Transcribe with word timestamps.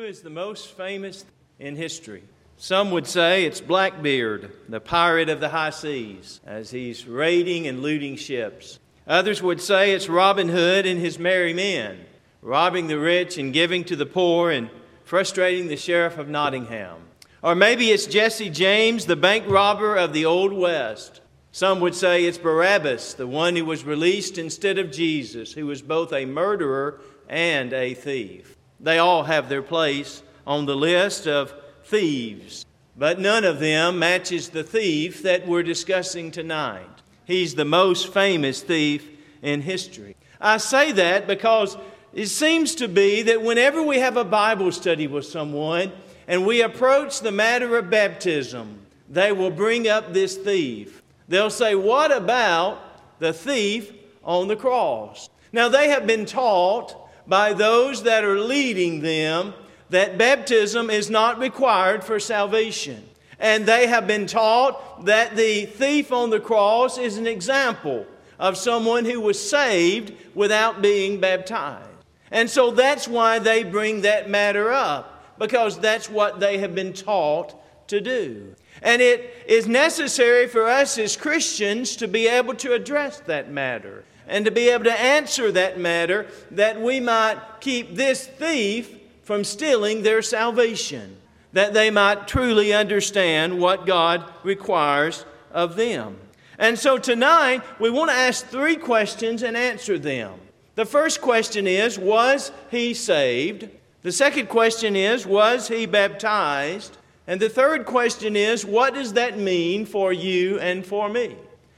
Is 0.00 0.22
the 0.22 0.30
most 0.30 0.70
famous 0.78 1.26
in 1.58 1.76
history? 1.76 2.24
Some 2.56 2.90
would 2.90 3.06
say 3.06 3.44
it's 3.44 3.60
Blackbeard, 3.60 4.50
the 4.66 4.80
pirate 4.80 5.28
of 5.28 5.40
the 5.40 5.50
high 5.50 5.70
seas, 5.70 6.40
as 6.46 6.70
he's 6.70 7.06
raiding 7.06 7.66
and 7.66 7.82
looting 7.82 8.16
ships. 8.16 8.78
Others 9.06 9.42
would 9.42 9.60
say 9.60 9.92
it's 9.92 10.08
Robin 10.08 10.48
Hood 10.48 10.86
and 10.86 10.98
his 10.98 11.18
merry 11.18 11.52
men, 11.52 12.00
robbing 12.40 12.86
the 12.86 12.98
rich 12.98 13.36
and 13.36 13.52
giving 13.52 13.84
to 13.84 13.94
the 13.94 14.06
poor 14.06 14.50
and 14.50 14.70
frustrating 15.04 15.68
the 15.68 15.76
sheriff 15.76 16.16
of 16.16 16.28
Nottingham. 16.28 16.96
Or 17.42 17.54
maybe 17.54 17.90
it's 17.90 18.06
Jesse 18.06 18.50
James, 18.50 19.04
the 19.04 19.16
bank 19.16 19.44
robber 19.46 19.96
of 19.96 20.14
the 20.14 20.24
Old 20.24 20.54
West. 20.54 21.20
Some 21.52 21.78
would 21.80 21.94
say 21.94 22.24
it's 22.24 22.38
Barabbas, 22.38 23.14
the 23.14 23.26
one 23.26 23.54
who 23.54 23.66
was 23.66 23.84
released 23.84 24.38
instead 24.38 24.78
of 24.78 24.90
Jesus, 24.90 25.52
who 25.52 25.66
was 25.66 25.82
both 25.82 26.12
a 26.14 26.24
murderer 26.24 27.00
and 27.28 27.72
a 27.74 27.92
thief. 27.92 28.56
They 28.80 28.98
all 28.98 29.24
have 29.24 29.48
their 29.48 29.62
place 29.62 30.22
on 30.46 30.66
the 30.66 30.76
list 30.76 31.26
of 31.26 31.52
thieves, 31.84 32.64
but 32.96 33.18
none 33.18 33.44
of 33.44 33.60
them 33.60 33.98
matches 33.98 34.48
the 34.48 34.64
thief 34.64 35.22
that 35.22 35.46
we're 35.46 35.62
discussing 35.62 36.30
tonight. 36.30 36.86
He's 37.24 37.54
the 37.54 37.64
most 37.64 38.12
famous 38.12 38.62
thief 38.62 39.08
in 39.42 39.62
history. 39.62 40.16
I 40.40 40.56
say 40.56 40.92
that 40.92 41.26
because 41.26 41.76
it 42.12 42.26
seems 42.26 42.74
to 42.76 42.88
be 42.88 43.22
that 43.22 43.42
whenever 43.42 43.82
we 43.82 43.98
have 43.98 44.16
a 44.16 44.24
Bible 44.24 44.72
study 44.72 45.06
with 45.06 45.26
someone 45.26 45.92
and 46.26 46.46
we 46.46 46.62
approach 46.62 47.20
the 47.20 47.30
matter 47.30 47.76
of 47.76 47.90
baptism, 47.90 48.80
they 49.08 49.32
will 49.32 49.50
bring 49.50 49.88
up 49.88 50.12
this 50.12 50.36
thief. 50.36 51.02
They'll 51.28 51.50
say, 51.50 51.74
What 51.74 52.10
about 52.10 52.80
the 53.20 53.32
thief 53.32 53.92
on 54.24 54.48
the 54.48 54.56
cross? 54.56 55.28
Now, 55.52 55.68
they 55.68 55.88
have 55.90 56.06
been 56.06 56.26
taught 56.26 56.99
by 57.30 57.52
those 57.52 58.02
that 58.02 58.24
are 58.24 58.40
leading 58.40 59.02
them 59.02 59.54
that 59.90 60.18
baptism 60.18 60.90
is 60.90 61.08
not 61.08 61.38
required 61.38 62.02
for 62.02 62.18
salvation. 62.18 63.08
And 63.38 63.64
they 63.64 63.86
have 63.86 64.08
been 64.08 64.26
taught 64.26 65.06
that 65.06 65.36
the 65.36 65.66
thief 65.66 66.12
on 66.12 66.30
the 66.30 66.40
cross 66.40 66.98
is 66.98 67.18
an 67.18 67.28
example 67.28 68.04
of 68.40 68.56
someone 68.56 69.04
who 69.04 69.20
was 69.20 69.38
saved 69.38 70.12
without 70.34 70.82
being 70.82 71.20
baptized. 71.20 71.86
And 72.32 72.50
so 72.50 72.72
that's 72.72 73.06
why 73.06 73.38
they 73.38 73.62
bring 73.62 74.00
that 74.00 74.28
matter 74.28 74.72
up, 74.72 75.38
because 75.38 75.78
that's 75.78 76.10
what 76.10 76.40
they 76.40 76.58
have 76.58 76.74
been 76.74 76.92
taught 76.92 77.54
to 77.88 78.00
do. 78.00 78.56
And 78.82 79.00
it 79.00 79.32
is 79.46 79.68
necessary 79.68 80.48
for 80.48 80.68
us 80.68 80.98
as 80.98 81.16
Christians 81.16 81.94
to 81.96 82.08
be 82.08 82.26
able 82.26 82.54
to 82.56 82.72
address 82.72 83.20
that 83.20 83.52
matter 83.52 84.04
and 84.30 84.44
to 84.44 84.50
be 84.52 84.70
able 84.70 84.84
to 84.84 85.00
answer 85.00 85.50
that 85.50 85.78
matter 85.78 86.28
that 86.52 86.80
we 86.80 87.00
might 87.00 87.36
keep 87.60 87.96
this 87.96 88.24
thief 88.24 88.96
from 89.24 89.42
stealing 89.42 90.02
their 90.02 90.22
salvation, 90.22 91.16
that 91.52 91.74
they 91.74 91.90
might 91.90 92.28
truly 92.28 92.72
understand 92.72 93.58
what 93.58 93.86
God 93.86 94.24
requires 94.44 95.24
of 95.50 95.74
them. 95.74 96.16
And 96.58 96.78
so 96.78 96.96
tonight, 96.96 97.62
we 97.80 97.90
want 97.90 98.10
to 98.10 98.16
ask 98.16 98.46
three 98.46 98.76
questions 98.76 99.42
and 99.42 99.56
answer 99.56 99.98
them. 99.98 100.38
The 100.76 100.86
first 100.86 101.20
question 101.20 101.66
is 101.66 101.98
Was 101.98 102.52
he 102.70 102.94
saved? 102.94 103.68
The 104.02 104.12
second 104.12 104.48
question 104.48 104.94
is 104.94 105.26
Was 105.26 105.66
he 105.66 105.86
baptized? 105.86 106.96
And 107.26 107.40
the 107.40 107.48
third 107.48 107.84
question 107.84 108.36
is 108.36 108.64
What 108.64 108.94
does 108.94 109.14
that 109.14 109.38
mean 109.38 109.86
for 109.86 110.12
you 110.12 110.60
and 110.60 110.86
for 110.86 111.08
me? 111.08 111.34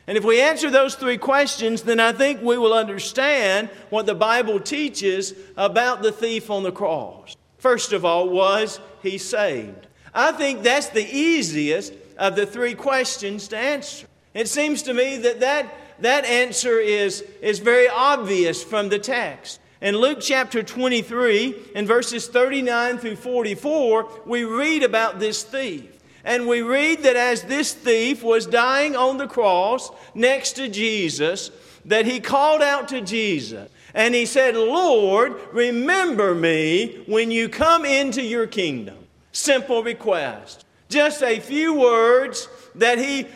And 0.06 0.18
if 0.18 0.24
we 0.24 0.40
answer 0.40 0.68
those 0.70 0.96
three 0.96 1.16
questions, 1.16 1.82
then 1.82 2.00
I 2.00 2.12
think 2.12 2.42
we 2.42 2.58
will 2.58 2.72
understand 2.72 3.68
what 3.90 4.06
the 4.06 4.14
Bible 4.14 4.58
teaches 4.58 5.34
about 5.56 6.02
the 6.02 6.10
thief 6.10 6.50
on 6.50 6.64
the 6.64 6.72
cross. 6.72 7.36
First 7.58 7.92
of 7.92 8.04
all, 8.04 8.28
was 8.28 8.80
he 9.02 9.18
saved? 9.18 9.86
I 10.12 10.32
think 10.32 10.62
that's 10.62 10.88
the 10.88 11.08
easiest 11.08 11.92
of 12.18 12.34
the 12.34 12.46
three 12.46 12.74
questions 12.74 13.48
to 13.48 13.56
answer. 13.56 14.06
It 14.34 14.48
seems 14.48 14.82
to 14.82 14.94
me 14.94 15.18
that 15.18 15.40
that, 15.40 15.72
that 16.00 16.24
answer 16.24 16.80
is, 16.80 17.22
is 17.40 17.60
very 17.60 17.88
obvious 17.88 18.62
from 18.62 18.88
the 18.88 18.98
text. 18.98 19.60
In 19.80 19.96
Luke 19.96 20.18
chapter 20.20 20.62
23, 20.62 21.70
in 21.74 21.86
verses 21.86 22.28
39 22.28 22.98
through 22.98 23.16
44, 23.16 24.20
we 24.26 24.44
read 24.44 24.82
about 24.82 25.18
this 25.18 25.42
thief. 25.42 25.91
And 26.24 26.46
we 26.46 26.62
read 26.62 27.02
that 27.02 27.16
as 27.16 27.42
this 27.42 27.72
thief 27.72 28.22
was 28.22 28.46
dying 28.46 28.94
on 28.94 29.18
the 29.18 29.26
cross 29.26 29.90
next 30.14 30.52
to 30.52 30.68
Jesus, 30.68 31.50
that 31.84 32.06
he 32.06 32.20
called 32.20 32.62
out 32.62 32.88
to 32.88 33.00
Jesus 33.00 33.68
and 33.94 34.14
he 34.14 34.26
said, 34.26 34.56
Lord, 34.56 35.38
remember 35.52 36.34
me 36.34 37.02
when 37.06 37.30
you 37.30 37.48
come 37.48 37.84
into 37.84 38.22
your 38.22 38.46
kingdom. 38.46 38.96
Simple 39.32 39.82
request. 39.82 40.64
Just 40.88 41.22
a 41.22 41.40
few 41.40 41.74
words 41.74 42.48
that 42.74 42.98
he 42.98 43.26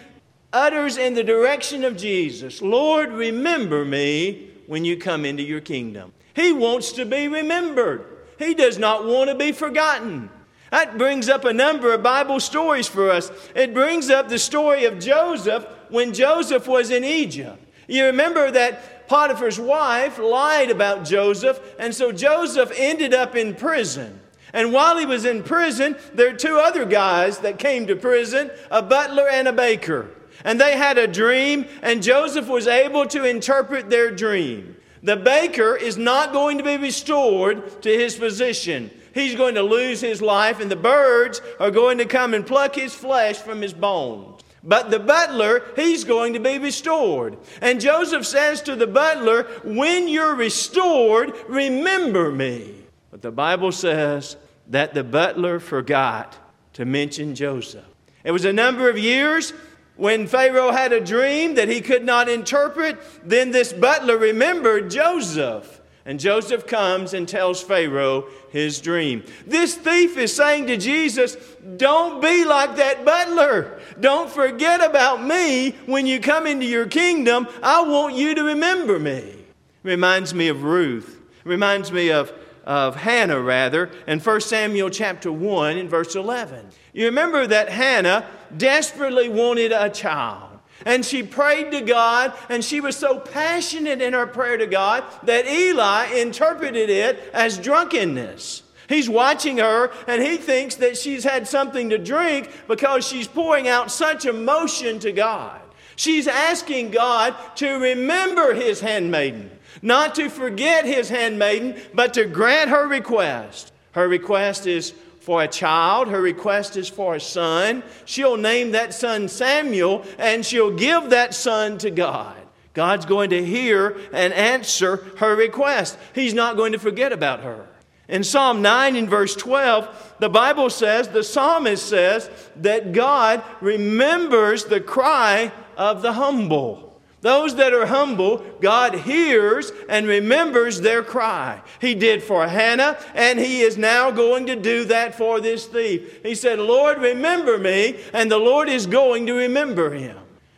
utters 0.52 0.96
in 0.96 1.14
the 1.14 1.24
direction 1.24 1.84
of 1.84 1.96
Jesus 1.96 2.62
Lord, 2.62 3.10
remember 3.10 3.84
me 3.84 4.50
when 4.66 4.84
you 4.84 4.96
come 4.96 5.24
into 5.24 5.42
your 5.42 5.60
kingdom. 5.60 6.12
He 6.34 6.52
wants 6.52 6.92
to 6.92 7.04
be 7.04 7.28
remembered, 7.28 8.04
he 8.38 8.54
does 8.54 8.78
not 8.78 9.04
want 9.04 9.30
to 9.30 9.36
be 9.36 9.52
forgotten. 9.52 10.30
That 10.70 10.98
brings 10.98 11.28
up 11.28 11.44
a 11.44 11.52
number 11.52 11.92
of 11.92 12.02
Bible 12.02 12.40
stories 12.40 12.88
for 12.88 13.10
us. 13.10 13.30
It 13.54 13.72
brings 13.72 14.10
up 14.10 14.28
the 14.28 14.38
story 14.38 14.84
of 14.84 14.98
Joseph 14.98 15.66
when 15.90 16.12
Joseph 16.12 16.66
was 16.66 16.90
in 16.90 17.04
Egypt. 17.04 17.62
You 17.88 18.06
remember 18.06 18.50
that 18.50 19.08
Potiphar's 19.08 19.60
wife 19.60 20.18
lied 20.18 20.70
about 20.70 21.04
Joseph, 21.04 21.60
and 21.78 21.94
so 21.94 22.10
Joseph 22.10 22.72
ended 22.76 23.14
up 23.14 23.36
in 23.36 23.54
prison. 23.54 24.20
And 24.52 24.72
while 24.72 24.98
he 24.98 25.06
was 25.06 25.24
in 25.24 25.42
prison, 25.42 25.96
there 26.14 26.30
are 26.30 26.36
two 26.36 26.58
other 26.58 26.84
guys 26.84 27.38
that 27.38 27.58
came 27.58 27.86
to 27.86 27.94
prison 27.94 28.50
a 28.70 28.82
butler 28.82 29.28
and 29.28 29.46
a 29.46 29.52
baker. 29.52 30.10
And 30.44 30.60
they 30.60 30.76
had 30.76 30.98
a 30.98 31.06
dream, 31.06 31.66
and 31.82 32.02
Joseph 32.02 32.48
was 32.48 32.66
able 32.66 33.06
to 33.06 33.24
interpret 33.24 33.90
their 33.90 34.10
dream. 34.10 34.76
The 35.02 35.16
baker 35.16 35.76
is 35.76 35.96
not 35.96 36.32
going 36.32 36.58
to 36.58 36.64
be 36.64 36.76
restored 36.76 37.82
to 37.82 37.88
his 37.88 38.16
position 38.16 38.90
he's 39.16 39.34
going 39.34 39.54
to 39.56 39.62
lose 39.62 40.00
his 40.00 40.20
life, 40.22 40.60
and 40.60 40.70
the 40.70 40.76
birds 40.76 41.40
are 41.58 41.70
going 41.70 41.98
to 41.98 42.04
come 42.04 42.34
and 42.34 42.46
pluck 42.46 42.74
his 42.74 42.94
flesh 42.94 43.38
from 43.38 43.62
his 43.62 43.72
bones. 43.72 44.42
But 44.62 44.90
the 44.90 44.98
butler, 44.98 45.62
he's 45.76 46.04
going 46.04 46.34
to 46.34 46.40
be 46.40 46.58
restored. 46.58 47.38
And 47.60 47.80
Joseph 47.80 48.26
says 48.26 48.60
to 48.62 48.76
the 48.76 48.86
butler, 48.86 49.44
When 49.64 50.08
you're 50.08 50.34
restored, 50.34 51.32
remember 51.48 52.30
me. 52.30 52.74
But 53.10 53.22
the 53.22 53.30
Bible 53.30 53.72
says 53.72 54.36
that 54.68 54.92
the 54.92 55.04
butler 55.04 55.60
forgot 55.60 56.36
to 56.74 56.84
mention 56.84 57.34
Joseph. 57.34 57.84
It 58.24 58.32
was 58.32 58.44
a 58.44 58.52
number 58.52 58.90
of 58.90 58.98
years 58.98 59.52
when 59.94 60.26
Pharaoh 60.26 60.72
had 60.72 60.92
a 60.92 61.00
dream 61.00 61.54
that 61.54 61.68
he 61.68 61.80
could 61.80 62.04
not 62.04 62.28
interpret. 62.28 62.98
Then 63.24 63.52
this 63.52 63.72
butler 63.72 64.18
remembered 64.18 64.90
Joseph. 64.90 65.80
And 66.06 66.20
Joseph 66.20 66.68
comes 66.68 67.14
and 67.14 67.28
tells 67.28 67.60
Pharaoh 67.60 68.28
his 68.50 68.80
dream. 68.80 69.24
This 69.44 69.74
thief 69.74 70.16
is 70.16 70.34
saying 70.34 70.68
to 70.68 70.76
Jesus, 70.76 71.36
Don't 71.76 72.22
be 72.22 72.44
like 72.44 72.76
that 72.76 73.04
butler. 73.04 73.80
Don't 73.98 74.30
forget 74.30 74.84
about 74.84 75.24
me 75.24 75.72
when 75.86 76.06
you 76.06 76.20
come 76.20 76.46
into 76.46 76.64
your 76.64 76.86
kingdom. 76.86 77.48
I 77.60 77.82
want 77.82 78.14
you 78.14 78.36
to 78.36 78.44
remember 78.44 79.00
me. 79.00 79.44
Reminds 79.82 80.32
me 80.32 80.46
of 80.46 80.62
Ruth. 80.62 81.20
Reminds 81.42 81.90
me 81.90 82.12
of, 82.12 82.32
of 82.64 82.94
Hannah, 82.94 83.40
rather, 83.40 83.90
in 84.06 84.20
1 84.20 84.40
Samuel 84.42 84.90
chapter 84.90 85.32
1 85.32 85.76
in 85.76 85.88
verse 85.88 86.14
11. 86.14 86.68
You 86.92 87.06
remember 87.06 87.48
that 87.48 87.68
Hannah 87.68 88.28
desperately 88.56 89.28
wanted 89.28 89.72
a 89.72 89.90
child. 89.90 90.45
And 90.84 91.04
she 91.04 91.22
prayed 91.22 91.72
to 91.72 91.80
God, 91.80 92.34
and 92.48 92.64
she 92.64 92.80
was 92.80 92.96
so 92.96 93.18
passionate 93.18 94.02
in 94.02 94.12
her 94.12 94.26
prayer 94.26 94.56
to 94.58 94.66
God 94.66 95.04
that 95.24 95.46
Eli 95.46 96.06
interpreted 96.12 96.90
it 96.90 97.30
as 97.32 97.58
drunkenness. 97.58 98.62
He's 98.88 99.08
watching 99.08 99.58
her, 99.58 99.90
and 100.06 100.22
he 100.22 100.36
thinks 100.36 100.76
that 100.76 100.96
she's 100.96 101.24
had 101.24 101.48
something 101.48 101.90
to 101.90 101.98
drink 101.98 102.50
because 102.68 103.06
she's 103.06 103.26
pouring 103.26 103.66
out 103.66 103.90
such 103.90 104.26
emotion 104.26 104.98
to 105.00 105.12
God. 105.12 105.60
She's 105.96 106.28
asking 106.28 106.90
God 106.90 107.34
to 107.56 107.78
remember 107.78 108.54
his 108.54 108.80
handmaiden, 108.80 109.50
not 109.82 110.14
to 110.16 110.28
forget 110.28 110.84
his 110.84 111.08
handmaiden, 111.08 111.80
but 111.94 112.14
to 112.14 112.26
grant 112.26 112.70
her 112.70 112.86
request. 112.86 113.72
Her 113.92 114.06
request 114.06 114.66
is 114.66 114.92
for 115.26 115.42
a 115.42 115.48
child. 115.48 116.06
Her 116.06 116.22
request 116.22 116.76
is 116.76 116.88
for 116.88 117.16
a 117.16 117.20
son. 117.20 117.82
She'll 118.04 118.36
name 118.36 118.70
that 118.70 118.94
son 118.94 119.26
Samuel 119.26 120.04
and 120.18 120.46
she'll 120.46 120.70
give 120.70 121.10
that 121.10 121.34
son 121.34 121.78
to 121.78 121.90
God. 121.90 122.36
God's 122.74 123.06
going 123.06 123.30
to 123.30 123.44
hear 123.44 123.96
and 124.12 124.32
answer 124.32 124.98
her 125.16 125.34
request. 125.34 125.98
He's 126.14 126.32
not 126.32 126.56
going 126.56 126.70
to 126.74 126.78
forget 126.78 127.12
about 127.12 127.40
her. 127.40 127.66
In 128.08 128.22
Psalm 128.22 128.62
9 128.62 128.94
in 128.94 129.08
verse 129.08 129.34
12, 129.34 130.14
the 130.20 130.28
Bible 130.28 130.70
says, 130.70 131.08
the 131.08 131.24
psalmist 131.24 131.88
says, 131.88 132.30
that 132.54 132.92
God 132.92 133.42
remembers 133.60 134.66
the 134.66 134.80
cry 134.80 135.50
of 135.76 136.02
the 136.02 136.12
humble. 136.12 136.85
Those 137.26 137.56
that 137.56 137.72
are 137.72 137.86
humble, 137.86 138.38
God 138.60 138.94
hears 138.94 139.72
and 139.88 140.06
remembers 140.06 140.80
their 140.80 141.02
cry. 141.02 141.60
He 141.80 141.92
did 141.92 142.22
for 142.22 142.46
Hannah, 142.46 142.96
and 143.16 143.40
He 143.40 143.62
is 143.62 143.76
now 143.76 144.12
going 144.12 144.46
to 144.46 144.54
do 144.54 144.84
that 144.84 145.16
for 145.16 145.40
this 145.40 145.66
thief. 145.66 146.20
He 146.22 146.36
said, 146.36 146.60
Lord, 146.60 146.98
remember 146.98 147.58
me, 147.58 147.98
and 148.12 148.30
the 148.30 148.38
Lord 148.38 148.68
is 148.68 148.86
going 148.86 149.26
to 149.26 149.32
remember 149.32 149.90
him. 149.90 150.16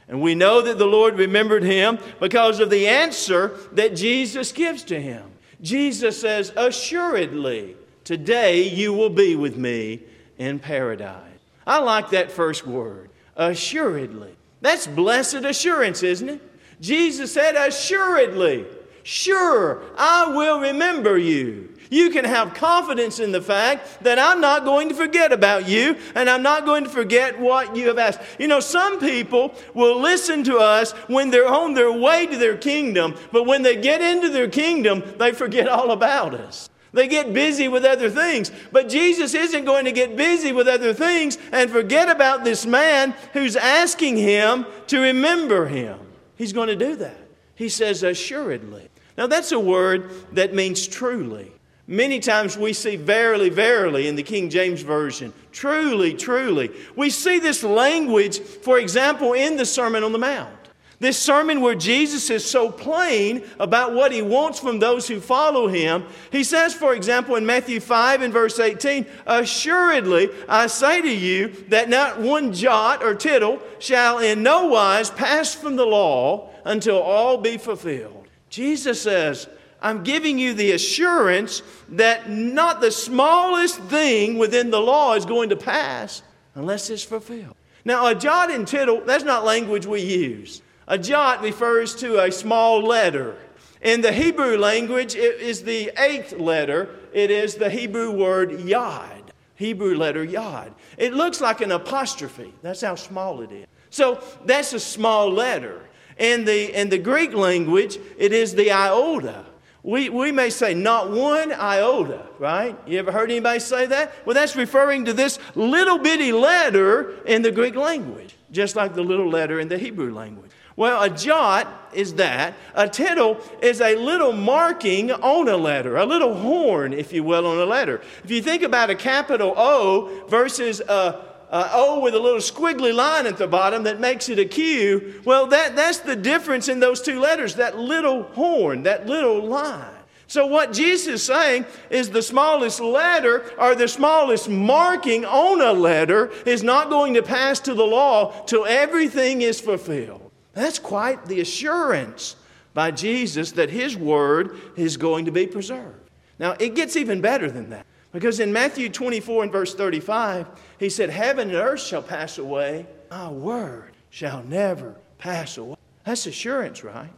And 0.08 0.20
we 0.20 0.34
know 0.34 0.60
that 0.60 0.76
the 0.76 0.84
Lord 0.84 1.16
remembered 1.16 1.62
him 1.62 1.98
because 2.20 2.60
of 2.60 2.68
the 2.68 2.86
answer 2.86 3.56
that 3.72 3.96
Jesus 3.96 4.52
gives 4.52 4.84
to 4.84 5.00
him. 5.00 5.24
Jesus 5.62 6.20
says, 6.20 6.52
Assuredly, 6.54 7.76
today 8.04 8.68
you 8.68 8.92
will 8.92 9.08
be 9.08 9.36
with 9.36 9.56
me 9.56 10.02
in 10.36 10.58
paradise. 10.58 11.40
I 11.66 11.78
like 11.78 12.10
that 12.10 12.30
first 12.30 12.66
word, 12.66 13.08
assuredly. 13.36 14.36
That's 14.60 14.86
blessed 14.86 15.46
assurance, 15.46 16.02
isn't 16.02 16.28
it? 16.28 16.42
Jesus 16.80 17.32
said, 17.32 17.54
Assuredly, 17.56 18.66
sure, 19.02 19.82
I 19.96 20.32
will 20.34 20.60
remember 20.60 21.18
you. 21.18 21.68
You 21.90 22.10
can 22.10 22.24
have 22.24 22.54
confidence 22.54 23.18
in 23.18 23.32
the 23.32 23.40
fact 23.40 24.02
that 24.02 24.18
I'm 24.18 24.40
not 24.40 24.64
going 24.64 24.90
to 24.90 24.94
forget 24.94 25.32
about 25.32 25.68
you 25.68 25.96
and 26.14 26.28
I'm 26.28 26.42
not 26.42 26.66
going 26.66 26.84
to 26.84 26.90
forget 26.90 27.38
what 27.38 27.74
you 27.74 27.88
have 27.88 27.98
asked. 27.98 28.20
You 28.38 28.48
know, 28.48 28.60
some 28.60 29.00
people 29.00 29.54
will 29.74 29.98
listen 29.98 30.44
to 30.44 30.58
us 30.58 30.92
when 31.08 31.30
they're 31.30 31.48
on 31.48 31.74
their 31.74 31.92
way 31.92 32.26
to 32.26 32.36
their 32.36 32.56
kingdom, 32.56 33.14
but 33.32 33.46
when 33.46 33.62
they 33.62 33.76
get 33.80 34.02
into 34.02 34.28
their 34.28 34.48
kingdom, 34.48 35.02
they 35.18 35.32
forget 35.32 35.68
all 35.68 35.90
about 35.92 36.34
us. 36.34 36.68
They 36.92 37.06
get 37.06 37.34
busy 37.34 37.68
with 37.68 37.84
other 37.84 38.08
things. 38.08 38.50
But 38.72 38.88
Jesus 38.88 39.34
isn't 39.34 39.64
going 39.64 39.84
to 39.84 39.92
get 39.92 40.16
busy 40.16 40.52
with 40.52 40.68
other 40.68 40.94
things 40.94 41.36
and 41.52 41.70
forget 41.70 42.08
about 42.08 42.44
this 42.44 42.64
man 42.64 43.14
who's 43.34 43.56
asking 43.56 44.16
him 44.16 44.64
to 44.86 44.98
remember 44.98 45.66
him. 45.66 45.98
He's 46.38 46.52
going 46.52 46.68
to 46.68 46.76
do 46.76 46.96
that. 46.96 47.18
He 47.56 47.68
says, 47.68 48.04
assuredly. 48.04 48.88
Now, 49.18 49.26
that's 49.26 49.50
a 49.50 49.58
word 49.58 50.10
that 50.32 50.54
means 50.54 50.86
truly. 50.86 51.52
Many 51.88 52.20
times 52.20 52.56
we 52.56 52.72
see 52.72 52.96
verily, 52.96 53.48
verily 53.48 54.06
in 54.06 54.14
the 54.14 54.22
King 54.22 54.48
James 54.48 54.82
Version. 54.82 55.32
Truly, 55.52 56.14
truly. 56.14 56.70
We 56.94 57.10
see 57.10 57.40
this 57.40 57.64
language, 57.64 58.38
for 58.38 58.78
example, 58.78 59.32
in 59.32 59.56
the 59.56 59.66
Sermon 59.66 60.04
on 60.04 60.12
the 60.12 60.18
Mount. 60.18 60.57
This 61.00 61.16
sermon 61.16 61.60
where 61.60 61.76
Jesus 61.76 62.28
is 62.28 62.44
so 62.44 62.72
plain 62.72 63.44
about 63.60 63.94
what 63.94 64.10
he 64.10 64.20
wants 64.20 64.58
from 64.58 64.80
those 64.80 65.06
who 65.06 65.20
follow 65.20 65.68
him. 65.68 66.04
He 66.32 66.42
says, 66.42 66.74
for 66.74 66.92
example, 66.92 67.36
in 67.36 67.46
Matthew 67.46 67.78
5 67.78 68.22
and 68.22 68.32
verse 68.32 68.58
18, 68.58 69.06
Assuredly, 69.24 70.28
I 70.48 70.66
say 70.66 71.00
to 71.00 71.14
you 71.14 71.54
that 71.68 71.88
not 71.88 72.20
one 72.20 72.52
jot 72.52 73.04
or 73.04 73.14
tittle 73.14 73.60
shall 73.78 74.18
in 74.18 74.42
no 74.42 74.66
wise 74.66 75.08
pass 75.10 75.54
from 75.54 75.76
the 75.76 75.86
law 75.86 76.50
until 76.64 76.98
all 76.98 77.38
be 77.38 77.58
fulfilled. 77.58 78.26
Jesus 78.50 79.00
says, 79.00 79.48
I'm 79.80 80.02
giving 80.02 80.36
you 80.36 80.52
the 80.54 80.72
assurance 80.72 81.62
that 81.90 82.28
not 82.28 82.80
the 82.80 82.90
smallest 82.90 83.78
thing 83.82 84.36
within 84.36 84.70
the 84.70 84.80
law 84.80 85.14
is 85.14 85.24
going 85.24 85.50
to 85.50 85.56
pass 85.56 86.22
unless 86.56 86.90
it's 86.90 87.04
fulfilled. 87.04 87.54
Now, 87.84 88.08
a 88.08 88.16
jot 88.16 88.50
and 88.50 88.66
tittle, 88.66 89.02
that's 89.06 89.22
not 89.22 89.44
language 89.44 89.86
we 89.86 90.00
use. 90.02 90.60
A 90.88 90.96
jot 90.96 91.42
refers 91.42 91.94
to 91.96 92.24
a 92.24 92.32
small 92.32 92.82
letter. 92.82 93.36
In 93.82 94.00
the 94.00 94.10
Hebrew 94.10 94.56
language, 94.56 95.14
it 95.14 95.40
is 95.40 95.62
the 95.62 95.92
eighth 95.98 96.32
letter. 96.32 96.88
It 97.12 97.30
is 97.30 97.54
the 97.54 97.68
Hebrew 97.68 98.10
word 98.10 98.60
yod. 98.62 99.32
Hebrew 99.54 99.96
letter 99.96 100.24
yod. 100.24 100.74
It 100.96 101.12
looks 101.12 101.42
like 101.42 101.60
an 101.60 101.72
apostrophe. 101.72 102.54
That's 102.62 102.80
how 102.80 102.94
small 102.94 103.42
it 103.42 103.52
is. 103.52 103.66
So 103.90 104.22
that's 104.46 104.72
a 104.72 104.80
small 104.80 105.30
letter. 105.30 105.82
In 106.16 106.44
the, 106.44 106.74
in 106.74 106.88
the 106.88 106.98
Greek 106.98 107.34
language, 107.34 107.98
it 108.16 108.32
is 108.32 108.54
the 108.54 108.72
iota. 108.72 109.44
We, 109.82 110.08
we 110.08 110.32
may 110.32 110.50
say 110.50 110.74
not 110.74 111.10
one 111.10 111.52
iota, 111.52 112.26
right? 112.38 112.76
You 112.86 112.98
ever 112.98 113.12
heard 113.12 113.30
anybody 113.30 113.60
say 113.60 113.86
that? 113.86 114.12
Well, 114.26 114.34
that's 114.34 114.56
referring 114.56 115.04
to 115.04 115.12
this 115.12 115.38
little 115.54 115.98
bitty 115.98 116.32
letter 116.32 117.22
in 117.24 117.42
the 117.42 117.52
Greek 117.52 117.76
language, 117.76 118.36
just 118.50 118.74
like 118.74 118.94
the 118.94 119.02
little 119.02 119.28
letter 119.28 119.60
in 119.60 119.68
the 119.68 119.78
Hebrew 119.78 120.12
language. 120.12 120.50
Well, 120.78 121.02
a 121.02 121.10
jot 121.10 121.90
is 121.92 122.14
that. 122.14 122.54
A 122.72 122.88
tittle 122.88 123.40
is 123.60 123.80
a 123.80 123.96
little 123.96 124.32
marking 124.32 125.10
on 125.10 125.48
a 125.48 125.56
letter, 125.56 125.96
a 125.96 126.06
little 126.06 126.34
horn, 126.34 126.92
if 126.92 127.12
you 127.12 127.24
will, 127.24 127.48
on 127.48 127.58
a 127.58 127.64
letter. 127.64 128.00
If 128.22 128.30
you 128.30 128.40
think 128.40 128.62
about 128.62 128.88
a 128.88 128.94
capital 128.94 129.54
O 129.56 130.24
versus 130.28 130.78
a, 130.78 131.20
a 131.50 131.70
O 131.72 131.98
with 131.98 132.14
a 132.14 132.20
little 132.20 132.38
squiggly 132.38 132.94
line 132.94 133.26
at 133.26 133.38
the 133.38 133.48
bottom 133.48 133.82
that 133.82 133.98
makes 133.98 134.28
it 134.28 134.38
a 134.38 134.44
Q, 134.44 135.20
well, 135.24 135.48
that, 135.48 135.74
that's 135.74 135.98
the 135.98 136.14
difference 136.14 136.68
in 136.68 136.78
those 136.78 137.02
two 137.02 137.18
letters, 137.18 137.56
that 137.56 137.76
little 137.76 138.22
horn, 138.22 138.84
that 138.84 139.08
little 139.08 139.44
line. 139.44 139.96
So, 140.28 140.46
what 140.46 140.72
Jesus 140.72 141.08
is 141.08 141.22
saying 141.24 141.66
is 141.90 142.10
the 142.10 142.22
smallest 142.22 142.78
letter 142.78 143.50
or 143.58 143.74
the 143.74 143.88
smallest 143.88 144.48
marking 144.48 145.24
on 145.24 145.60
a 145.60 145.72
letter 145.72 146.30
is 146.46 146.62
not 146.62 146.88
going 146.88 147.14
to 147.14 147.22
pass 147.24 147.58
to 147.60 147.74
the 147.74 147.82
law 147.82 148.44
till 148.44 148.64
everything 148.64 149.42
is 149.42 149.60
fulfilled. 149.60 150.27
That's 150.58 150.80
quite 150.80 151.26
the 151.26 151.40
assurance 151.40 152.34
by 152.74 152.90
Jesus 152.90 153.52
that 153.52 153.70
his 153.70 153.96
word 153.96 154.58
is 154.74 154.96
going 154.96 155.26
to 155.26 155.30
be 155.30 155.46
preserved. 155.46 156.10
Now, 156.40 156.56
it 156.58 156.74
gets 156.74 156.96
even 156.96 157.20
better 157.20 157.48
than 157.48 157.70
that. 157.70 157.86
Because 158.10 158.40
in 158.40 158.52
Matthew 158.52 158.88
24 158.88 159.44
and 159.44 159.52
verse 159.52 159.72
35, 159.76 160.48
he 160.80 160.88
said, 160.88 161.10
Heaven 161.10 161.50
and 161.50 161.56
earth 161.56 161.80
shall 161.80 162.02
pass 162.02 162.38
away, 162.38 162.88
my 163.08 163.28
word 163.28 163.92
shall 164.10 164.42
never 164.42 164.96
pass 165.18 165.58
away. 165.58 165.76
That's 166.02 166.26
assurance, 166.26 166.82
right? 166.82 167.12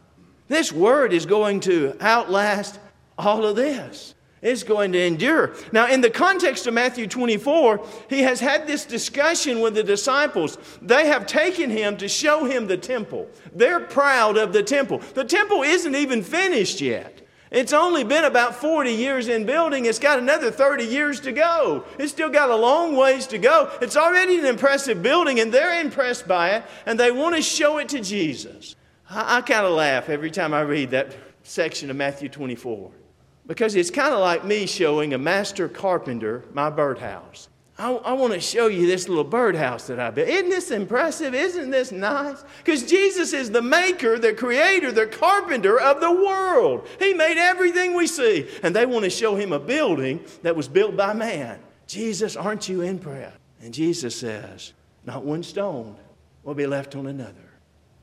This 0.47 0.71
word 0.71 1.11
is 1.11 1.25
going 1.25 1.61
to 1.61 1.97
outlast 1.99 2.79
all 3.17 3.43
of 3.43 3.55
this 3.55 4.13
is 4.41 4.63
going 4.63 4.91
to 4.93 4.99
endure. 4.99 5.53
Now, 5.71 5.87
in 5.87 6.01
the 6.01 6.09
context 6.09 6.67
of 6.67 6.73
Matthew 6.73 7.07
24, 7.07 7.85
he 8.09 8.21
has 8.21 8.39
had 8.39 8.67
this 8.67 8.85
discussion 8.85 9.61
with 9.61 9.75
the 9.75 9.83
disciples. 9.83 10.57
They 10.81 11.07
have 11.07 11.27
taken 11.27 11.69
him 11.69 11.97
to 11.97 12.07
show 12.07 12.45
him 12.45 12.67
the 12.67 12.77
temple. 12.77 13.27
They're 13.53 13.79
proud 13.79 14.37
of 14.37 14.53
the 14.53 14.63
temple. 14.63 14.99
The 15.13 15.25
temple 15.25 15.63
isn't 15.63 15.95
even 15.95 16.23
finished 16.23 16.81
yet. 16.81 17.21
It's 17.51 17.73
only 17.73 18.05
been 18.05 18.23
about 18.23 18.55
40 18.55 18.91
years 18.91 19.27
in 19.27 19.45
building. 19.45 19.85
It's 19.85 19.99
got 19.99 20.17
another 20.17 20.51
30 20.51 20.85
years 20.85 21.19
to 21.21 21.33
go. 21.33 21.83
It's 21.99 22.13
still 22.13 22.29
got 22.29 22.49
a 22.49 22.55
long 22.55 22.95
ways 22.95 23.27
to 23.27 23.37
go. 23.37 23.69
It's 23.81 23.97
already 23.97 24.39
an 24.39 24.45
impressive 24.45 25.03
building, 25.03 25.41
and 25.41 25.53
they're 25.53 25.81
impressed 25.81 26.29
by 26.29 26.51
it, 26.51 26.63
and 26.85 26.97
they 26.97 27.11
want 27.11 27.35
to 27.35 27.41
show 27.41 27.77
it 27.77 27.89
to 27.89 27.99
Jesus. 27.99 28.77
I, 29.09 29.37
I 29.37 29.41
kind 29.41 29.65
of 29.65 29.73
laugh 29.73 30.07
every 30.07 30.31
time 30.31 30.53
I 30.53 30.61
read 30.61 30.91
that 30.91 31.13
section 31.43 31.89
of 31.89 31.97
Matthew 31.97 32.29
24. 32.29 32.91
Because 33.51 33.75
it's 33.75 33.91
kind 33.91 34.13
of 34.13 34.21
like 34.21 34.45
me 34.45 34.65
showing 34.65 35.13
a 35.13 35.17
master 35.17 35.67
carpenter 35.67 36.45
my 36.53 36.69
birdhouse. 36.69 37.49
I, 37.77 37.91
I 37.91 38.13
want 38.13 38.31
to 38.31 38.39
show 38.39 38.67
you 38.67 38.87
this 38.87 39.09
little 39.09 39.25
birdhouse 39.25 39.87
that 39.87 39.99
I 39.99 40.09
built. 40.09 40.29
Isn't 40.29 40.49
this 40.49 40.71
impressive? 40.71 41.33
Isn't 41.33 41.69
this 41.69 41.91
nice? 41.91 42.45
Because 42.63 42.83
Jesus 42.83 43.33
is 43.33 43.51
the 43.51 43.61
maker, 43.61 44.17
the 44.17 44.31
creator, 44.31 44.93
the 44.93 45.05
carpenter 45.05 45.77
of 45.77 45.99
the 45.99 46.09
world. 46.09 46.87
He 46.97 47.13
made 47.13 47.37
everything 47.37 47.93
we 47.93 48.07
see. 48.07 48.47
And 48.63 48.73
they 48.73 48.85
want 48.85 49.03
to 49.03 49.09
show 49.09 49.35
him 49.35 49.51
a 49.51 49.59
building 49.59 50.23
that 50.43 50.55
was 50.55 50.69
built 50.69 50.95
by 50.95 51.13
man. 51.13 51.59
Jesus, 51.87 52.37
aren't 52.37 52.69
you 52.69 52.79
impressed? 52.79 53.35
And 53.61 53.73
Jesus 53.73 54.15
says, 54.15 54.71
Not 55.05 55.25
one 55.25 55.43
stone 55.43 55.97
will 56.43 56.55
be 56.55 56.67
left 56.67 56.95
on 56.95 57.05
another. 57.05 57.51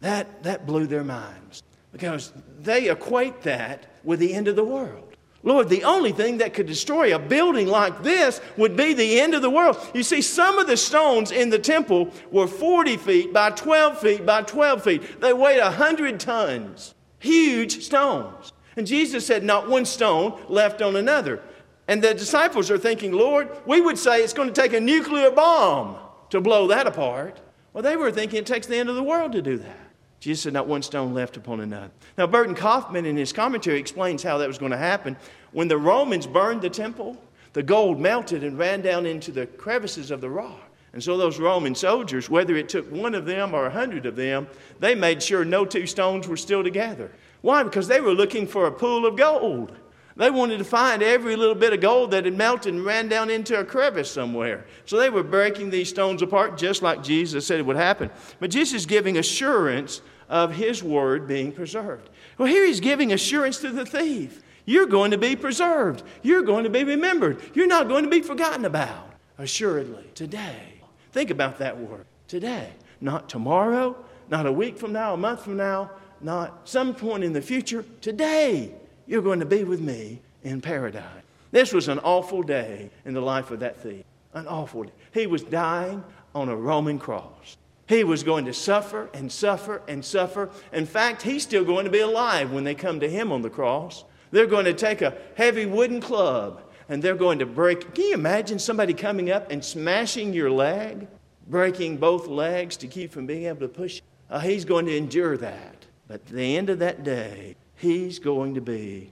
That, 0.03 0.43
that 0.43 0.67
blew 0.67 0.87
their 0.87 1.05
minds 1.05 1.63
because 1.91 2.35
they 2.61 2.91
equate 2.91 3.41
that 3.45 3.87
with 4.05 4.21
the 4.21 4.35
end 4.35 4.47
of 4.47 4.55
the 4.55 4.65
world. 4.65 5.08
Lord, 5.45 5.69
the 5.69 5.85
only 5.85 6.11
thing 6.11 6.39
that 6.39 6.53
could 6.53 6.67
destroy 6.67 7.15
a 7.15 7.19
building 7.19 7.69
like 7.69 8.03
this 8.03 8.41
would 8.57 8.77
be 8.77 8.93
the 8.93 9.21
end 9.21 9.35
of 9.35 9.43
the 9.43 9.51
world. 9.51 9.79
You 9.95 10.03
see, 10.03 10.21
some 10.21 10.59
of 10.59 10.67
the 10.67 10.77
stones 10.77 11.31
in 11.31 11.49
the 11.49 11.59
temple 11.59 12.13
were 12.33 12.49
40 12.49 12.97
feet 12.97 13.33
by 13.33 13.51
12 13.51 14.01
feet 14.01 14.27
by 14.27 14.43
12 14.43 14.83
feet. 14.83 15.21
They 15.21 15.33
weighed 15.33 15.63
100 15.63 16.19
tons. 16.19 16.95
Huge 17.21 17.85
stones. 17.85 18.53
And 18.77 18.87
Jesus 18.87 19.27
said, 19.27 19.45
Not 19.45 19.69
one 19.69 19.85
stone 19.85 20.41
left 20.49 20.83
on 20.83 20.97
another. 20.97 21.41
And 21.87 22.03
the 22.03 22.15
disciples 22.15 22.71
are 22.71 22.79
thinking, 22.79 23.13
Lord, 23.13 23.49
we 23.65 23.81
would 23.81 23.97
say 23.97 24.23
it's 24.23 24.33
going 24.33 24.53
to 24.53 24.61
take 24.61 24.73
a 24.73 24.81
nuclear 24.81 25.31
bomb 25.31 25.97
to 26.31 26.41
blow 26.41 26.67
that 26.67 26.87
apart. 26.87 27.41
Well, 27.73 27.83
they 27.83 27.97
were 27.97 28.13
thinking 28.13 28.41
it 28.41 28.47
takes 28.47 28.67
the 28.67 28.77
end 28.77 28.89
of 28.89 28.97
the 28.97 29.03
world 29.03 29.33
to 29.33 29.43
do 29.43 29.57
that. 29.59 29.88
Jesus 30.21 30.43
said, 30.43 30.53
Not 30.53 30.67
one 30.67 30.83
stone 30.83 31.15
left 31.15 31.37
upon 31.37 31.61
another. 31.61 31.91
Now, 32.17 32.27
Burton 32.27 32.55
Coffman, 32.55 33.07
in 33.07 33.17
his 33.17 33.33
commentary 33.33 33.79
explains 33.79 34.23
how 34.23 34.39
that 34.39 34.49
was 34.49 34.59
going 34.59 34.73
to 34.73 34.79
happen. 34.79 35.17
When 35.53 35.69
the 35.69 35.79
Romans 35.79 36.27
burned 36.27 36.63
the 36.63 36.71
temple, 36.71 37.17
the 37.53 37.63
gold 37.63 38.01
melted 38.01 38.45
and 38.45 38.59
ran 38.59 38.83
down 38.83 39.07
into 39.07 39.33
the 39.33 39.47
crevices 39.47 40.11
of 40.11 40.21
the 40.21 40.31
rock. 40.31 40.61
And 40.93 41.03
so, 41.03 41.17
those 41.17 41.39
Roman 41.39 41.75
soldiers, 41.75 42.31
whether 42.31 42.57
it 42.57 42.69
took 42.69 42.91
one 42.91 43.15
of 43.15 43.27
them 43.27 43.55
or 43.55 43.67
a 43.67 43.71
hundred 43.71 44.07
of 44.07 44.17
them, 44.17 44.49
they 44.81 44.95
made 44.95 45.23
sure 45.23 45.45
no 45.45 45.65
two 45.65 45.87
stones 45.87 46.27
were 46.27 46.37
still 46.37 46.65
together. 46.65 47.13
Why? 47.43 47.63
Because 47.63 47.87
they 47.87 48.01
were 48.01 48.15
looking 48.15 48.47
for 48.47 48.67
a 48.67 48.73
pool 48.73 49.07
of 49.07 49.17
gold. 49.17 49.77
They 50.19 50.31
wanted 50.33 50.59
to 50.59 50.65
find 50.65 51.01
every 51.01 51.37
little 51.37 51.55
bit 51.55 51.73
of 51.73 51.81
gold 51.81 52.11
that 52.11 52.25
had 52.25 52.37
melted 52.37 52.75
and 52.75 52.85
ran 52.85 53.09
down 53.09 53.31
into 53.31 53.59
a 53.59 53.65
crevice 53.65 54.11
somewhere. 54.11 54.67
So 54.85 54.99
they 54.99 55.11
were 55.11 55.23
breaking 55.23 55.71
these 55.71 55.89
stones 55.89 56.23
apart 56.23 56.59
just 56.59 56.83
like 56.83 57.05
Jesus 57.05 57.47
said 57.47 57.61
it 57.61 57.67
would 57.67 57.77
happen. 57.77 58.11
But 58.41 58.51
Jesus 58.51 58.81
is 58.81 58.87
giving 58.87 59.17
assurance 59.17 60.03
of 60.29 60.53
his 60.53 60.83
word 60.83 61.29
being 61.29 61.53
preserved. 61.53 62.11
Well, 62.37 62.49
here 62.49 62.67
he's 62.67 62.81
giving 62.81 63.13
assurance 63.13 63.59
to 63.59 63.71
the 63.71 63.87
thief. 63.87 64.43
You're 64.65 64.87
going 64.87 65.13
to 65.13 65.19
be 65.19 65.37
preserved. 65.37 66.03
You're 66.23 66.43
going 66.43 66.65
to 66.65 66.71
be 66.71 66.83
remembered. 66.83 67.41
You're 67.55 67.69
not 67.69 67.87
going 67.87 68.03
to 68.03 68.11
be 68.11 68.21
forgotten 68.21 68.65
about. 68.65 69.15
Assuredly, 69.39 70.05
today. 70.17 70.83
Think 71.13 71.31
about 71.31 71.59
that 71.59 71.79
word. 71.79 72.07
Today. 72.27 72.73
Not 73.01 73.29
tomorrow, 73.29 73.97
not 74.29 74.47
a 74.47 74.53
week 74.53 74.77
from 74.79 74.93
now, 74.93 75.15
a 75.15 75.17
month 75.17 75.45
from 75.45 75.57
now, 75.57 75.93
not 76.21 76.69
some 76.69 76.93
point 76.93 77.23
in 77.23 77.33
the 77.33 77.41
future. 77.41 77.85
Today, 78.01 78.75
you're 79.09 79.23
going 79.23 79.41
to 79.41 79.47
be 79.47 79.65
with 79.65 79.81
me 79.81 80.21
in 80.45 80.61
paradise. 80.61 81.03
This 81.51 81.73
was 81.73 81.89
an 81.89 81.99
awful 82.01 82.43
day 82.43 82.91
in 83.07 83.15
the 83.15 83.23
life 83.23 83.51
of 83.51 83.61
that 83.61 83.81
thief. 83.81 84.05
An 84.35 84.47
awful 84.47 84.85
day. 84.85 84.93
He 85.13 85.27
was 85.27 85.43
dying 85.43 86.05
on 86.35 86.51
a 86.51 86.57
Roman 86.57 86.99
cross. 86.99 87.57
He 87.89 88.05
was 88.05 88.23
going 88.23 88.45
to 88.45 88.53
suffer 88.53 89.09
and 89.15 89.33
suffer 89.33 89.81
and 89.89 90.05
suffer. 90.05 90.51
In 90.75 90.85
fact, 90.85 91.23
he's 91.23 91.43
still 91.43 91.65
going 91.65 91.87
to 91.87 91.91
be 91.91 92.01
alive 92.01 92.53
when 92.53 92.65
they 92.65 92.75
come 92.75 93.01
to 93.01 93.09
him 93.09 93.33
on 93.33 93.41
the 93.41 93.49
cross. 93.49 94.05
They're 94.31 94.47
going 94.47 94.67
to 94.67 94.75
take 94.75 95.01
a 95.01 95.17
heavy 95.37 95.65
wooden 95.65 96.03
club 96.03 96.61
and 96.91 97.03
they're 97.03 97.15
going 97.15 97.39
to 97.39 97.47
break. 97.47 97.95
Can 97.95 98.05
you 98.05 98.15
imagine 98.15 98.59
somebody 98.59 98.93
coming 98.93 99.31
up 99.31 99.51
and 99.51 99.65
smashing 99.65 100.35
your 100.35 100.51
leg, 100.51 101.09
breaking 101.47 101.97
both 101.97 102.27
legs 102.27 102.77
to 102.79 102.87
keep 102.87 103.11
from 103.11 103.27
being 103.27 103.47
able 103.47 103.61
to 103.61 103.69
push? 103.69 104.03
Uh, 104.29 104.41
he's 104.41 104.67
going 104.67 104.85
to 104.85 104.95
endure 104.95 105.39
that. 105.39 105.87
But 106.07 106.17
at 106.17 106.27
the 106.27 106.57
end 106.59 106.69
of 106.69 106.79
that 106.81 107.05
day, 107.05 107.57
he's 107.79 108.19
going 108.19 108.55
to 108.55 108.61
be. 108.61 109.11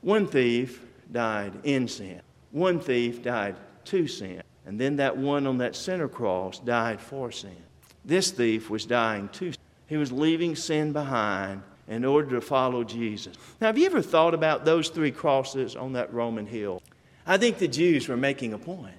One 0.00 0.26
thief 0.26 0.84
died 1.10 1.52
in 1.64 1.88
sin, 1.88 2.20
one 2.50 2.80
thief 2.80 3.22
died 3.22 3.56
to 3.86 4.06
sin. 4.06 4.42
And 4.66 4.80
then 4.80 4.96
that 4.96 5.16
one 5.16 5.46
on 5.46 5.58
that 5.58 5.76
center 5.76 6.08
cross 6.08 6.58
died 6.58 7.00
for 7.00 7.30
sin. 7.30 7.56
This 8.04 8.30
thief 8.30 8.70
was 8.70 8.86
dying 8.86 9.28
too. 9.28 9.52
He 9.86 9.96
was 9.96 10.10
leaving 10.10 10.56
sin 10.56 10.92
behind 10.92 11.62
in 11.86 12.04
order 12.04 12.30
to 12.30 12.40
follow 12.40 12.82
Jesus. 12.82 13.36
Now, 13.60 13.66
have 13.66 13.76
you 13.76 13.86
ever 13.86 14.00
thought 14.00 14.32
about 14.32 14.64
those 14.64 14.88
three 14.88 15.10
crosses 15.10 15.76
on 15.76 15.92
that 15.92 16.12
Roman 16.12 16.46
hill? 16.46 16.82
I 17.26 17.36
think 17.36 17.58
the 17.58 17.68
Jews 17.68 18.08
were 18.08 18.16
making 18.16 18.54
a 18.54 18.58
point. 18.58 18.94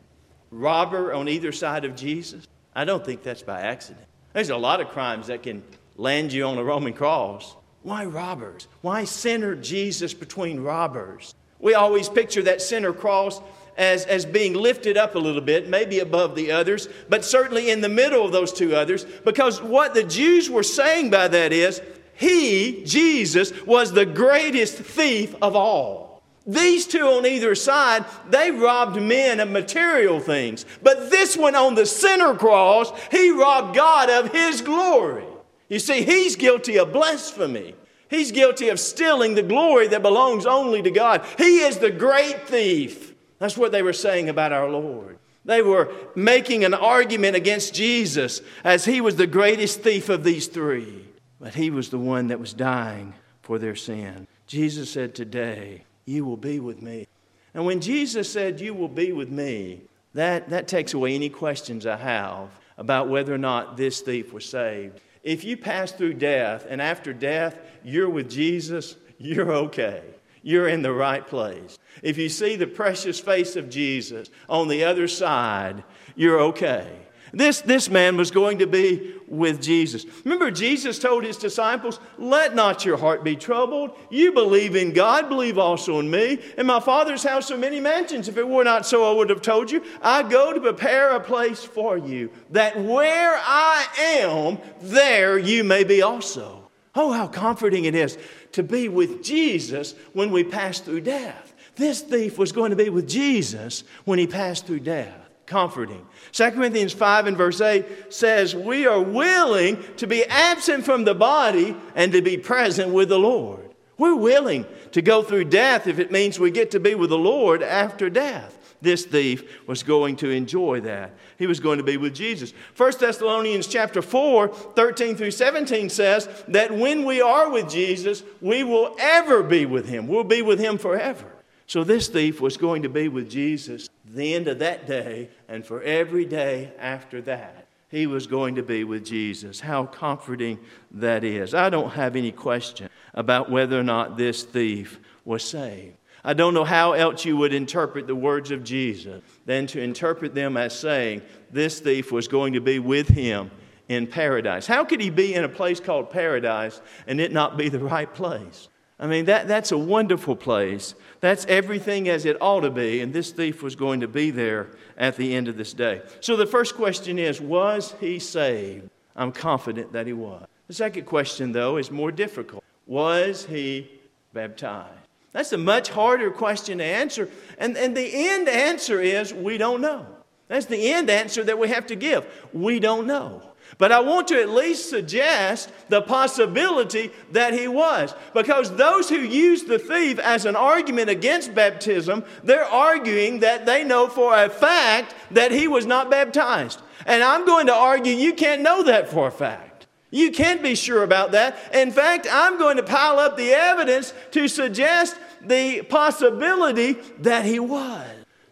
Robber 0.51 1.13
on 1.13 1.27
either 1.27 1.51
side 1.51 1.83
of 1.85 1.95
Jesus? 1.95 2.47
I 2.75 2.85
don't 2.85 3.03
think 3.03 3.23
that's 3.23 3.41
by 3.41 3.61
accident. 3.61 4.05
There's 4.33 4.49
a 4.49 4.57
lot 4.57 4.81
of 4.81 4.89
crimes 4.89 5.27
that 5.27 5.43
can 5.43 5.63
land 5.97 6.31
you 6.31 6.45
on 6.45 6.57
a 6.57 6.63
Roman 6.63 6.93
cross. 6.93 7.55
Why 7.85 8.03
robbers? 8.05 8.67
Why 8.81 9.03
center 9.03 9.53
Jesus 9.53 10.15
between 10.15 10.61
robbers? 10.61 11.35
We 11.59 11.75
always 11.75 12.09
picture 12.09 12.41
that 12.41 12.63
center 12.63 12.91
cross 12.91 13.39
as, 13.77 14.05
as 14.05 14.25
being 14.25 14.55
lifted 14.55 14.97
up 14.97 15.13
a 15.13 15.19
little 15.19 15.39
bit, 15.39 15.69
maybe 15.69 15.99
above 15.99 16.33
the 16.33 16.51
others, 16.51 16.89
but 17.09 17.23
certainly 17.23 17.69
in 17.69 17.81
the 17.81 17.87
middle 17.89 18.25
of 18.25 18.31
those 18.31 18.51
two 18.51 18.75
others, 18.75 19.05
because 19.23 19.61
what 19.61 19.93
the 19.93 20.03
Jews 20.03 20.49
were 20.49 20.63
saying 20.63 21.11
by 21.11 21.27
that 21.27 21.53
is, 21.53 21.79
he, 22.15 22.83
Jesus, 22.85 23.53
was 23.67 23.91
the 23.91 24.07
greatest 24.07 24.77
thief 24.77 25.35
of 25.39 25.55
all. 25.55 26.23
These 26.47 26.87
two 26.87 27.05
on 27.05 27.27
either 27.27 27.53
side, 27.53 28.03
they 28.31 28.49
robbed 28.49 28.99
men 28.99 29.39
of 29.39 29.51
material 29.51 30.19
things. 30.19 30.65
But 30.81 31.11
this 31.11 31.37
one 31.37 31.53
on 31.53 31.75
the 31.75 31.85
center 31.85 32.33
cross, 32.33 32.91
he 33.11 33.29
robbed 33.29 33.75
God 33.75 34.09
of 34.09 34.31
his 34.31 34.61
glory. 34.61 35.25
You 35.69 35.79
see, 35.79 36.03
he's 36.03 36.35
guilty 36.35 36.77
of 36.77 36.93
blasphemy. 36.93 37.75
He's 38.09 38.31
guilty 38.31 38.69
of 38.69 38.79
stealing 38.79 39.35
the 39.35 39.43
glory 39.43 39.87
that 39.87 40.01
belongs 40.01 40.45
only 40.45 40.81
to 40.81 40.91
God. 40.91 41.25
He 41.37 41.59
is 41.59 41.79
the 41.79 41.91
great 41.91 42.47
thief. 42.47 43.13
That's 43.39 43.57
what 43.57 43.71
they 43.71 43.81
were 43.81 43.93
saying 43.93 44.29
about 44.29 44.53
our 44.53 44.69
Lord. 44.69 45.17
They 45.43 45.61
were 45.61 45.93
making 46.15 46.63
an 46.63 46.73
argument 46.73 47.35
against 47.35 47.73
Jesus 47.73 48.41
as 48.63 48.85
he 48.85 49.01
was 49.01 49.15
the 49.15 49.27
greatest 49.27 49.81
thief 49.81 50.09
of 50.09 50.23
these 50.23 50.47
three. 50.47 51.07
But 51.39 51.53
he 51.53 51.69
was 51.69 51.89
the 51.89 51.99
one 51.99 52.27
that 52.27 52.39
was 52.39 52.53
dying 52.53 53.13
for 53.41 53.59
their 53.59 53.75
sin. 53.75 54.27
Jesus 54.47 54.89
said, 54.89 55.13
Today 55.13 55.83
you 56.05 56.25
will 56.25 56.37
be 56.37 56.59
with 56.59 56.81
me. 56.81 57.07
And 57.53 57.65
when 57.65 57.79
Jesus 57.81 58.31
said, 58.31 58.59
You 58.59 58.73
will 58.73 58.87
be 58.87 59.11
with 59.11 59.29
me, 59.29 59.81
that, 60.13 60.49
that 60.49 60.67
takes 60.67 60.93
away 60.93 61.13
any 61.13 61.29
questions 61.29 61.85
I 61.85 61.97
have 61.97 62.49
about 62.77 63.09
whether 63.09 63.33
or 63.33 63.37
not 63.37 63.77
this 63.77 64.01
thief 64.01 64.33
was 64.33 64.45
saved. 64.45 64.99
If 65.25 65.43
you 65.43 65.57
pass 65.57 65.91
through 65.91 66.13
death 66.13 66.65
and 66.69 66.81
after 66.81 67.11
death 67.13 67.57
you're 67.83 68.09
with 68.09 68.29
Jesus, 68.29 68.95
you're 69.17 69.51
okay 69.51 70.15
you're 70.45 70.67
in 70.67 70.83
the 70.83 70.93
right 70.93 71.25
place. 71.25 71.79
If 72.03 72.19
you 72.19 72.29
see 72.29 72.55
the 72.55 72.67
precious 72.67 73.19
face 73.19 73.55
of 73.55 73.67
Jesus 73.67 74.29
on 74.47 74.67
the 74.67 74.83
other 74.83 75.07
side, 75.07 75.83
you're 76.15 76.39
okay. 76.39 77.04
This, 77.33 77.61
this 77.61 77.89
man 77.89 78.17
was 78.17 78.31
going 78.31 78.59
to 78.59 78.67
be 78.67 79.13
with 79.27 79.61
Jesus. 79.61 80.05
Remember, 80.23 80.51
Jesus 80.51 80.99
told 80.99 81.23
his 81.23 81.37
disciples, 81.37 81.99
Let 82.17 82.55
not 82.55 82.85
your 82.85 82.97
heart 82.97 83.23
be 83.23 83.35
troubled. 83.35 83.91
You 84.09 84.31
believe 84.31 84.75
in 84.75 84.93
God, 84.93 85.27
believe 85.29 85.57
also 85.57 85.99
in 85.99 86.09
me. 86.09 86.39
In 86.57 86.65
my 86.65 86.79
Father's 86.79 87.23
house 87.23 87.51
are 87.51 87.57
many 87.57 87.79
mansions. 87.79 88.27
If 88.27 88.37
it 88.37 88.47
were 88.47 88.63
not 88.63 88.85
so, 88.85 89.11
I 89.11 89.15
would 89.15 89.29
have 89.29 89.41
told 89.41 89.71
you. 89.71 89.83
I 90.01 90.23
go 90.23 90.53
to 90.53 90.61
prepare 90.61 91.11
a 91.11 91.19
place 91.19 91.63
for 91.63 91.97
you, 91.97 92.31
that 92.51 92.79
where 92.79 93.35
I 93.35 93.85
am, 93.99 94.59
there 94.81 95.37
you 95.37 95.63
may 95.63 95.83
be 95.83 96.01
also. 96.01 96.69
Oh, 96.93 97.11
how 97.11 97.27
comforting 97.27 97.85
it 97.85 97.95
is 97.95 98.17
to 98.53 98.63
be 98.63 98.87
with 98.87 99.23
Jesus 99.23 99.95
when 100.13 100.31
we 100.31 100.43
pass 100.43 100.79
through 100.79 101.01
death. 101.01 101.53
This 101.75 102.01
thief 102.01 102.37
was 102.37 102.53
going 102.53 102.69
to 102.69 102.77
be 102.77 102.89
with 102.89 103.07
Jesus 103.07 103.83
when 104.05 104.17
he 104.17 104.27
passed 104.27 104.65
through 104.65 104.79
death. 104.79 105.24
Comforting. 105.45 106.05
2 106.31 106.51
Corinthians 106.51 106.93
5 106.93 107.27
and 107.27 107.37
verse 107.37 107.61
8 107.61 108.11
says, 108.13 108.55
We 108.55 108.87
are 108.87 109.01
willing 109.01 109.83
to 109.97 110.07
be 110.07 110.25
absent 110.25 110.85
from 110.85 111.05
the 111.05 111.13
body 111.13 111.75
and 111.95 112.11
to 112.13 112.21
be 112.21 112.37
present 112.37 112.91
with 112.91 113.09
the 113.09 113.19
Lord. 113.19 113.73
We're 113.97 114.15
willing 114.15 114.65
to 114.91 115.01
go 115.01 115.23
through 115.23 115.45
death 115.45 115.87
if 115.87 115.99
it 115.99 116.11
means 116.11 116.39
we 116.39 116.51
get 116.51 116.71
to 116.71 116.79
be 116.79 116.95
with 116.95 117.11
the 117.11 117.17
Lord 117.17 117.61
after 117.61 118.09
death 118.09 118.55
this 118.85 119.03
thief 119.03 119.67
was 119.67 119.83
going 119.83 120.15
to 120.17 120.29
enjoy 120.29 120.79
that. 120.81 121.11
He 121.37 121.47
was 121.47 121.59
going 121.59 121.79
to 121.79 121.83
be 121.83 121.97
with 121.97 122.15
Jesus. 122.15 122.53
1 122.77 122.93
Thessalonians 122.99 123.67
chapter 123.67 124.01
4, 124.01 124.47
13 124.47 125.15
through 125.15 125.31
17 125.31 125.89
says 125.89 126.29
that 126.47 126.71
when 126.71 127.03
we 127.03 127.21
are 127.21 127.49
with 127.49 127.69
Jesus, 127.69 128.23
we 128.41 128.63
will 128.63 128.95
ever 128.99 129.43
be 129.43 129.65
with 129.65 129.89
him. 129.89 130.07
We'll 130.07 130.23
be 130.23 130.41
with 130.41 130.59
him 130.59 130.77
forever. 130.77 131.25
So 131.67 131.83
this 131.83 132.07
thief 132.07 132.39
was 132.39 132.57
going 132.57 132.83
to 132.83 132.89
be 132.89 133.09
with 133.09 133.29
Jesus 133.29 133.89
the 134.15 134.33
end 134.33 134.47
of 134.47 134.59
that 134.59 134.87
day 134.87 135.29
and 135.47 135.65
for 135.65 135.81
every 135.81 136.25
day 136.25 136.71
after 136.79 137.21
that. 137.23 137.67
He 137.89 138.07
was 138.07 138.27
going 138.27 138.55
to 138.55 138.63
be 138.63 138.83
with 138.83 139.05
Jesus. 139.05 139.59
How 139.59 139.85
comforting 139.85 140.59
that 140.91 141.23
is. 141.23 141.53
I 141.53 141.69
don't 141.69 141.91
have 141.91 142.15
any 142.15 142.31
question 142.31 142.89
about 143.13 143.49
whether 143.49 143.79
or 143.79 143.83
not 143.83 144.17
this 144.17 144.43
thief 144.43 144.99
was 145.23 145.43
saved. 145.43 145.95
I 146.23 146.33
don't 146.33 146.55
know 146.55 146.63
how 146.63 146.93
else 146.93 147.23
you 147.23 147.37
would 147.37 147.53
interpret 147.53 148.07
the 148.07 148.15
words 148.15 148.49
of 148.49 148.63
Jesus 148.63 149.21
than 149.45 149.67
to 149.67 149.81
interpret 149.81 150.33
them 150.33 150.57
as 150.57 150.77
saying 150.77 151.21
this 151.51 151.79
thief 151.79 152.11
was 152.11 152.27
going 152.27 152.53
to 152.53 152.61
be 152.61 152.79
with 152.79 153.07
him 153.07 153.51
in 153.87 154.07
paradise. 154.07 154.65
How 154.65 154.83
could 154.83 154.99
he 154.99 155.11
be 155.11 155.35
in 155.35 155.43
a 155.43 155.49
place 155.49 155.79
called 155.79 156.09
paradise 156.09 156.81
and 157.05 157.21
it 157.21 157.31
not 157.31 157.57
be 157.57 157.69
the 157.69 157.79
right 157.79 158.11
place? 158.11 158.69
I 158.99 159.07
mean, 159.07 159.25
that, 159.25 159.47
that's 159.47 159.71
a 159.71 159.77
wonderful 159.77 160.35
place. 160.35 160.95
That's 161.19 161.45
everything 161.47 162.07
as 162.07 162.25
it 162.25 162.37
ought 162.39 162.61
to 162.61 162.69
be, 162.69 163.01
and 163.01 163.13
this 163.13 163.31
thief 163.31 163.61
was 163.61 163.75
going 163.75 163.99
to 163.99 164.07
be 164.07 164.31
there 164.31 164.67
at 164.97 165.17
the 165.17 165.35
end 165.35 165.47
of 165.47 165.57
this 165.57 165.73
day. 165.73 166.01
So 166.21 166.35
the 166.35 166.45
first 166.45 166.75
question 166.75 167.19
is 167.19 167.41
Was 167.41 167.93
he 167.99 168.19
saved? 168.19 168.89
I'm 169.15 169.31
confident 169.31 169.91
that 169.93 170.07
he 170.07 170.13
was. 170.13 170.45
The 170.67 170.73
second 170.73 171.05
question, 171.05 171.51
though, 171.51 171.77
is 171.77 171.91
more 171.91 172.11
difficult 172.11 172.63
Was 172.87 173.45
he 173.45 173.89
baptized? 174.33 174.93
That's 175.33 175.51
a 175.51 175.57
much 175.57 175.89
harder 175.89 176.31
question 176.31 176.77
to 176.77 176.85
answer. 176.85 177.29
And, 177.57 177.75
and 177.75 177.95
the 177.95 178.09
end 178.29 178.47
answer 178.47 179.01
is 179.01 179.33
we 179.33 179.57
don't 179.57 179.81
know. 179.81 180.07
That's 180.47 180.67
the 180.67 180.93
end 180.93 181.09
answer 181.09 181.43
that 181.43 181.59
we 181.59 181.67
have 181.67 181.87
to 181.87 181.95
give. 181.95 182.25
We 182.53 182.79
don't 182.79 183.05
know. 183.05 183.41
But 183.77 183.91
I 183.91 183.99
want 183.99 184.29
to 184.29 184.41
at 184.41 184.49
least 184.49 184.89
suggest 184.89 185.69
the 185.89 186.01
possibility 186.01 187.11
that 187.31 187.53
he 187.53 187.67
was. 187.67 188.13
Because 188.33 188.71
those 188.75 189.09
who 189.09 189.17
use 189.17 189.63
the 189.63 189.79
thief 189.79 190.17
as 190.19 190.45
an 190.45 190.55
argument 190.55 191.09
against 191.09 191.53
baptism, 191.53 192.23
they're 192.43 192.65
arguing 192.65 193.39
that 193.39 193.65
they 193.65 193.83
know 193.83 194.07
for 194.07 194.33
a 194.35 194.49
fact 194.49 195.13
that 195.31 195.51
he 195.51 195.67
was 195.67 195.85
not 195.85 196.09
baptized. 196.09 196.81
And 197.05 197.21
I'm 197.21 197.45
going 197.45 197.67
to 197.67 197.73
argue 197.73 198.13
you 198.13 198.33
can't 198.33 198.61
know 198.61 198.83
that 198.83 199.09
for 199.09 199.27
a 199.27 199.31
fact. 199.31 199.87
You 200.09 200.31
can't 200.31 200.63
be 200.63 200.75
sure 200.75 201.03
about 201.03 201.33
that. 201.33 201.57
In 201.75 201.91
fact, 201.91 202.27
I'm 202.31 202.57
going 202.57 202.77
to 202.77 202.83
pile 202.83 203.19
up 203.19 203.35
the 203.35 203.51
evidence 203.51 204.13
to 204.31 204.47
suggest 204.47 205.17
the 205.41 205.81
possibility 205.81 206.93
that 207.19 207.43
he 207.43 207.59
was. 207.59 208.07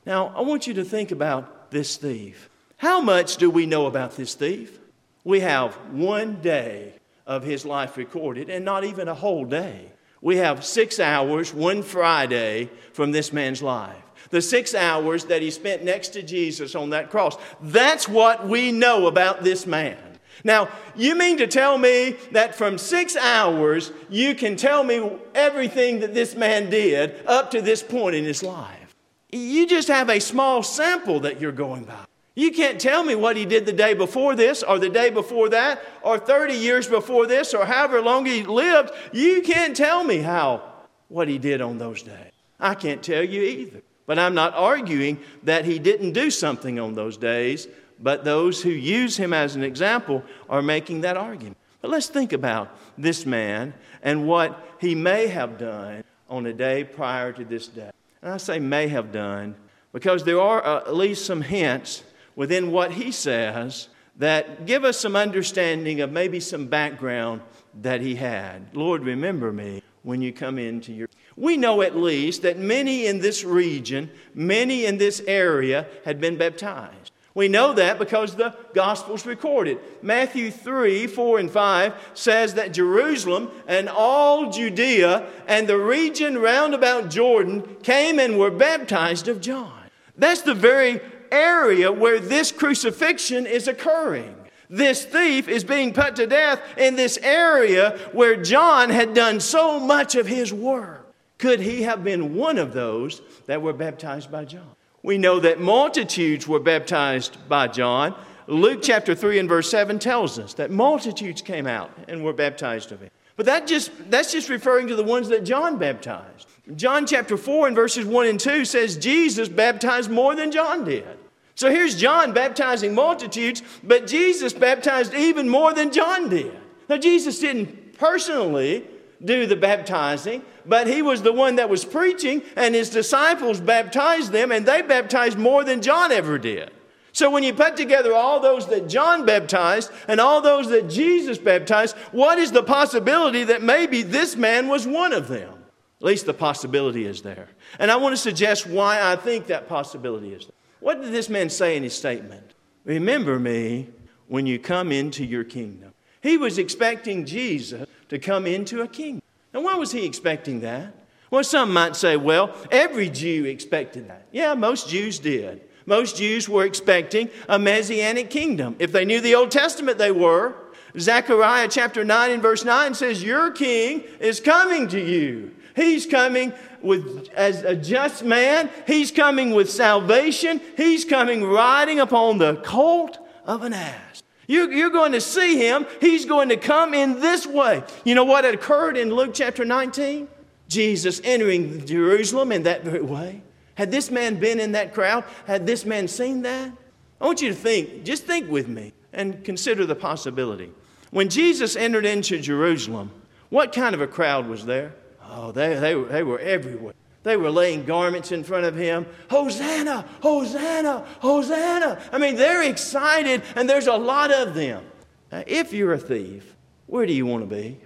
Now, 0.06 0.34
I 0.36 0.42
want 0.42 0.68
you 0.68 0.74
to 0.74 0.84
think 0.84 1.12
about 1.12 1.72
this 1.72 1.96
thief. 1.96 2.50
How 2.76 3.00
much 3.00 3.38
do 3.38 3.50
we 3.50 3.66
know 3.66 3.86
about 3.86 4.18
this 4.18 4.36
thief? 4.36 4.80
We 5.24 5.40
have 5.40 5.74
one 5.92 6.42
day 6.42 6.94
of 7.26 7.44
his 7.44 7.66
life 7.66 7.98
recorded, 7.98 8.50
and 8.50 8.66
not 8.66 8.84
even 8.84 9.08
a 9.08 9.14
whole 9.14 9.46
day. 9.46 9.92
We 10.22 10.38
have 10.38 10.66
six 10.66 11.00
hours, 11.00 11.54
one 11.54 11.84
Friday, 11.84 12.70
from 12.94 13.12
this 13.12 13.32
man's 13.34 13.62
life. 13.62 13.96
The 14.30 14.42
six 14.42 14.74
hours 14.74 15.26
that 15.26 15.42
he 15.42 15.52
spent 15.52 15.84
next 15.84 16.10
to 16.10 16.24
Jesus 16.24 16.76
on 16.76 16.92
that 16.92 17.10
cross. 17.10 17.38
That's 17.62 18.08
what 18.08 18.48
we 18.48 18.72
know 18.72 19.08
about 19.08 19.44
this 19.44 19.66
man. 19.66 19.98
Now, 20.44 20.70
you 20.96 21.16
mean 21.16 21.38
to 21.38 21.48
tell 21.48 21.78
me 21.78 22.16
that 22.32 22.56
from 22.56 22.78
six 22.78 23.16
hours, 23.16 23.92
you 24.10 24.36
can 24.36 24.56
tell 24.56 24.84
me 24.84 25.12
everything 25.36 26.00
that 26.00 26.14
this 26.14 26.36
man 26.36 26.70
did 26.70 27.26
up 27.26 27.52
to 27.52 27.62
this 27.62 27.84
point 27.84 28.16
in 28.16 28.26
his 28.26 28.44
life? 28.44 28.96
You 29.32 29.68
just 29.68 29.88
have 29.88 30.10
a 30.10 30.20
small 30.20 30.64
sample 30.64 31.22
that 31.22 31.40
you're 31.40 31.52
going 31.52 31.86
by. 31.86 32.06
You 32.36 32.52
can't 32.52 32.82
tell 32.82 33.04
me 33.04 33.14
what 33.14 33.38
he 33.38 33.46
did 33.46 33.66
the 33.66 33.74
day 33.74 33.94
before 33.94 34.36
this, 34.36 34.64
or 34.64 34.80
the 34.80 34.90
day 34.90 35.12
before 35.12 35.50
that, 35.50 35.84
or 36.02 36.18
30 36.18 36.56
years 36.56 36.88
before 36.88 37.28
this, 37.28 37.54
or 37.54 37.66
however 37.66 38.02
long 38.02 38.26
he 38.26 38.44
lived. 38.44 38.92
You 39.12 39.44
can't 39.44 39.76
tell 39.76 40.04
me 40.04 40.18
how, 40.18 40.64
what 41.10 41.28
he 41.28 41.38
did 41.38 41.62
on 41.62 41.78
those 41.78 42.02
days. 42.02 42.32
I 42.60 42.74
can't 42.74 43.04
tell 43.04 43.24
you 43.24 43.42
either. 43.44 43.82
But 44.06 44.18
I'm 44.18 44.34
not 44.34 44.54
arguing 44.56 45.20
that 45.44 45.66
he 45.66 45.78
didn't 45.78 46.14
do 46.14 46.32
something 46.32 46.80
on 46.80 46.94
those 46.94 47.18
days, 47.18 47.68
but 48.00 48.24
those 48.24 48.62
who 48.62 48.70
use 48.70 49.16
him 49.16 49.32
as 49.32 49.56
an 49.56 49.64
example 49.64 50.24
are 50.50 50.62
making 50.62 51.02
that 51.02 51.18
argument. 51.18 51.58
But 51.82 51.92
let's 51.92 52.08
think 52.08 52.34
about 52.34 52.76
this 52.98 53.26
man 53.26 53.74
and 54.02 54.28
what 54.28 54.78
he 54.80 54.96
may 54.96 55.28
have 55.28 55.58
done 55.58 56.04
on 56.30 56.46
a 56.48 56.54
day 56.54 56.84
prior 56.84 57.32
to 57.32 57.46
this 57.46 57.68
day. 57.68 57.92
And 58.22 58.32
I 58.32 58.38
say 58.38 58.60
may 58.60 58.88
have 58.88 59.12
done 59.12 59.56
because 59.92 60.24
there 60.24 60.42
are 60.42 60.66
at 60.66 60.96
least 60.96 61.26
some 61.26 61.42
hints 61.42 62.04
within 62.36 62.72
what 62.72 62.92
he 62.92 63.12
says 63.12 63.90
that 64.18 64.66
give 64.66 64.84
us 64.84 65.00
some 65.00 65.16
understanding 65.16 66.02
of 66.02 66.12
maybe 66.12 66.40
some 66.40 66.68
background 66.68 67.42
that 67.82 68.02
he 68.02 68.16
had. 68.16 68.76
Lord, 68.76 69.04
remember 69.04 69.52
me 69.52 69.82
when 70.04 70.22
you 70.22 70.32
come 70.32 70.60
into 70.60 70.94
your. 70.94 71.10
We 71.36 71.58
know 71.58 71.82
at 71.82 71.96
least 71.96 72.44
that 72.44 72.60
many 72.60 73.08
in 73.08 73.20
this 73.20 73.44
region, 73.44 74.12
many 74.36 74.86
in 74.86 74.98
this 74.98 75.22
area 75.26 75.88
had 76.06 76.22
been 76.22 76.38
baptized. 76.38 77.12
We 77.36 77.48
know 77.48 77.74
that 77.74 77.98
because 77.98 78.36
the 78.36 78.56
Gospels 78.76 79.26
record 79.26 79.68
it. 79.68 80.04
Matthew 80.04 80.52
3 80.52 81.08
4 81.08 81.40
and 81.40 81.50
5 81.50 82.12
says 82.14 82.54
that 82.54 82.74
Jerusalem 82.74 83.50
and 83.68 83.90
all 83.90 84.52
Judea 84.52 85.28
and 85.48 85.68
the 85.68 85.80
region 85.80 86.38
round 86.38 86.76
about 86.76 87.10
Jordan 87.10 87.64
came 87.82 88.20
and 88.20 88.38
were 88.38 88.52
baptized 88.52 89.28
of 89.28 89.42
John. 89.42 89.80
That's 90.16 90.42
the 90.42 90.54
very 90.54 91.02
area 91.34 91.92
where 91.92 92.20
this 92.20 92.52
crucifixion 92.52 93.46
is 93.46 93.68
occurring. 93.68 94.36
This 94.70 95.04
thief 95.04 95.48
is 95.48 95.64
being 95.64 95.94
put 95.94 96.16
to 96.16 96.28
death 96.28 96.62
in 96.78 96.96
this 96.96 97.18
area 97.22 97.98
where 98.12 98.42
John 98.42 98.90
had 98.90 99.14
done 99.14 99.40
so 99.40 99.80
much 99.80 100.16
of 100.16 100.28
his 100.28 100.54
work. 100.54 101.14
Could 101.38 101.60
he 101.60 101.84
have 101.84 102.04
been 102.04 102.36
one 102.36 102.58
of 102.58 102.74
those 102.74 103.22
that 103.48 103.62
were 103.62 103.74
baptized 103.74 104.32
by 104.32 104.46
John? 104.46 104.76
We 105.04 105.18
know 105.18 105.40
that 105.42 105.60
multitudes 105.60 106.48
were 106.48 106.60
baptized 106.60 107.38
by 107.50 107.68
John. 107.68 108.16
Luke 108.48 108.80
chapter 108.82 109.14
3 109.14 109.40
and 109.40 109.50
verse 109.50 109.70
7 109.70 110.00
tells 110.00 110.40
us 110.40 110.54
that 110.56 110.72
multitudes 110.72 111.42
came 111.42 111.68
out 111.68 111.92
and 112.08 112.24
were 112.24 112.34
baptized 112.34 112.92
of 112.92 113.02
him. 113.02 113.10
But 113.36 113.48
that 113.48 113.68
just, 113.68 113.92
that's 114.10 114.32
just 114.32 114.50
referring 114.50 114.88
to 114.88 114.96
the 114.96 115.04
ones 115.04 115.28
that 115.30 115.44
John 115.44 115.78
baptized. 115.78 116.48
John 116.76 117.06
chapter 117.06 117.36
4 117.36 117.68
and 117.68 117.76
verses 117.76 118.06
1 118.06 118.26
and 118.28 118.40
2 118.40 118.64
says 118.64 118.96
Jesus 118.96 119.50
baptized 119.50 120.10
more 120.10 120.36
than 120.36 120.52
John 120.52 120.86
did. 120.86 121.18
So 121.56 121.70
here's 121.70 121.96
John 121.96 122.34
baptizing 122.34 122.96
multitudes, 122.96 123.62
but 123.84 124.08
Jesus 124.08 124.54
baptized 124.54 125.14
even 125.14 125.48
more 125.48 125.74
than 125.74 125.92
John 125.92 126.30
did. 126.30 126.58
Now, 126.90 126.98
Jesus 126.98 127.40
didn't 127.40 127.98
personally 127.98 128.86
do 129.24 129.46
the 129.46 129.56
baptizing, 129.56 130.44
but 130.66 130.88
he 130.88 131.02
was 131.02 131.22
the 131.22 131.32
one 131.32 131.56
that 131.56 131.70
was 131.70 131.86
preaching, 131.86 132.42
and 132.56 132.76
his 132.76 132.90
disciples 132.90 133.62
baptized 133.62 134.32
them, 134.32 134.52
and 134.52 134.66
they 134.66 134.82
baptized 134.82 135.38
more 135.38 135.64
than 135.64 135.82
John 135.82 136.12
ever 136.12 136.38
did. 136.38 136.72
So 137.14 137.30
when 137.30 137.44
you 137.44 137.54
put 137.54 137.78
together 137.78 138.14
all 138.14 138.40
those 138.40 138.68
that 138.68 138.90
John 138.90 139.24
baptized 139.26 139.92
and 140.08 140.20
all 140.20 140.42
those 140.42 140.70
that 140.70 140.90
Jesus 140.90 141.38
baptized, 141.38 141.96
what 142.12 142.40
is 142.40 142.52
the 142.52 142.64
possibility 142.64 143.44
that 143.44 143.62
maybe 143.62 144.02
this 144.02 144.36
man 144.36 144.68
was 144.68 144.88
one 144.88 145.14
of 145.14 145.28
them? 145.28 145.54
At 146.02 146.08
least 146.08 146.26
the 146.26 146.34
possibility 146.34 147.06
is 147.06 147.22
there. 147.22 147.50
And 147.78 147.92
I 147.92 147.98
want 147.98 148.14
to 148.14 148.18
suggest 148.18 148.66
why 148.66 149.00
I 149.00 149.16
think 149.16 149.46
that 149.48 149.70
possibility 149.70 150.34
is 150.34 150.48
there. 150.48 150.63
What 150.84 151.02
did 151.02 151.14
this 151.14 151.30
man 151.30 151.50
say 151.50 151.78
in 151.78 151.84
his 151.84 151.96
statement? 151.96 152.54
Remember 152.84 153.40
me 153.40 153.88
when 154.28 154.46
you 154.46 154.60
come 154.60 154.92
into 154.92 155.24
your 155.24 155.46
kingdom. 155.46 155.94
He 156.20 156.36
was 156.36 156.58
expecting 156.58 157.26
Jesus 157.26 157.88
to 158.10 158.20
come 158.20 158.46
into 158.46 158.82
a 158.82 158.88
kingdom. 158.88 159.22
Now, 159.54 159.62
why 159.62 159.76
was 159.76 159.94
he 159.94 160.06
expecting 160.06 160.60
that? 160.60 160.94
Well, 161.32 161.46
some 161.46 161.72
might 161.72 161.96
say, 161.96 162.18
well, 162.18 162.54
every 162.70 163.10
Jew 163.10 163.46
expected 163.46 164.10
that. 164.10 164.28
Yeah, 164.34 164.56
most 164.56 164.90
Jews 164.90 165.20
did. 165.20 165.62
Most 165.86 166.18
Jews 166.18 166.50
were 166.50 166.66
expecting 166.66 167.30
a 167.48 167.58
messianic 167.58 168.30
kingdom. 168.30 168.76
If 168.78 168.92
they 168.92 169.06
knew 169.06 169.22
the 169.22 169.36
Old 169.36 169.52
Testament, 169.52 169.98
they 169.98 170.12
were. 170.12 170.54
Zechariah 171.00 171.70
chapter 171.70 172.04
9 172.04 172.32
and 172.32 172.42
verse 172.42 172.66
9 172.66 172.94
says, 172.94 173.24
Your 173.24 173.52
king 173.52 174.04
is 174.20 174.42
coming 174.42 174.90
to 174.90 175.00
you. 175.00 175.56
He's 175.76 176.06
coming 176.06 176.54
with 176.82 177.30
as 177.34 177.64
a 177.64 177.76
just 177.76 178.24
man. 178.24 178.70
He's 178.86 179.12
coming 179.12 179.52
with 179.52 179.72
salvation. 179.72 180.62
He's 180.78 181.06
coming 181.06 181.44
riding 181.44 182.00
upon 182.00 182.38
the 182.38 182.56
colt 182.58 183.18
of 183.46 183.64
an 183.64 183.74
ass. 183.74 184.24
You, 184.48 184.70
you're 184.72 184.90
going 184.90 185.14
to 185.14 185.22
see 185.22 185.58
him. 185.58 185.86
He's 186.02 186.26
going 186.26 186.50
to 186.50 186.58
come 186.58 186.94
in 186.94 187.20
this 187.20 187.48
way. 187.48 187.84
You 188.04 188.16
know 188.16 188.26
what 188.26 188.46
occurred 188.46 188.98
in 188.98 189.10
Luke 189.10 189.34
chapter 189.34 189.64
19? 189.64 190.28
Jesus 190.68 191.22
entering 191.24 191.86
Jerusalem 191.86 192.52
in 192.52 192.64
that 192.64 192.84
very 192.84 193.02
way. 193.02 193.42
Had 193.76 193.90
this 193.92 194.12
man 194.12 194.36
been 194.36 194.60
in 194.60 194.74
that 194.74 194.94
crowd, 194.94 195.24
had 195.48 195.66
this 195.66 195.86
man 195.86 196.08
seen 196.08 196.44
that? 196.44 196.72
I 197.20 197.26
want 197.26 197.42
you 197.42 197.50
to 197.50 197.56
think, 197.56 198.04
just 198.04 198.26
think 198.26 198.50
with 198.50 198.68
me 198.68 198.94
and 199.14 199.44
consider 199.44 199.86
the 199.86 199.96
possibility. 199.96 200.72
When 201.12 201.30
Jesus 201.30 201.76
entered 201.76 202.06
into 202.06 202.40
Jerusalem, 202.40 203.12
what 203.50 203.72
kind 203.72 203.96
of 203.96 204.02
a 204.02 204.08
crowd 204.08 204.48
was 204.48 204.66
there? 204.66 204.94
Oh, 205.36 205.52
they, 205.52 205.74
they, 205.76 205.96
they 205.96 206.24
were 206.24 206.40
everywhere. 206.40 206.94
They 207.24 207.38
were 207.38 207.50
laying 207.50 207.86
garments 207.86 208.32
in 208.32 208.44
front 208.44 208.66
of 208.66 208.76
him. 208.76 209.08
Hosanna, 209.30 210.06
Hosanna, 210.22 211.06
Hosanna. 211.20 212.02
I 212.12 212.18
mean, 212.18 212.36
they're 212.36 212.70
excited, 212.70 213.42
and 213.56 213.68
there's 213.68 213.88
a 213.88 213.96
lot 213.96 214.32
of 214.32 214.54
them. 214.54 214.84
Now, 215.32 215.44
if 215.48 215.74
you're 215.74 215.94
a 215.94 215.98
thief, 215.98 216.56
where 216.86 217.06
do 217.06 217.14
you 217.14 217.26
want 217.26 217.50
to 217.50 217.56
be? 217.56 217.80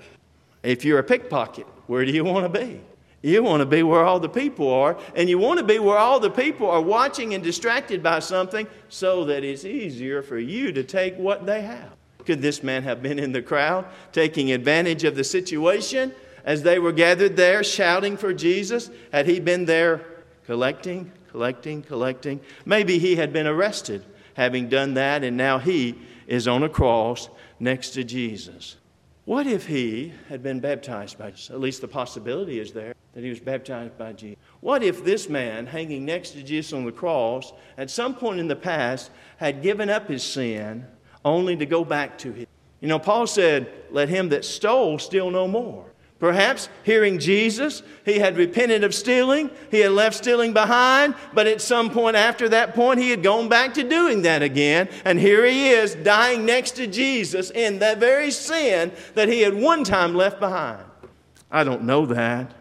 If 0.63 0.83
you're 0.83 0.99
a 0.99 1.03
pickpocket, 1.03 1.67
where 1.85 2.03
do 2.03 2.11
you 2.11 2.25
want 2.25 2.51
to 2.51 2.59
be? 2.59 2.81
You 3.21 3.43
want 3.43 3.61
to 3.61 3.65
be 3.65 3.83
where 3.83 4.03
all 4.03 4.19
the 4.19 4.29
people 4.29 4.71
are, 4.71 4.97
and 5.15 5.29
you 5.29 5.37
want 5.37 5.59
to 5.59 5.65
be 5.65 5.79
where 5.79 5.97
all 5.97 6.19
the 6.19 6.29
people 6.29 6.69
are 6.69 6.81
watching 6.81 7.33
and 7.33 7.43
distracted 7.43 8.03
by 8.03 8.19
something 8.19 8.67
so 8.89 9.23
that 9.25 9.43
it's 9.43 9.65
easier 9.65 10.21
for 10.21 10.37
you 10.37 10.71
to 10.73 10.83
take 10.83 11.15
what 11.15 11.45
they 11.45 11.61
have. 11.61 11.93
Could 12.25 12.41
this 12.41 12.61
man 12.61 12.83
have 12.83 13.01
been 13.01 13.19
in 13.19 13.31
the 13.31 13.41
crowd 13.41 13.85
taking 14.11 14.51
advantage 14.51 15.03
of 15.03 15.15
the 15.15 15.23
situation? 15.23 16.13
As 16.47 16.63
they 16.63 16.79
were 16.79 16.93
gathered 16.93 17.35
there 17.35 17.61
shouting 17.61 18.15
for 18.17 18.33
Jesus? 18.33 18.89
Had 19.11 19.27
he 19.27 19.39
been 19.39 19.65
there 19.65 20.01
collecting, 20.45 21.11
collecting, 21.29 21.83
collecting? 21.83 22.39
Maybe 22.65 22.97
he 22.97 23.17
had 23.17 23.31
been 23.33 23.45
arrested 23.45 24.03
having 24.33 24.69
done 24.69 24.93
that, 24.93 25.23
and 25.23 25.35
now 25.35 25.59
he 25.59 25.95
is 26.25 26.47
on 26.47 26.63
a 26.63 26.69
cross 26.69 27.29
next 27.59 27.91
to 27.91 28.03
Jesus. 28.03 28.77
What 29.25 29.45
if 29.45 29.67
he 29.67 30.13
had 30.29 30.41
been 30.41 30.61
baptized 30.61 31.17
by 31.17 31.31
Jesus? 31.31 31.49
At 31.49 31.59
least 31.59 31.81
the 31.81 31.87
possibility 31.87 32.59
is 32.59 32.71
there 32.71 32.95
that 33.13 33.23
he 33.23 33.29
was 33.29 33.41
baptized 33.41 33.97
by 33.97 34.13
Jesus. 34.13 34.37
What 34.61 34.83
if 34.83 35.03
this 35.03 35.27
man 35.27 35.65
hanging 35.65 36.05
next 36.05 36.31
to 36.31 36.43
Jesus 36.43 36.71
on 36.71 36.85
the 36.85 36.93
cross 36.93 37.51
at 37.77 37.89
some 37.89 38.15
point 38.15 38.39
in 38.39 38.47
the 38.47 38.55
past 38.55 39.11
had 39.35 39.61
given 39.61 39.89
up 39.89 40.07
his 40.07 40.23
sin 40.23 40.85
only 41.25 41.57
to 41.57 41.65
go 41.65 41.83
back 41.83 42.17
to 42.19 42.33
it? 42.39 42.47
You 42.79 42.87
know, 42.87 42.99
Paul 42.99 43.27
said, 43.27 43.69
Let 43.91 44.07
him 44.07 44.29
that 44.29 44.45
stole 44.45 44.97
steal 44.97 45.29
no 45.29 45.45
more. 45.45 45.91
Perhaps 46.19 46.69
hearing 46.83 47.19
Jesus, 47.19 47.83
he 48.03 48.17
had 48.17 48.37
repented 48.37 48.83
of 48.83 48.95
stealing, 48.95 49.51
he 49.69 49.81
had 49.81 49.91
left 49.91 50.15
stealing 50.15 50.51
behind, 50.51 51.13
but 51.33 51.45
at 51.45 51.61
some 51.61 51.91
point 51.91 52.15
after 52.15 52.49
that 52.49 52.73
point, 52.73 52.99
he 52.99 53.11
had 53.11 53.21
gone 53.21 53.49
back 53.49 53.75
to 53.75 53.83
doing 53.83 54.23
that 54.23 54.41
again. 54.41 54.89
And 55.05 55.19
here 55.19 55.45
he 55.45 55.69
is 55.69 55.93
dying 55.93 56.43
next 56.43 56.71
to 56.77 56.87
Jesus 56.87 57.51
in 57.51 57.79
that 57.79 57.99
very 57.99 58.31
sin 58.31 58.91
that 59.13 59.29
he 59.29 59.41
had 59.41 59.53
one 59.53 59.83
time 59.83 60.15
left 60.15 60.39
behind. 60.39 60.83
I 61.51 61.63
don't 61.63 61.83
know 61.83 62.07
that, 62.07 62.51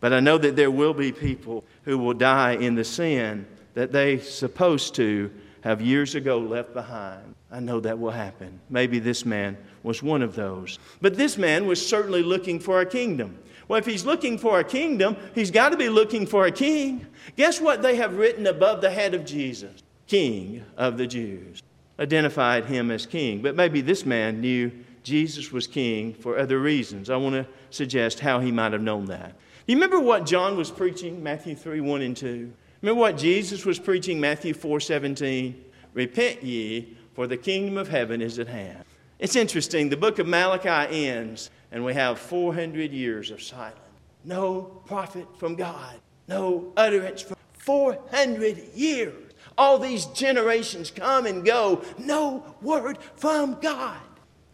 but 0.00 0.12
I 0.12 0.18
know 0.18 0.36
that 0.38 0.56
there 0.56 0.70
will 0.70 0.94
be 0.94 1.12
people 1.12 1.64
who 1.84 1.98
will 1.98 2.14
die 2.14 2.52
in 2.52 2.74
the 2.74 2.84
sin 2.84 3.46
that 3.74 3.92
they 3.92 4.18
supposed 4.18 4.96
to 4.96 5.30
have 5.60 5.80
years 5.80 6.16
ago 6.16 6.38
left 6.38 6.74
behind. 6.74 7.34
I 7.50 7.60
know 7.60 7.78
that 7.80 7.98
will 7.98 8.10
happen. 8.10 8.60
Maybe 8.68 8.98
this 8.98 9.24
man 9.24 9.56
was 9.84 10.02
one 10.02 10.22
of 10.22 10.34
those. 10.34 10.80
But 11.00 11.16
this 11.16 11.38
man 11.38 11.66
was 11.66 11.86
certainly 11.86 12.22
looking 12.22 12.58
for 12.58 12.80
a 12.80 12.86
kingdom. 12.86 13.38
Well, 13.68 13.78
if 13.78 13.86
he's 13.86 14.04
looking 14.04 14.38
for 14.38 14.58
a 14.58 14.64
kingdom, 14.64 15.16
he's 15.34 15.50
got 15.50 15.68
to 15.70 15.76
be 15.76 15.88
looking 15.88 16.26
for 16.26 16.46
a 16.46 16.50
king. 16.50 17.06
Guess 17.36 17.60
what 17.60 17.82
they 17.82 17.96
have 17.96 18.16
written 18.16 18.46
above 18.46 18.80
the 18.80 18.90
head 18.90 19.14
of 19.14 19.24
Jesus? 19.24 19.82
King 20.06 20.64
of 20.76 20.98
the 20.98 21.06
Jews. 21.06 21.62
Identified 21.98 22.64
him 22.64 22.90
as 22.90 23.06
king. 23.06 23.40
But 23.40 23.54
maybe 23.54 23.80
this 23.80 24.04
man 24.04 24.40
knew 24.40 24.72
Jesus 25.02 25.52
was 25.52 25.66
king 25.66 26.14
for 26.14 26.38
other 26.38 26.58
reasons. 26.58 27.08
I 27.08 27.16
want 27.16 27.34
to 27.34 27.46
suggest 27.70 28.20
how 28.20 28.40
he 28.40 28.50
might 28.50 28.72
have 28.72 28.82
known 28.82 29.06
that. 29.06 29.34
You 29.66 29.76
remember 29.76 30.00
what 30.00 30.26
John 30.26 30.56
was 30.56 30.70
preaching, 30.70 31.22
Matthew 31.22 31.54
3 31.54 31.80
1 31.80 32.02
and 32.02 32.16
2? 32.16 32.52
Remember 32.82 33.00
what 33.00 33.16
Jesus 33.16 33.64
was 33.64 33.78
preaching, 33.78 34.20
Matthew 34.20 34.52
4 34.52 34.80
17? 34.80 35.64
Repent 35.94 36.42
ye, 36.42 36.96
for 37.14 37.26
the 37.26 37.36
kingdom 37.36 37.78
of 37.78 37.88
heaven 37.88 38.20
is 38.20 38.38
at 38.38 38.48
hand. 38.48 38.84
It's 39.18 39.36
interesting. 39.36 39.88
The 39.88 39.96
book 39.96 40.18
of 40.18 40.26
Malachi 40.26 41.06
ends, 41.06 41.50
and 41.70 41.84
we 41.84 41.94
have 41.94 42.18
400 42.18 42.92
years 42.92 43.30
of 43.30 43.42
silence. 43.42 43.78
No 44.24 44.62
prophet 44.86 45.26
from 45.38 45.54
God, 45.54 45.96
no 46.28 46.72
utterance 46.76 47.22
from 47.22 47.36
400 47.58 48.74
years. 48.74 49.32
All 49.56 49.78
these 49.78 50.06
generations 50.06 50.90
come 50.90 51.26
and 51.26 51.44
go, 51.44 51.82
no 51.98 52.56
word 52.60 52.98
from 53.16 53.60
God. 53.60 54.00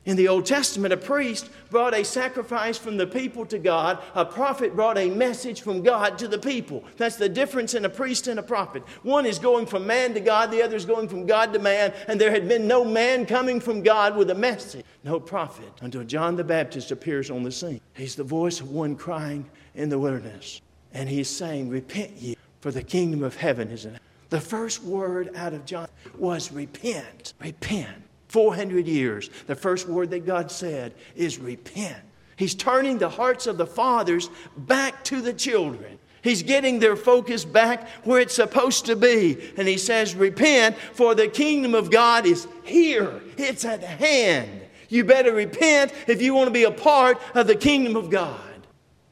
In 0.06 0.16
the 0.16 0.28
Old 0.28 0.46
Testament, 0.46 0.94
a 0.94 0.96
priest 0.96 1.50
brought 1.68 1.92
a 1.92 2.04
sacrifice 2.04 2.78
from 2.78 2.96
the 2.96 3.06
people 3.06 3.44
to 3.46 3.58
God. 3.58 3.98
A 4.14 4.24
prophet 4.24 4.74
brought 4.74 4.96
a 4.96 5.10
message 5.10 5.60
from 5.60 5.82
God 5.82 6.18
to 6.18 6.28
the 6.28 6.38
people. 6.38 6.82
That's 6.96 7.16
the 7.16 7.28
difference 7.28 7.74
in 7.74 7.84
a 7.84 7.90
priest 7.90 8.26
and 8.26 8.40
a 8.40 8.42
prophet. 8.42 8.82
One 9.02 9.26
is 9.26 9.38
going 9.38 9.66
from 9.66 9.86
man 9.86 10.14
to 10.14 10.20
God, 10.20 10.50
the 10.50 10.62
other 10.62 10.74
is 10.74 10.86
going 10.86 11.08
from 11.08 11.26
God 11.26 11.52
to 11.52 11.58
man, 11.58 11.92
and 12.08 12.18
there 12.18 12.30
had 12.30 12.48
been 12.48 12.66
no 12.66 12.82
man 12.82 13.26
coming 13.26 13.60
from 13.60 13.82
God 13.82 14.16
with 14.16 14.30
a 14.30 14.34
message, 14.34 14.86
no 15.04 15.20
prophet, 15.20 15.70
until 15.82 16.02
John 16.02 16.34
the 16.34 16.44
Baptist 16.44 16.90
appears 16.90 17.30
on 17.30 17.42
the 17.42 17.52
scene. 17.52 17.80
He's 17.94 18.14
the 18.14 18.24
voice 18.24 18.60
of 18.60 18.70
one 18.70 18.96
crying 18.96 19.50
in 19.74 19.90
the 19.90 19.98
wilderness, 19.98 20.62
and 20.94 21.10
he's 21.10 21.28
saying, 21.28 21.68
Repent 21.68 22.12
ye, 22.16 22.38
for 22.62 22.70
the 22.70 22.82
kingdom 22.82 23.22
of 23.22 23.36
heaven 23.36 23.70
is 23.70 23.84
in. 23.84 23.98
The 24.30 24.40
first 24.40 24.82
word 24.82 25.30
out 25.36 25.52
of 25.52 25.66
John 25.66 25.88
was 26.16 26.52
repent. 26.52 27.34
Repent. 27.38 28.04
400 28.30 28.86
years, 28.86 29.28
the 29.46 29.56
first 29.56 29.88
word 29.88 30.10
that 30.10 30.24
God 30.24 30.50
said 30.50 30.94
is 31.16 31.38
repent. 31.38 31.98
He's 32.36 32.54
turning 32.54 32.98
the 32.98 33.08
hearts 33.08 33.46
of 33.46 33.58
the 33.58 33.66
fathers 33.66 34.30
back 34.56 35.04
to 35.04 35.20
the 35.20 35.32
children. 35.32 35.98
He's 36.22 36.42
getting 36.42 36.78
their 36.78 36.96
focus 36.96 37.44
back 37.44 37.88
where 38.04 38.20
it's 38.20 38.34
supposed 38.34 38.86
to 38.86 38.96
be. 38.96 39.52
And 39.56 39.66
he 39.66 39.78
says, 39.78 40.14
Repent, 40.14 40.76
for 40.76 41.14
the 41.14 41.28
kingdom 41.28 41.74
of 41.74 41.90
God 41.90 42.24
is 42.24 42.46
here, 42.62 43.20
it's 43.36 43.64
at 43.64 43.82
hand. 43.82 44.60
You 44.88 45.04
better 45.04 45.32
repent 45.32 45.92
if 46.06 46.22
you 46.22 46.34
want 46.34 46.48
to 46.48 46.52
be 46.52 46.64
a 46.64 46.70
part 46.70 47.20
of 47.34 47.46
the 47.46 47.54
kingdom 47.54 47.96
of 47.96 48.10
God. 48.10 48.40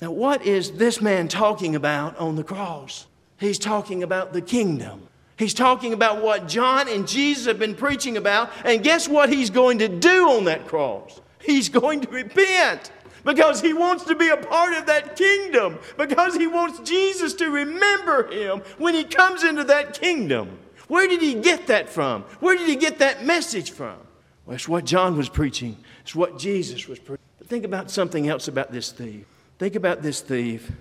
Now, 0.00 0.12
what 0.12 0.46
is 0.46 0.72
this 0.72 1.00
man 1.00 1.28
talking 1.28 1.74
about 1.74 2.16
on 2.18 2.36
the 2.36 2.44
cross? 2.44 3.06
He's 3.38 3.58
talking 3.58 4.02
about 4.02 4.32
the 4.32 4.42
kingdom. 4.42 5.07
He's 5.38 5.54
talking 5.54 5.92
about 5.92 6.20
what 6.22 6.48
John 6.48 6.88
and 6.88 7.06
Jesus 7.06 7.46
have 7.46 7.58
been 7.58 7.76
preaching 7.76 8.16
about. 8.16 8.50
And 8.64 8.82
guess 8.82 9.08
what 9.08 9.28
he's 9.28 9.50
going 9.50 9.78
to 9.78 9.88
do 9.88 10.30
on 10.30 10.44
that 10.44 10.66
cross? 10.66 11.20
He's 11.40 11.68
going 11.68 12.00
to 12.00 12.10
repent 12.10 12.90
because 13.24 13.60
he 13.60 13.72
wants 13.72 14.04
to 14.04 14.16
be 14.16 14.28
a 14.28 14.36
part 14.36 14.74
of 14.74 14.86
that 14.86 15.16
kingdom, 15.16 15.78
because 15.96 16.34
he 16.34 16.46
wants 16.46 16.80
Jesus 16.80 17.34
to 17.34 17.50
remember 17.50 18.30
him 18.30 18.62
when 18.78 18.94
he 18.94 19.04
comes 19.04 19.44
into 19.44 19.64
that 19.64 20.00
kingdom. 20.00 20.58
Where 20.88 21.06
did 21.06 21.20
he 21.20 21.34
get 21.34 21.66
that 21.66 21.88
from? 21.88 22.22
Where 22.40 22.56
did 22.56 22.68
he 22.68 22.76
get 22.76 22.98
that 22.98 23.24
message 23.24 23.70
from? 23.70 23.98
Well, 24.46 24.54
it's 24.54 24.68
what 24.68 24.86
John 24.86 25.16
was 25.16 25.28
preaching, 25.28 25.76
it's 26.02 26.14
what 26.14 26.38
Jesus 26.38 26.88
was 26.88 26.98
preaching. 26.98 27.24
But 27.38 27.48
think 27.48 27.64
about 27.64 27.90
something 27.90 28.28
else 28.28 28.48
about 28.48 28.72
this 28.72 28.90
thief. 28.90 29.26
Think 29.58 29.74
about 29.74 30.02
this 30.02 30.20
thief. 30.20 30.72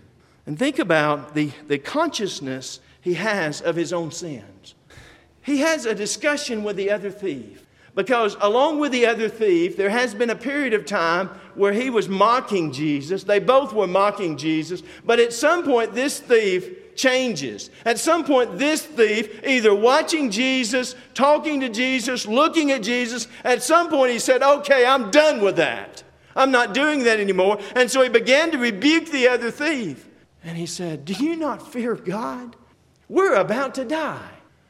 And 0.48 0.58
think 0.58 0.80
about 0.80 1.36
the, 1.36 1.52
the 1.68 1.78
consciousness 1.78 2.80
he 3.02 3.16
has 3.16 3.62
of 3.62 3.76
his 3.76 3.92
own 3.92 4.12
sins. 4.12 4.76
He 5.44 5.60
has 5.60 5.86
a 5.86 5.94
discussion 5.94 6.64
with 6.64 6.78
the 6.78 6.90
other 6.90 7.12
thief 7.12 7.66
because, 7.96 8.38
along 8.40 8.80
with 8.80 8.94
the 8.94 9.06
other 9.06 9.28
thief, 9.28 9.76
there 9.76 9.90
has 9.90 10.14
been 10.14 10.30
a 10.30 10.36
period 10.36 10.74
of 10.74 10.86
time 10.86 11.28
where 11.56 11.74
he 11.74 11.90
was 11.90 12.08
mocking 12.08 12.72
Jesus. 12.72 13.24
They 13.24 13.40
both 13.40 13.74
were 13.74 13.88
mocking 13.88 14.38
Jesus, 14.38 14.84
but 15.06 15.20
at 15.20 15.34
some 15.34 15.64
point, 15.64 15.94
this 15.94 16.20
thief 16.20 16.96
changes. 16.96 17.70
At 17.86 18.00
some 18.00 18.24
point, 18.24 18.58
this 18.58 18.86
thief, 18.86 19.46
either 19.46 19.76
watching 19.76 20.32
Jesus, 20.32 20.96
talking 21.14 21.60
to 21.60 21.70
Jesus, 21.70 22.26
looking 22.26 22.72
at 22.72 22.84
Jesus, 22.84 23.28
at 23.44 23.64
some 23.64 23.90
point 23.90 24.14
he 24.14 24.20
said, 24.20 24.42
Okay, 24.42 24.86
I'm 24.86 25.12
done 25.12 25.42
with 25.42 25.58
that. 25.58 26.04
I'm 26.38 26.52
not 26.52 26.74
doing 26.74 27.04
that 27.04 27.20
anymore. 27.20 27.60
And 27.76 27.92
so 27.92 28.02
he 28.02 28.10
began 28.10 28.52
to 28.52 28.58
rebuke 28.58 29.12
the 29.12 29.28
other 29.28 29.52
thief. 29.52 30.07
And 30.48 30.58
he 30.58 30.66
said, 30.66 31.04
Do 31.04 31.12
you 31.14 31.36
not 31.36 31.74
fear 31.74 31.94
God? 31.94 32.56
We're 33.10 33.36
about 33.36 33.76
to 33.76 33.84
die. 33.84 34.30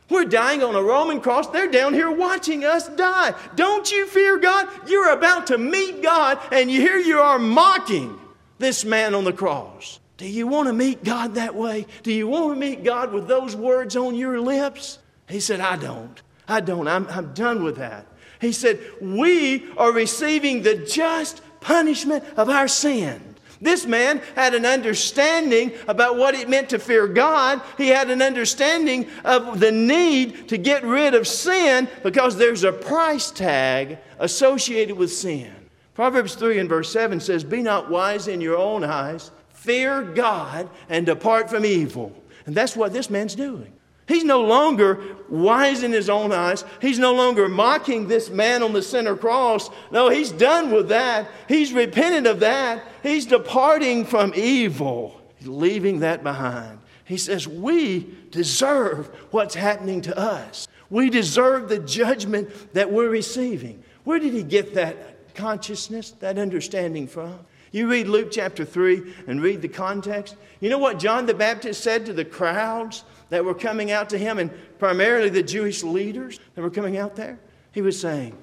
We're 0.10 0.26
dying 0.26 0.63
on 0.63 0.74
a 0.74 0.82
Roman 0.82 1.22
cross. 1.22 1.48
They're 1.48 1.70
down 1.70 1.94
here 1.94 2.10
watching 2.10 2.66
us 2.66 2.90
die. 2.90 3.36
Don't 3.56 3.92
you 3.92 4.08
fear 4.08 4.40
God? 4.40 4.68
You're 4.88 5.12
about 5.12 5.48
to 5.48 5.58
meet 5.60 6.02
God, 6.02 6.40
and 6.52 6.68
here 6.68 6.98
you 6.98 7.20
are 7.20 7.38
mocking 7.38 8.20
this 8.58 8.86
man 8.86 9.13
on 9.13 9.24
the 9.24 9.34
cross. 9.34 10.00
Do 10.18 10.28
you 10.28 10.48
want 10.48 10.68
to 10.68 10.74
meet 10.74 11.04
God 11.04 11.36
that 11.36 11.54
way? 11.54 11.86
Do 12.02 12.12
you 12.12 12.28
want 12.28 12.56
to 12.56 12.60
meet 12.60 12.84
God 12.84 13.13
with 13.13 13.28
those 13.28 13.56
words 13.56 13.96
on 13.96 14.16
your 14.16 14.42
lips? 14.42 14.98
He 15.30 15.40
said, 15.40 15.60
I 15.60 15.76
don't. 15.76 16.20
I 16.48 16.60
don't. 16.60 16.88
I'm, 16.88 17.06
I'm 17.10 17.36
done 17.36 17.62
with 17.62 17.76
that. 17.76 18.08
He 18.42 18.52
said, 18.52 18.80
We 19.00 19.72
are 19.78 19.92
receiving 19.92 20.63
the 20.63 20.76
just 20.76 21.44
punishment 21.62 22.24
of 22.36 22.50
our 22.50 22.68
sin. 22.68 23.27
This 23.60 23.86
man 23.86 24.22
had 24.36 24.54
an 24.54 24.65
understanding 24.65 25.72
about 25.88 26.17
what 26.17 26.36
it 26.36 26.50
meant 26.50 26.70
to 26.70 26.80
fear 26.80 27.08
God. 27.08 27.62
He 27.78 27.88
had 27.88 28.10
an 28.10 28.22
understanding 28.22 29.08
of 29.24 29.60
the 29.60 29.72
need 29.72 30.50
to 30.50 30.58
get 30.58 30.84
rid 30.84 31.13
of 31.13 31.28
sin 31.28 31.88
because 32.04 32.38
there's 32.38 32.63
a 32.63 32.72
price 32.72 33.32
tag 33.32 33.98
associated 34.20 34.98
with 34.98 35.12
sin. 35.12 35.54
Proverbs 35.96 36.36
3 36.36 36.60
and 36.60 36.70
verse 36.70 36.91
7 36.91 37.20
says, 37.20 37.43
Be 37.43 37.63
not 37.63 37.89
wise 37.89 38.28
in 38.28 38.41
your 38.41 38.58
own 38.58 38.84
eyes, 38.84 39.32
fear 39.50 40.04
God, 40.04 40.70
and 40.89 41.06
depart 41.06 41.50
from 41.50 41.65
evil. 41.65 42.13
And 42.46 42.56
that's 42.56 42.76
what 42.76 42.93
this 42.93 43.10
man's 43.10 43.34
doing. 43.34 43.74
He's 44.08 44.24
no 44.24 44.41
longer 44.41 45.17
wise 45.28 45.84
in 45.84 45.91
his 45.91 46.10
own 46.10 46.32
eyes. 46.32 46.63
He's 46.82 46.98
no 46.98 47.13
longer 47.13 47.50
mocking 47.50 48.08
this 48.08 48.30
man 48.30 48.63
on 48.63 48.72
the 48.72 48.82
center 48.82 49.17
cross. 49.17 49.70
No, 49.91 50.10
he's 50.10 50.32
done 50.32 50.72
with 50.72 50.89
that. 50.89 51.30
He's 51.50 51.74
repented 51.74 52.26
of 52.26 52.39
that. 52.39 52.84
He's 53.04 53.26
departing 53.26 54.06
from 54.06 54.34
evil, 54.36 55.22
he's 55.38 55.50
leaving 55.50 56.00
that 56.00 56.24
behind. 56.24 56.80
He 57.04 57.17
says, 57.17 57.48
We 57.48 58.15
deserve 58.32 59.08
what's 59.32 59.56
happening 59.56 60.02
to 60.02 60.17
us. 60.17 60.67
We 60.89 61.10
deserve 61.10 61.67
the 61.67 61.80
judgment 61.80 62.74
that 62.74 62.91
we're 62.91 63.10
receiving. 63.10 63.84
Where 64.06 64.20
did 64.20 64.34
he 64.34 64.43
get 64.43 64.74
that 64.76 65.34
consciousness, 65.36 66.12
that 66.20 66.38
understanding 66.38 67.08
from? 67.08 67.39
You 67.72 67.89
read 67.89 68.08
Luke 68.08 68.30
chapter 68.32 68.63
3 68.63 69.13
and 69.28 69.41
read 69.41 69.62
the 69.62 69.67
context. 69.67 70.38
You 70.62 70.70
know 70.70 70.78
what 70.78 71.00
John 71.00 71.26
the 71.26 71.34
Baptist 71.34 71.84
said 71.84 72.06
to 72.06 72.13
the 72.13 72.26
crowds 72.26 73.04
that 73.30 73.44
were 73.44 73.54
coming 73.54 73.92
out 73.92 74.10
to 74.10 74.18
him, 74.18 74.40
and 74.40 74.52
primarily 74.80 75.30
the 75.30 75.44
Jewish 75.44 75.84
leaders 75.84 76.40
that 76.56 76.62
were 76.62 76.70
coming 76.70 76.98
out 76.98 77.16
there? 77.16 77.40
He 77.72 77.82
was 77.82 78.00
saying, 78.00 78.38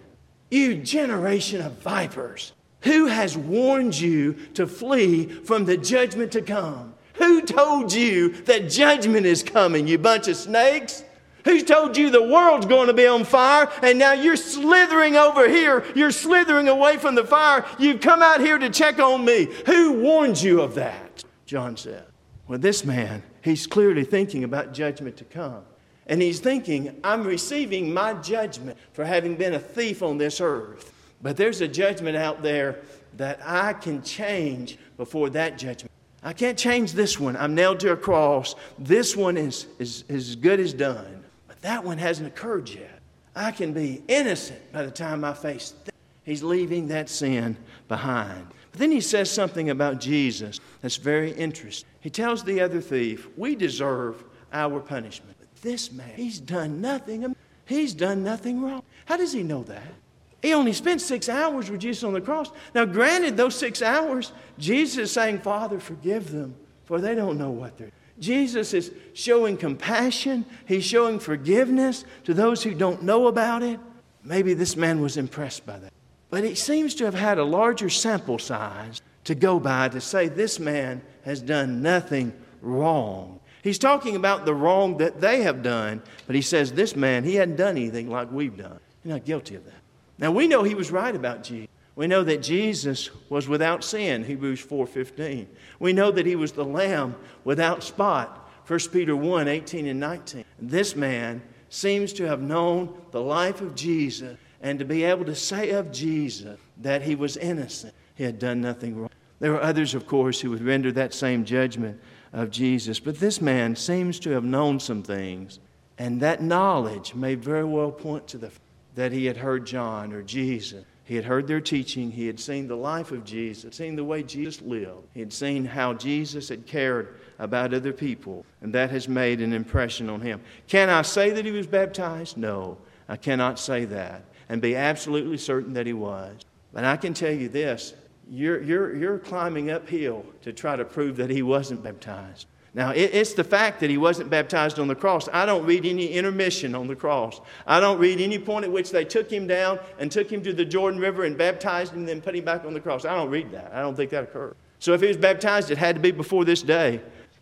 You 0.50 0.76
generation 0.76 1.60
of 1.60 1.78
vipers, 1.80 2.52
who 2.82 3.06
has 3.06 3.36
warned 3.36 3.98
you 3.98 4.34
to 4.54 4.66
flee 4.66 5.26
from 5.26 5.64
the 5.64 5.76
judgment 5.76 6.32
to 6.32 6.42
come? 6.42 6.94
Who 7.14 7.42
told 7.42 7.92
you 7.92 8.30
that 8.42 8.70
judgment 8.70 9.26
is 9.26 9.42
coming, 9.42 9.86
you 9.86 9.98
bunch 9.98 10.28
of 10.28 10.36
snakes? 10.36 11.04
Who 11.44 11.62
told 11.62 11.96
you 11.96 12.10
the 12.10 12.22
world's 12.22 12.66
going 12.66 12.86
to 12.86 12.94
be 12.94 13.06
on 13.06 13.24
fire 13.24 13.70
and 13.82 13.98
now 13.98 14.12
you're 14.12 14.36
slithering 14.36 15.16
over 15.16 15.48
here? 15.48 15.84
You're 15.94 16.10
slithering 16.10 16.68
away 16.68 16.96
from 16.96 17.14
the 17.14 17.24
fire. 17.24 17.64
You've 17.78 18.00
come 18.00 18.22
out 18.22 18.40
here 18.40 18.58
to 18.58 18.70
check 18.70 18.98
on 18.98 19.24
me. 19.24 19.48
Who 19.66 19.92
warned 20.00 20.40
you 20.40 20.62
of 20.62 20.74
that? 20.76 21.24
John 21.44 21.76
said. 21.76 22.06
Well, 22.46 22.58
this 22.58 22.84
man 22.84 23.22
he's 23.44 23.66
clearly 23.66 24.04
thinking 24.04 24.42
about 24.42 24.72
judgment 24.72 25.16
to 25.18 25.24
come. 25.24 25.62
And 26.06 26.20
he's 26.20 26.40
thinking, 26.40 26.98
I'm 27.04 27.24
receiving 27.24 27.92
my 27.92 28.14
judgment 28.14 28.78
for 28.92 29.04
having 29.04 29.36
been 29.36 29.54
a 29.54 29.58
thief 29.58 30.02
on 30.02 30.18
this 30.18 30.40
earth. 30.40 30.92
But 31.22 31.36
there's 31.36 31.60
a 31.60 31.68
judgment 31.68 32.16
out 32.16 32.42
there 32.42 32.80
that 33.16 33.40
I 33.44 33.72
can 33.74 34.02
change 34.02 34.78
before 34.96 35.30
that 35.30 35.56
judgment. 35.58 35.90
I 36.22 36.32
can't 36.32 36.58
change 36.58 36.92
this 36.92 37.20
one. 37.20 37.36
I'm 37.36 37.54
nailed 37.54 37.80
to 37.80 37.92
a 37.92 37.96
cross. 37.96 38.54
This 38.78 39.14
one 39.14 39.36
is, 39.36 39.66
is, 39.78 40.04
is 40.08 40.30
as 40.30 40.36
good 40.36 40.60
as 40.60 40.72
done. 40.72 41.22
But 41.46 41.60
that 41.62 41.84
one 41.84 41.98
hasn't 41.98 42.28
occurred 42.28 42.68
yet. 42.68 42.98
I 43.36 43.50
can 43.50 43.72
be 43.72 44.02
innocent 44.08 44.72
by 44.72 44.84
the 44.84 44.90
time 44.90 45.24
I 45.24 45.34
face 45.34 45.74
that. 45.84 45.94
He's 46.24 46.42
leaving 46.42 46.88
that 46.88 47.10
sin 47.10 47.56
behind. 47.88 48.46
But 48.74 48.80
then 48.80 48.90
he 48.90 49.00
says 49.00 49.30
something 49.30 49.70
about 49.70 50.00
Jesus 50.00 50.58
that's 50.82 50.96
very 50.96 51.30
interesting. 51.30 51.88
He 52.00 52.10
tells 52.10 52.42
the 52.42 52.60
other 52.60 52.80
thief, 52.80 53.28
We 53.36 53.54
deserve 53.54 54.24
our 54.52 54.80
punishment. 54.80 55.36
But 55.38 55.62
this 55.62 55.92
man, 55.92 56.10
he's 56.16 56.40
done 56.40 56.80
nothing. 56.80 57.36
He's 57.66 57.94
done 57.94 58.24
nothing 58.24 58.60
wrong. 58.60 58.82
How 59.04 59.16
does 59.16 59.32
he 59.32 59.44
know 59.44 59.62
that? 59.62 59.94
He 60.42 60.54
only 60.54 60.72
spent 60.72 61.00
six 61.00 61.28
hours 61.28 61.70
with 61.70 61.82
Jesus 61.82 62.02
on 62.02 62.14
the 62.14 62.20
cross. 62.20 62.50
Now, 62.74 62.84
granted, 62.84 63.36
those 63.36 63.54
six 63.54 63.80
hours, 63.80 64.32
Jesus 64.58 64.98
is 64.98 65.12
saying, 65.12 65.38
Father, 65.38 65.78
forgive 65.78 66.32
them, 66.32 66.56
for 66.82 67.00
they 67.00 67.14
don't 67.14 67.38
know 67.38 67.50
what 67.50 67.78
they're 67.78 67.86
doing. 67.86 67.92
Jesus 68.18 68.74
is 68.74 68.90
showing 69.12 69.56
compassion. 69.56 70.46
He's 70.66 70.84
showing 70.84 71.20
forgiveness 71.20 72.04
to 72.24 72.34
those 72.34 72.64
who 72.64 72.74
don't 72.74 73.04
know 73.04 73.28
about 73.28 73.62
it. 73.62 73.78
Maybe 74.24 74.52
this 74.52 74.76
man 74.76 75.00
was 75.00 75.16
impressed 75.16 75.64
by 75.64 75.78
that. 75.78 75.93
But 76.34 76.42
he 76.42 76.56
seems 76.56 76.96
to 76.96 77.04
have 77.04 77.14
had 77.14 77.38
a 77.38 77.44
larger 77.44 77.88
sample 77.88 78.40
size 78.40 79.00
to 79.22 79.36
go 79.36 79.60
by 79.60 79.88
to 79.90 80.00
say 80.00 80.26
this 80.26 80.58
man 80.58 81.00
has 81.24 81.40
done 81.40 81.80
nothing 81.80 82.32
wrong. 82.60 83.38
He's 83.62 83.78
talking 83.78 84.16
about 84.16 84.44
the 84.44 84.52
wrong 84.52 84.96
that 84.96 85.20
they 85.20 85.42
have 85.42 85.62
done, 85.62 86.02
but 86.26 86.34
he 86.34 86.42
says 86.42 86.72
this 86.72 86.96
man, 86.96 87.22
he 87.22 87.36
hadn't 87.36 87.54
done 87.54 87.76
anything 87.76 88.10
like 88.10 88.32
we've 88.32 88.56
done. 88.56 88.80
He's 89.04 89.12
not 89.12 89.24
guilty 89.24 89.54
of 89.54 89.64
that. 89.66 89.80
Now 90.18 90.32
we 90.32 90.48
know 90.48 90.64
he 90.64 90.74
was 90.74 90.90
right 90.90 91.14
about 91.14 91.44
Jesus. 91.44 91.70
We 91.94 92.08
know 92.08 92.24
that 92.24 92.42
Jesus 92.42 93.10
was 93.30 93.46
without 93.46 93.84
sin, 93.84 94.24
Hebrews 94.24 94.60
4:15. 94.60 95.46
We 95.78 95.92
know 95.92 96.10
that 96.10 96.26
he 96.26 96.34
was 96.34 96.50
the 96.50 96.64
lamb 96.64 97.14
without 97.44 97.84
spot, 97.84 98.50
1 98.66 98.90
Peter 98.90 99.14
1, 99.14 99.46
18 99.46 99.86
and 99.86 100.00
19. 100.00 100.44
This 100.58 100.96
man 100.96 101.42
seems 101.68 102.12
to 102.14 102.26
have 102.26 102.42
known 102.42 102.92
the 103.12 103.22
life 103.22 103.60
of 103.60 103.76
Jesus 103.76 104.36
and 104.64 104.80
to 104.80 104.84
be 104.84 105.04
able 105.04 105.24
to 105.26 105.34
say 105.36 105.70
of 105.70 105.92
Jesus 105.92 106.58
that 106.78 107.02
he 107.02 107.14
was 107.14 107.36
innocent. 107.36 107.94
He 108.16 108.24
had 108.24 108.40
done 108.40 108.60
nothing 108.60 108.96
wrong. 108.96 109.10
There 109.38 109.52
were 109.52 109.62
others, 109.62 109.94
of 109.94 110.06
course, 110.06 110.40
who 110.40 110.50
would 110.50 110.62
render 110.62 110.90
that 110.92 111.14
same 111.14 111.44
judgment 111.44 112.00
of 112.32 112.50
Jesus, 112.50 112.98
but 112.98 113.20
this 113.20 113.40
man 113.40 113.76
seems 113.76 114.18
to 114.20 114.30
have 114.30 114.42
known 114.42 114.80
some 114.80 115.02
things, 115.02 115.60
and 115.98 116.20
that 116.20 116.42
knowledge 116.42 117.14
may 117.14 117.36
very 117.36 117.64
well 117.64 117.92
point 117.92 118.26
to 118.28 118.38
the 118.38 118.48
fact 118.48 118.60
that 118.96 119.12
he 119.12 119.26
had 119.26 119.36
heard 119.36 119.66
John 119.66 120.12
or 120.12 120.22
Jesus 120.22 120.84
he 121.04 121.16
had 121.16 121.26
heard 121.26 121.46
their 121.46 121.60
teaching. 121.60 122.10
He 122.10 122.26
had 122.26 122.40
seen 122.40 122.66
the 122.66 122.76
life 122.76 123.12
of 123.12 123.24
Jesus, 123.24 123.76
seen 123.76 123.94
the 123.94 124.04
way 124.04 124.22
Jesus 124.22 124.62
lived. 124.62 125.06
He 125.12 125.20
had 125.20 125.34
seen 125.34 125.66
how 125.66 125.92
Jesus 125.92 126.48
had 126.48 126.66
cared 126.66 127.20
about 127.38 127.74
other 127.74 127.92
people, 127.92 128.46
and 128.62 128.72
that 128.72 128.90
has 128.90 129.06
made 129.06 129.42
an 129.42 129.52
impression 129.52 130.08
on 130.08 130.22
him. 130.22 130.40
Can 130.66 130.88
I 130.88 131.02
say 131.02 131.30
that 131.30 131.44
he 131.44 131.50
was 131.50 131.66
baptized? 131.66 132.38
No, 132.38 132.78
I 133.06 133.18
cannot 133.18 133.58
say 133.58 133.84
that 133.84 134.24
and 134.54 134.62
be 134.62 134.76
absolutely 134.76 135.36
certain 135.36 135.72
that 135.72 135.84
he 135.84 135.92
was. 135.92 136.32
But 136.72 136.84
I 136.84 136.96
can 136.96 137.12
tell 137.12 137.32
you 137.32 137.48
this 137.48 137.94
you're, 138.30 138.62
you're, 138.62 138.94
you're 138.94 139.18
climbing 139.18 139.72
uphill 139.72 140.24
to 140.42 140.52
try 140.52 140.76
to 140.76 140.84
prove 140.84 141.16
that 141.16 141.28
he 141.28 141.42
wasn't 141.42 141.82
baptized. 141.82 142.46
Now, 142.72 142.90
it's 142.90 143.34
the 143.34 143.42
fact 143.42 143.80
that 143.80 143.90
he 143.90 143.98
wasn't 143.98 144.30
baptized 144.30 144.78
on 144.78 144.86
the 144.86 144.94
cross. 144.94 145.28
I 145.32 145.44
don't 145.44 145.66
read 145.66 145.84
any 145.84 146.06
intermission 146.06 146.76
on 146.76 146.86
the 146.86 146.94
cross. 146.94 147.40
I 147.66 147.80
don't 147.80 147.98
read 147.98 148.20
any 148.20 148.38
point 148.38 148.64
at 148.64 148.70
which 148.70 148.92
they 148.92 149.04
took 149.04 149.28
him 149.28 149.48
down 149.48 149.80
and 149.98 150.10
took 150.10 150.30
him 150.30 150.40
to 150.44 150.52
the 150.52 150.64
Jordan 150.64 151.00
River 151.00 151.24
and 151.24 151.36
baptized 151.36 151.92
him 151.92 152.00
and 152.00 152.08
then 152.08 152.20
put 152.20 152.36
him 152.36 152.44
back 152.44 152.64
on 152.64 152.74
the 152.74 152.80
cross. 152.80 153.04
I 153.04 153.16
don't 153.16 153.30
read 153.30 153.50
that. 153.50 153.72
I 153.74 153.80
don't 153.80 153.96
think 153.96 154.10
that 154.12 154.22
occurred. 154.22 154.54
So 154.78 154.92
if 154.92 155.00
he 155.00 155.08
was 155.08 155.16
baptized, 155.16 155.72
it 155.72 155.78
had 155.78 155.96
to 155.96 156.00
be 156.00 156.12
before 156.12 156.44
this 156.44 156.62
day. 156.62 157.00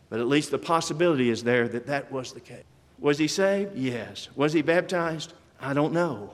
But 0.08 0.18
at 0.18 0.28
least 0.28 0.50
the 0.50 0.58
possibility 0.58 1.28
is 1.28 1.44
there 1.44 1.68
that 1.68 1.86
that 1.86 2.10
was 2.10 2.32
the 2.32 2.40
case. 2.40 2.64
Was 2.98 3.18
he 3.18 3.28
saved? 3.28 3.76
Yes. 3.76 4.28
Was 4.34 4.54
he 4.54 4.62
baptized? 4.62 5.34
I 5.60 5.74
don't 5.74 5.92
know. 5.92 6.32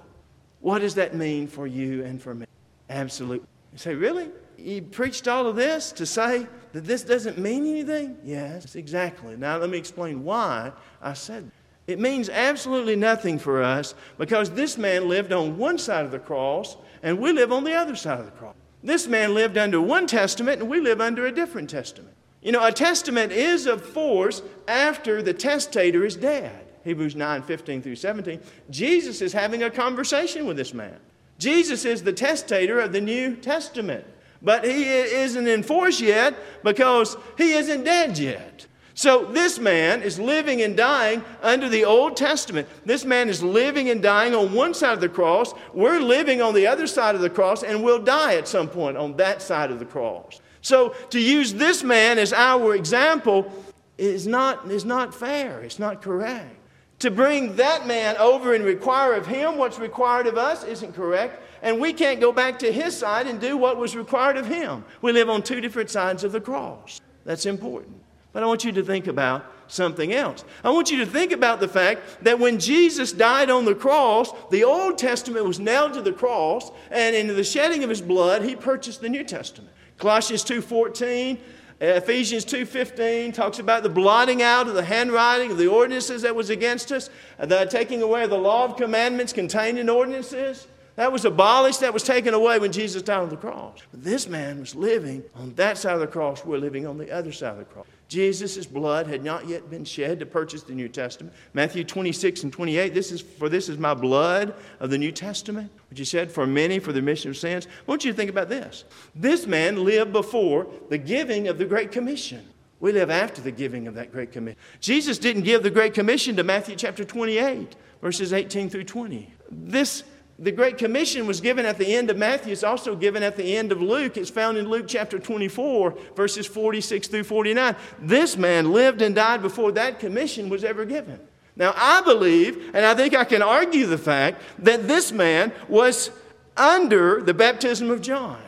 What 0.61 0.81
does 0.81 0.95
that 0.97 1.15
mean 1.15 1.47
for 1.47 1.67
you 1.67 2.05
and 2.05 2.21
for 2.21 2.35
me? 2.35 2.47
Absolutely. 2.91 3.47
You 3.73 3.79
say, 3.79 3.95
really? 3.95 4.31
He 4.57 4.81
preached 4.81 5.29
all 5.29 5.47
of 5.47 5.57
this 5.57 5.93
to 5.93 6.07
say 6.07 6.47
that 6.73 6.85
this 6.85 7.03
doesn't 7.03 7.39
mean 7.39 7.67
anything? 7.67 8.19
Yes, 8.25 8.75
exactly. 8.75 9.37
Now, 9.37 9.59
let 9.59 9.71
me 9.71 9.79
explain 9.79 10.25
why 10.25 10.73
I 11.01 11.13
said 11.13 11.47
that. 11.47 11.53
It 11.93 11.99
means 11.99 12.29
absolutely 12.29 12.97
nothing 12.97 13.39
for 13.39 13.63
us 13.63 13.95
because 14.19 14.51
this 14.51 14.77
man 14.77 15.09
lived 15.09 15.33
on 15.33 15.57
one 15.57 15.79
side 15.79 16.05
of 16.05 16.11
the 16.11 16.19
cross 16.19 16.77
and 17.03 17.19
we 17.19 17.33
live 17.33 17.51
on 17.51 17.65
the 17.65 17.73
other 17.73 17.97
side 17.97 18.21
of 18.21 18.27
the 18.27 18.33
cross. 18.33 18.55
This 18.83 19.07
man 19.07 19.35
lived 19.35 19.57
under 19.57 19.81
one 19.81 20.07
testament 20.07 20.61
and 20.61 20.69
we 20.69 20.81
live 20.81 21.01
under 21.01 21.27
a 21.27 21.33
different 21.33 21.71
testament. 21.71 22.15
You 22.43 22.53
know, 22.53 22.65
a 22.65 22.73
testament 22.73 23.33
is 23.33 23.67
of 23.67 23.83
force 23.83 24.43
after 24.69 25.23
the 25.23 25.33
testator 25.33 26.05
is 26.05 26.15
dead. 26.15 26.68
Hebrews 26.85 27.17
9 27.17 27.43
15 27.43 27.83
through 27.83 27.97
17. 27.97 28.41
Jesus 28.71 29.21
is 29.21 29.33
having 29.33 29.63
a 29.63 29.71
conversation 29.71 30.47
with 30.47 30.57
this 30.57 30.75
man. 30.75 30.97
Jesus 31.39 31.85
is 31.85 32.03
the 32.03 32.13
testator 32.13 32.81
of 32.81 32.93
the 32.93 33.01
New 33.01 33.37
Testament. 33.37 34.05
But 34.41 34.65
he 34.65 34.85
isn't 34.85 35.49
in 35.49 35.63
force 35.63 36.01
yet 36.01 36.35
because 36.63 37.17
he 37.37 37.53
isn't 37.53 37.85
dead 37.85 38.19
yet. 38.19 38.67
So 38.95 39.25
this 39.27 39.61
man 39.61 40.03
is 40.03 40.19
living 40.19 40.63
and 40.63 40.77
dying 40.77 41.25
under 41.41 41.69
the 41.69 41.85
Old 41.85 42.17
Testament. 42.17 42.69
This 42.85 43.05
man 43.05 43.29
is 43.29 43.43
living 43.43 43.91
and 43.91 44.03
dying 44.03 44.35
on 44.35 44.53
one 44.53 44.75
side 44.75 44.95
of 44.95 45.01
the 45.01 45.09
cross. 45.09 45.55
We're 45.73 46.01
living 46.01 46.43
on 46.43 46.53
the 46.53 46.67
other 46.67 46.89
side 46.89 47.15
of 47.15 47.21
the 47.21 47.31
cross 47.31 47.63
and 47.63 47.85
we'll 47.85 48.03
die 48.03 48.35
at 48.35 48.49
some 48.49 48.69
point 48.69 48.97
on 48.97 49.17
that 49.17 49.41
side 49.41 49.71
of 49.71 49.79
the 49.79 49.85
cross. 49.85 50.41
So 50.63 50.91
to 51.11 51.21
use 51.21 51.55
this 51.55 51.85
man 51.85 52.19
as 52.19 52.33
our 52.33 52.75
example 52.75 53.53
is 53.99 54.27
not, 54.27 54.69
is 54.69 54.85
not 54.85 55.15
fair. 55.15 55.61
It's 55.61 55.79
not 55.79 56.03
correct. 56.03 56.58
To 57.01 57.11
bring 57.11 57.57
that 57.57 57.87
man 57.87 58.17
over 58.17 58.55
and 58.55 58.65
require 58.65 59.15
of 59.15 59.27
him 59.27 59.57
what's 59.57 59.79
required 59.79 60.27
of 60.27 60.37
us 60.37 60.65
isn't 60.65 60.95
correct 60.95 61.43
and 61.63 61.81
we 61.81 61.93
can't 61.93 62.21
go 62.21 62.33
back 62.33 62.59
to 62.61 62.73
his 62.73 62.97
side 62.97 63.27
and 63.27 63.41
do 63.41 63.57
what 63.57 63.77
was 63.77 63.97
required 63.97 64.37
of 64.37 64.47
him. 64.47 64.85
We 65.03 65.13
live 65.13 65.29
on 65.29 65.43
two 65.43 65.61
different 65.61 65.91
sides 65.91 66.25
of 66.25 66.33
the 66.33 66.41
cross. 66.41 67.01
That's 67.25 67.47
important. 67.47 68.01
But 68.33 68.43
I 68.43 68.47
want 68.47 68.65
you 68.65 68.73
to 68.73 68.83
think 68.83 69.07
about 69.07 69.45
something 69.69 70.13
else. 70.13 70.45
I 70.63 70.71
want 70.71 70.91
you 70.91 70.99
to 70.99 71.07
think 71.07 71.33
about 71.33 71.61
the 71.61 71.69
fact 71.69 72.25
that 72.25 72.39
when 72.39 72.59
Jesus 72.59 73.13
died 73.13 73.51
on 73.51 73.65
the 73.65 73.75
cross, 73.75 74.31
the 74.51 74.65
Old 74.65 74.99
Testament 74.99 75.45
was 75.45 75.59
nailed 75.59 75.95
to 75.95 76.03
the 76.03 76.13
cross, 76.13 76.71
and 76.91 77.17
in 77.17 77.27
the 77.29 77.45
shedding 77.45 77.85
of 77.85 77.91
his 77.91 78.01
blood, 78.01 78.43
he 78.43 78.55
purchased 78.55 79.01
the 79.01 79.09
New 79.09 79.25
Testament. 79.25 79.73
Colossians 79.99 80.45
2:14, 80.45 81.39
Ephesians 81.81 82.45
2:15 82.45 83.33
talks 83.33 83.61
about 83.61 83.85
the 83.85 83.89
blotting 83.89 84.43
out 84.43 84.67
of 84.67 84.75
the 84.75 84.83
handwriting 84.83 85.53
of 85.53 85.59
the 85.59 85.69
ordinances 85.69 86.23
that 86.23 86.35
was 86.35 86.51
against 86.51 86.91
us, 86.91 87.09
the 87.39 87.67
taking 87.67 88.03
away 88.03 88.25
of 88.25 88.31
the 88.31 88.39
law 88.39 88.65
of 88.65 88.77
commandments 88.77 89.33
contained 89.33 89.79
in 89.79 89.89
ordinances. 89.89 90.67
That 90.97 91.13
was 91.13 91.25
abolished, 91.25 91.79
that 91.81 91.95
was 91.95 92.03
taken 92.03 92.35
away 92.35 92.59
when 92.59 92.73
Jesus 92.73 93.03
died 93.03 93.21
on 93.21 93.29
the 93.29 93.37
cross. 93.37 93.79
But 93.93 94.03
this 94.03 94.29
man 94.29 94.59
was 94.59 94.75
living 94.75 95.23
on 95.37 95.55
that 95.55 95.79
side 95.79 95.95
of 95.95 96.01
the 96.01 96.09
cross, 96.09 96.45
we're 96.45 96.59
living 96.59 96.85
on 96.85 96.99
the 96.99 97.13
other 97.13 97.31
side 97.31 97.53
of 97.53 97.59
the 97.59 97.65
cross. 97.67 97.87
Jesus' 98.09 98.65
blood 98.65 99.07
had 99.07 99.23
not 99.23 99.47
yet 99.47 99.69
been 99.69 99.85
shed 99.85 100.19
to 100.21 100.27
purchase 100.27 100.63
the 100.63 100.73
New 100.73 100.89
Testament. 100.89 101.35
Matthew 101.53 101.85
26 101.85 102.43
and 102.43 102.53
28, 102.53 102.95
this 102.95 103.13
is, 103.13 103.21
for 103.21 103.51
this 103.51 103.69
is 103.69 103.77
my 103.77 103.93
blood 103.93 104.55
of 104.81 104.89
the 104.89 104.97
New 104.97 105.13
Testament, 105.13 105.71
which 105.91 105.99
he 105.99 106.07
said, 106.07 106.33
for 106.33 106.47
many, 106.47 106.79
for 106.79 106.93
the 106.93 107.01
remission 107.01 107.31
of 107.31 107.37
sins. 107.37 107.67
I 107.67 107.85
want 107.87 108.07
you 108.07 108.11
to 108.11 108.17
think 108.17 108.31
about 108.31 108.49
this. 108.49 108.85
This 109.15 109.47
man 109.47 109.85
lived 109.85 110.13
before 110.13 110.67
the 110.89 110.97
giving 110.97 111.49
of 111.49 111.59
the 111.59 111.67
Great 111.67 111.93
Commission. 111.93 112.47
We 112.81 112.93
live 112.93 113.11
after 113.11 113.43
the 113.43 113.51
giving 113.51 113.87
of 113.87 113.95
that 113.95 114.11
Great 114.11 114.33
Commission. 114.33 114.59
Jesus 114.81 115.19
didn't 115.19 115.43
give 115.43 115.63
the 115.63 115.71
Great 115.71 115.93
Commission 115.93 116.35
to 116.37 116.45
Matthew 116.45 116.77
chapter 116.77 117.05
28, 117.05 117.77
verses 118.01 118.33
18 118.33 118.71
through 118.71 118.85
20. 118.85 119.35
This 119.51 120.03
the 120.39 120.53
Great 120.53 120.79
Commission 120.79 121.27
was 121.27 121.41
given 121.41 121.67
at 121.67 121.79
the 121.79 121.95
end 121.95 122.11
of 122.11 122.17
Matthew. 122.17 122.53
It's 122.53 122.63
also 122.63 122.95
given 122.95 123.25
at 123.25 123.37
the 123.37 123.57
end 123.57 123.73
of 123.73 123.83
Luke. 123.83 124.17
It's 124.17 124.31
found 124.31 124.57
in 124.57 124.69
Luke 124.69 124.87
chapter 124.87 125.19
24, 125.19 125.99
verses 126.15 126.47
46 126.47 127.09
through 127.09 127.25
49. 127.25 127.75
This 128.01 128.37
man 128.37 128.73
lived 128.73 129.03
and 129.03 129.17
died 129.17 129.43
before 129.43 129.73
that 129.73 129.99
commission 129.99 130.49
was 130.49 130.63
ever 130.63 130.85
given. 130.85 131.19
Now, 131.57 131.75
I 131.77 132.03
believe, 132.03 132.71
and 132.73 132.87
I 132.87 132.95
think 132.95 133.17
I 133.17 133.25
can 133.25 133.43
argue 133.43 133.87
the 133.87 133.99
fact, 133.99 134.41
that 134.61 134.87
this 134.87 135.11
man 135.11 135.53
was 135.69 136.13
under 136.57 137.21
the 137.21 137.35
baptism 137.35 137.91
of 137.91 138.01
John. 138.01 138.41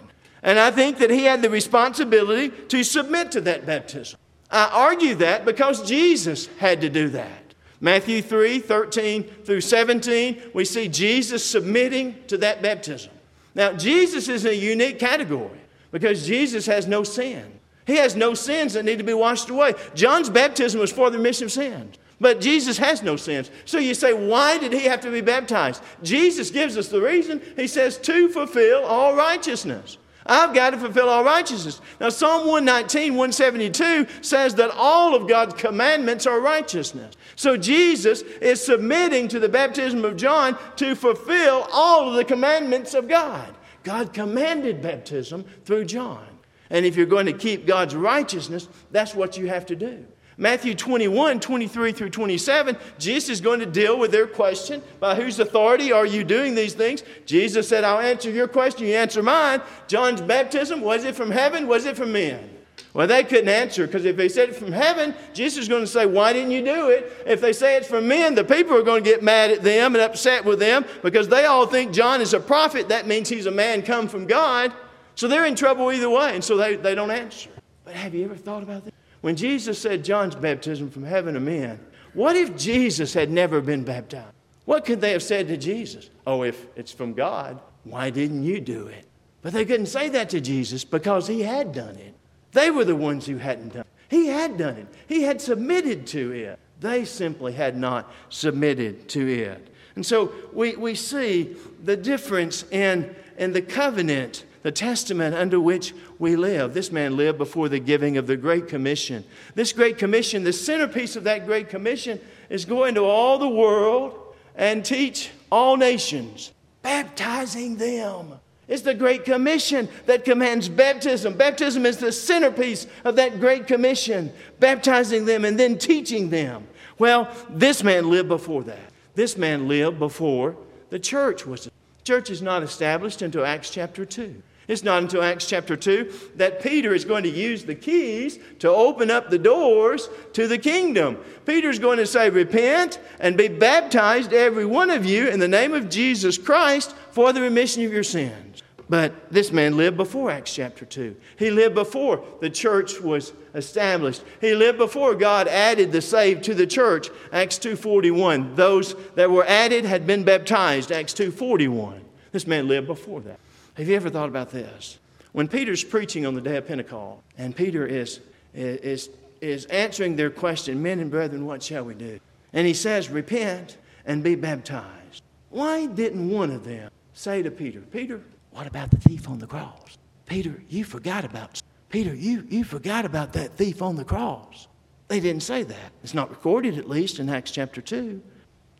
And 0.44 0.60
I 0.60 0.70
think 0.70 0.98
that 0.98 1.10
he 1.10 1.24
had 1.24 1.42
the 1.42 1.50
responsibility 1.50 2.50
to 2.68 2.84
submit 2.84 3.32
to 3.32 3.40
that 3.42 3.66
baptism. 3.66 4.18
I 4.48 4.70
argue 4.72 5.16
that 5.16 5.44
because 5.44 5.86
Jesus 5.86 6.46
had 6.58 6.80
to 6.82 6.88
do 6.88 7.08
that. 7.10 7.39
Matthew 7.80 8.20
3 8.20 8.60
13 8.60 9.22
through 9.44 9.62
17, 9.62 10.50
we 10.52 10.64
see 10.64 10.88
Jesus 10.88 11.44
submitting 11.44 12.16
to 12.26 12.36
that 12.38 12.62
baptism. 12.62 13.12
Now, 13.54 13.72
Jesus 13.72 14.28
is 14.28 14.44
in 14.44 14.52
a 14.52 14.54
unique 14.54 14.98
category 14.98 15.58
because 15.90 16.26
Jesus 16.26 16.66
has 16.66 16.86
no 16.86 17.02
sin. 17.02 17.58
He 17.86 17.96
has 17.96 18.14
no 18.14 18.34
sins 18.34 18.74
that 18.74 18.84
need 18.84 18.98
to 18.98 19.04
be 19.04 19.14
washed 19.14 19.50
away. 19.50 19.74
John's 19.94 20.30
baptism 20.30 20.78
was 20.80 20.92
for 20.92 21.10
the 21.10 21.18
remission 21.18 21.46
of 21.46 21.52
sins. 21.52 21.96
But 22.20 22.40
Jesus 22.40 22.76
has 22.76 23.02
no 23.02 23.16
sins. 23.16 23.50
So 23.64 23.78
you 23.78 23.94
say, 23.94 24.12
why 24.12 24.58
did 24.58 24.74
he 24.74 24.84
have 24.84 25.00
to 25.00 25.10
be 25.10 25.22
baptized? 25.22 25.82
Jesus 26.02 26.50
gives 26.50 26.76
us 26.76 26.88
the 26.88 27.00
reason. 27.00 27.40
He 27.56 27.66
says, 27.66 27.96
to 27.98 28.28
fulfill 28.28 28.84
all 28.84 29.16
righteousness. 29.16 29.96
I've 30.26 30.54
got 30.54 30.70
to 30.70 30.78
fulfill 30.78 31.08
all 31.08 31.24
righteousness. 31.24 31.80
Now, 32.00 32.10
Psalm 32.10 32.46
119, 32.46 33.12
172 33.12 34.06
says 34.22 34.54
that 34.56 34.70
all 34.70 35.14
of 35.14 35.26
God's 35.28 35.54
commandments 35.54 36.26
are 36.26 36.40
righteousness. 36.40 37.16
So 37.36 37.56
Jesus 37.56 38.22
is 38.22 38.64
submitting 38.64 39.28
to 39.28 39.40
the 39.40 39.48
baptism 39.48 40.04
of 40.04 40.16
John 40.16 40.58
to 40.76 40.94
fulfill 40.94 41.66
all 41.72 42.08
of 42.08 42.16
the 42.16 42.24
commandments 42.24 42.94
of 42.94 43.08
God. 43.08 43.54
God 43.82 44.12
commanded 44.12 44.82
baptism 44.82 45.44
through 45.64 45.86
John. 45.86 46.26
And 46.68 46.84
if 46.84 46.96
you're 46.96 47.06
going 47.06 47.26
to 47.26 47.32
keep 47.32 47.66
God's 47.66 47.96
righteousness, 47.96 48.68
that's 48.90 49.14
what 49.14 49.36
you 49.36 49.48
have 49.48 49.66
to 49.66 49.76
do. 49.76 50.06
Matthew 50.40 50.74
21, 50.74 51.38
23 51.38 51.92
through 51.92 52.08
27, 52.08 52.74
Jesus 52.98 53.28
is 53.28 53.40
going 53.42 53.60
to 53.60 53.66
deal 53.66 53.98
with 53.98 54.10
their 54.10 54.26
question 54.26 54.82
by 54.98 55.14
whose 55.14 55.38
authority 55.38 55.92
are 55.92 56.06
you 56.06 56.24
doing 56.24 56.54
these 56.54 56.72
things? 56.72 57.02
Jesus 57.26 57.68
said, 57.68 57.84
I'll 57.84 58.00
answer 58.00 58.30
your 58.30 58.48
question, 58.48 58.86
you 58.86 58.94
answer 58.94 59.22
mine. 59.22 59.60
John's 59.86 60.22
baptism, 60.22 60.80
was 60.80 61.04
it 61.04 61.14
from 61.14 61.30
heaven? 61.30 61.66
Was 61.66 61.84
it 61.84 61.94
from 61.94 62.12
men? 62.12 62.56
Well, 62.94 63.06
they 63.06 63.22
couldn't 63.22 63.50
answer 63.50 63.86
because 63.86 64.06
if 64.06 64.16
they 64.16 64.30
said 64.30 64.48
it 64.48 64.56
from 64.56 64.72
heaven, 64.72 65.14
Jesus 65.34 65.64
is 65.64 65.68
going 65.68 65.82
to 65.82 65.86
say, 65.86 66.06
Why 66.06 66.32
didn't 66.32 66.52
you 66.52 66.64
do 66.64 66.88
it? 66.88 67.12
If 67.26 67.42
they 67.42 67.52
say 67.52 67.76
it's 67.76 67.86
from 67.86 68.08
men, 68.08 68.34
the 68.34 68.42
people 68.42 68.74
are 68.74 68.82
going 68.82 69.04
to 69.04 69.10
get 69.10 69.22
mad 69.22 69.50
at 69.50 69.62
them 69.62 69.94
and 69.94 70.02
upset 70.02 70.46
with 70.46 70.58
them 70.58 70.86
because 71.02 71.28
they 71.28 71.44
all 71.44 71.66
think 71.66 71.92
John 71.92 72.22
is 72.22 72.32
a 72.32 72.40
prophet. 72.40 72.88
That 72.88 73.06
means 73.06 73.28
he's 73.28 73.46
a 73.46 73.50
man 73.50 73.82
come 73.82 74.08
from 74.08 74.26
God. 74.26 74.72
So 75.16 75.28
they're 75.28 75.44
in 75.44 75.54
trouble 75.54 75.92
either 75.92 76.08
way, 76.08 76.34
and 76.34 76.42
so 76.42 76.56
they, 76.56 76.76
they 76.76 76.94
don't 76.94 77.10
answer. 77.10 77.50
But 77.84 77.94
have 77.94 78.14
you 78.14 78.24
ever 78.24 78.36
thought 78.36 78.62
about 78.62 78.86
this? 78.86 78.94
When 79.20 79.36
Jesus 79.36 79.78
said 79.78 80.04
John's 80.04 80.34
baptism 80.34 80.90
from 80.90 81.04
heaven 81.04 81.34
to 81.34 81.40
men, 81.40 81.80
what 82.14 82.36
if 82.36 82.56
Jesus 82.56 83.14
had 83.14 83.30
never 83.30 83.60
been 83.60 83.84
baptized? 83.84 84.34
What 84.64 84.84
could 84.84 85.00
they 85.00 85.12
have 85.12 85.22
said 85.22 85.48
to 85.48 85.56
Jesus? 85.56 86.10
Oh, 86.26 86.42
if 86.42 86.66
it's 86.76 86.92
from 86.92 87.14
God, 87.14 87.60
Why 87.84 88.10
didn't 88.10 88.42
you 88.42 88.60
do 88.60 88.86
it? 88.88 89.06
But 89.42 89.52
they 89.52 89.64
couldn't 89.64 89.86
say 89.86 90.08
that 90.10 90.30
to 90.30 90.40
Jesus 90.40 90.84
because 90.84 91.26
he 91.26 91.42
had 91.42 91.72
done 91.72 91.96
it. 91.96 92.14
They 92.52 92.70
were 92.70 92.84
the 92.84 92.96
ones 92.96 93.26
who 93.26 93.38
hadn't 93.38 93.70
done 93.70 93.80
it. 93.80 93.86
He 94.08 94.26
had 94.26 94.58
done 94.58 94.76
it, 94.76 94.88
he 95.06 95.22
had 95.22 95.40
submitted 95.40 96.06
to 96.08 96.32
it. 96.32 96.58
They 96.80 97.04
simply 97.04 97.52
had 97.52 97.76
not 97.76 98.10
submitted 98.30 99.08
to 99.10 99.28
it. 99.28 99.68
And 99.94 100.04
so 100.04 100.32
we, 100.52 100.76
we 100.76 100.94
see 100.94 101.56
the 101.84 101.96
difference 101.96 102.64
in, 102.70 103.14
in 103.36 103.52
the 103.52 103.60
covenant, 103.60 104.44
the 104.62 104.72
testament 104.72 105.34
under 105.34 105.58
which 105.58 105.94
we 106.18 106.36
live. 106.36 106.74
This 106.74 106.92
man 106.92 107.16
lived 107.16 107.38
before 107.38 107.68
the 107.68 107.78
giving 107.78 108.16
of 108.16 108.26
the 108.26 108.36
Great 108.36 108.68
Commission. 108.68 109.24
This 109.54 109.72
Great 109.72 109.98
Commission, 109.98 110.44
the 110.44 110.52
centerpiece 110.52 111.16
of 111.16 111.24
that 111.24 111.46
Great 111.46 111.68
Commission, 111.68 112.20
is 112.48 112.64
go 112.64 112.84
into 112.84 113.04
all 113.04 113.38
the 113.38 113.48
world 113.48 114.34
and 114.54 114.84
teach 114.84 115.30
all 115.50 115.76
nations, 115.76 116.52
baptizing 116.82 117.76
them. 117.76 118.34
It's 118.68 118.82
the 118.82 118.94
Great 118.94 119.24
Commission 119.24 119.88
that 120.06 120.24
commands 120.24 120.68
baptism. 120.68 121.36
Baptism 121.36 121.84
is 121.86 121.96
the 121.96 122.12
centerpiece 122.12 122.86
of 123.04 123.16
that 123.16 123.40
Great 123.40 123.66
Commission, 123.66 124.32
baptizing 124.60 125.24
them 125.24 125.44
and 125.44 125.58
then 125.58 125.76
teaching 125.76 126.30
them. 126.30 126.68
Well, 126.98 127.34
this 127.48 127.82
man 127.82 128.10
lived 128.10 128.28
before 128.28 128.62
that. 128.64 128.92
This 129.14 129.36
man 129.36 129.66
lived 129.66 129.98
before 129.98 130.56
the 130.90 130.98
church 130.98 131.46
was. 131.46 131.64
The 131.64 131.70
church 132.04 132.30
is 132.30 132.42
not 132.42 132.62
established 132.62 133.22
until 133.22 133.44
Acts 133.44 133.70
chapter 133.70 134.04
2. 134.04 134.42
It's 134.68 134.84
not 134.84 135.02
until 135.02 135.22
Acts 135.22 135.46
chapter 135.46 135.76
2 135.76 136.12
that 136.36 136.62
Peter 136.62 136.94
is 136.94 137.04
going 137.04 137.24
to 137.24 137.28
use 137.28 137.64
the 137.64 137.74
keys 137.74 138.38
to 138.60 138.68
open 138.68 139.10
up 139.10 139.28
the 139.28 139.38
doors 139.38 140.08
to 140.34 140.46
the 140.46 140.58
kingdom. 140.58 141.18
Peter's 141.44 141.78
going 141.78 141.98
to 141.98 142.06
say, 142.06 142.30
Repent 142.30 143.00
and 143.18 143.36
be 143.36 143.48
baptized, 143.48 144.32
every 144.32 144.66
one 144.66 144.90
of 144.90 145.04
you, 145.04 145.28
in 145.28 145.40
the 145.40 145.48
name 145.48 145.74
of 145.74 145.88
Jesus 145.88 146.38
Christ 146.38 146.94
for 147.10 147.32
the 147.32 147.40
remission 147.40 147.84
of 147.84 147.92
your 147.92 148.04
sins. 148.04 148.62
But 148.90 149.30
this 149.32 149.52
man 149.52 149.76
lived 149.76 149.96
before 149.96 150.32
Acts 150.32 150.52
chapter 150.52 150.84
2. 150.84 151.14
He 151.36 151.52
lived 151.52 151.76
before 151.76 152.24
the 152.40 152.50
church 152.50 153.00
was 153.00 153.32
established. 153.54 154.24
He 154.40 154.52
lived 154.52 154.78
before 154.78 155.14
God 155.14 155.46
added 155.46 155.92
the 155.92 156.02
saved 156.02 156.42
to 156.44 156.54
the 156.54 156.66
church. 156.66 157.08
Acts 157.32 157.56
2:41. 157.58 158.56
Those 158.56 158.96
that 159.14 159.30
were 159.30 159.44
added 159.44 159.84
had 159.84 160.08
been 160.08 160.24
baptized. 160.24 160.90
Acts 160.90 161.14
2:41. 161.14 162.00
This 162.32 162.48
man 162.48 162.66
lived 162.66 162.88
before 162.88 163.20
that. 163.20 163.38
Have 163.74 163.88
you 163.88 163.96
ever 163.96 164.10
thought 164.10 164.28
about 164.28 164.50
this? 164.50 164.98
When 165.32 165.48
Peter's 165.48 165.84
preaching 165.84 166.26
on 166.26 166.34
the 166.34 166.40
day 166.40 166.56
of 166.56 166.66
Pentecost, 166.66 167.22
and 167.38 167.54
Peter 167.54 167.86
is, 167.86 168.20
is, 168.52 169.10
is 169.40 169.64
answering 169.66 170.16
their 170.16 170.30
question, 170.30 170.82
Men 170.82 171.00
and 171.00 171.10
brethren, 171.10 171.46
what 171.46 171.62
shall 171.62 171.84
we 171.84 171.94
do? 171.94 172.18
And 172.52 172.66
he 172.66 172.74
says, 172.74 173.08
Repent 173.08 173.76
and 174.04 174.24
be 174.24 174.34
baptized. 174.34 175.22
Why 175.50 175.86
didn't 175.86 176.30
one 176.30 176.50
of 176.50 176.64
them 176.64 176.90
say 177.12 177.42
to 177.42 177.50
Peter, 177.50 177.80
Peter, 177.80 178.20
what 178.50 178.66
about 178.66 178.90
the 178.90 178.96
thief 178.96 179.28
on 179.28 179.38
the 179.38 179.46
cross? 179.46 179.98
Peter, 180.26 180.62
you 180.68 180.84
forgot 180.84 181.24
about 181.24 181.60
Peter, 181.90 182.14
you, 182.14 182.46
you 182.48 182.62
forgot 182.62 183.04
about 183.04 183.32
that 183.32 183.56
thief 183.56 183.82
on 183.82 183.96
the 183.96 184.04
cross. 184.04 184.68
They 185.08 185.18
didn't 185.18 185.42
say 185.42 185.64
that. 185.64 185.92
It's 186.04 186.14
not 186.14 186.30
recorded, 186.30 186.78
at 186.78 186.88
least, 186.88 187.18
in 187.18 187.28
Acts 187.28 187.50
chapter 187.50 187.80
2. 187.80 188.22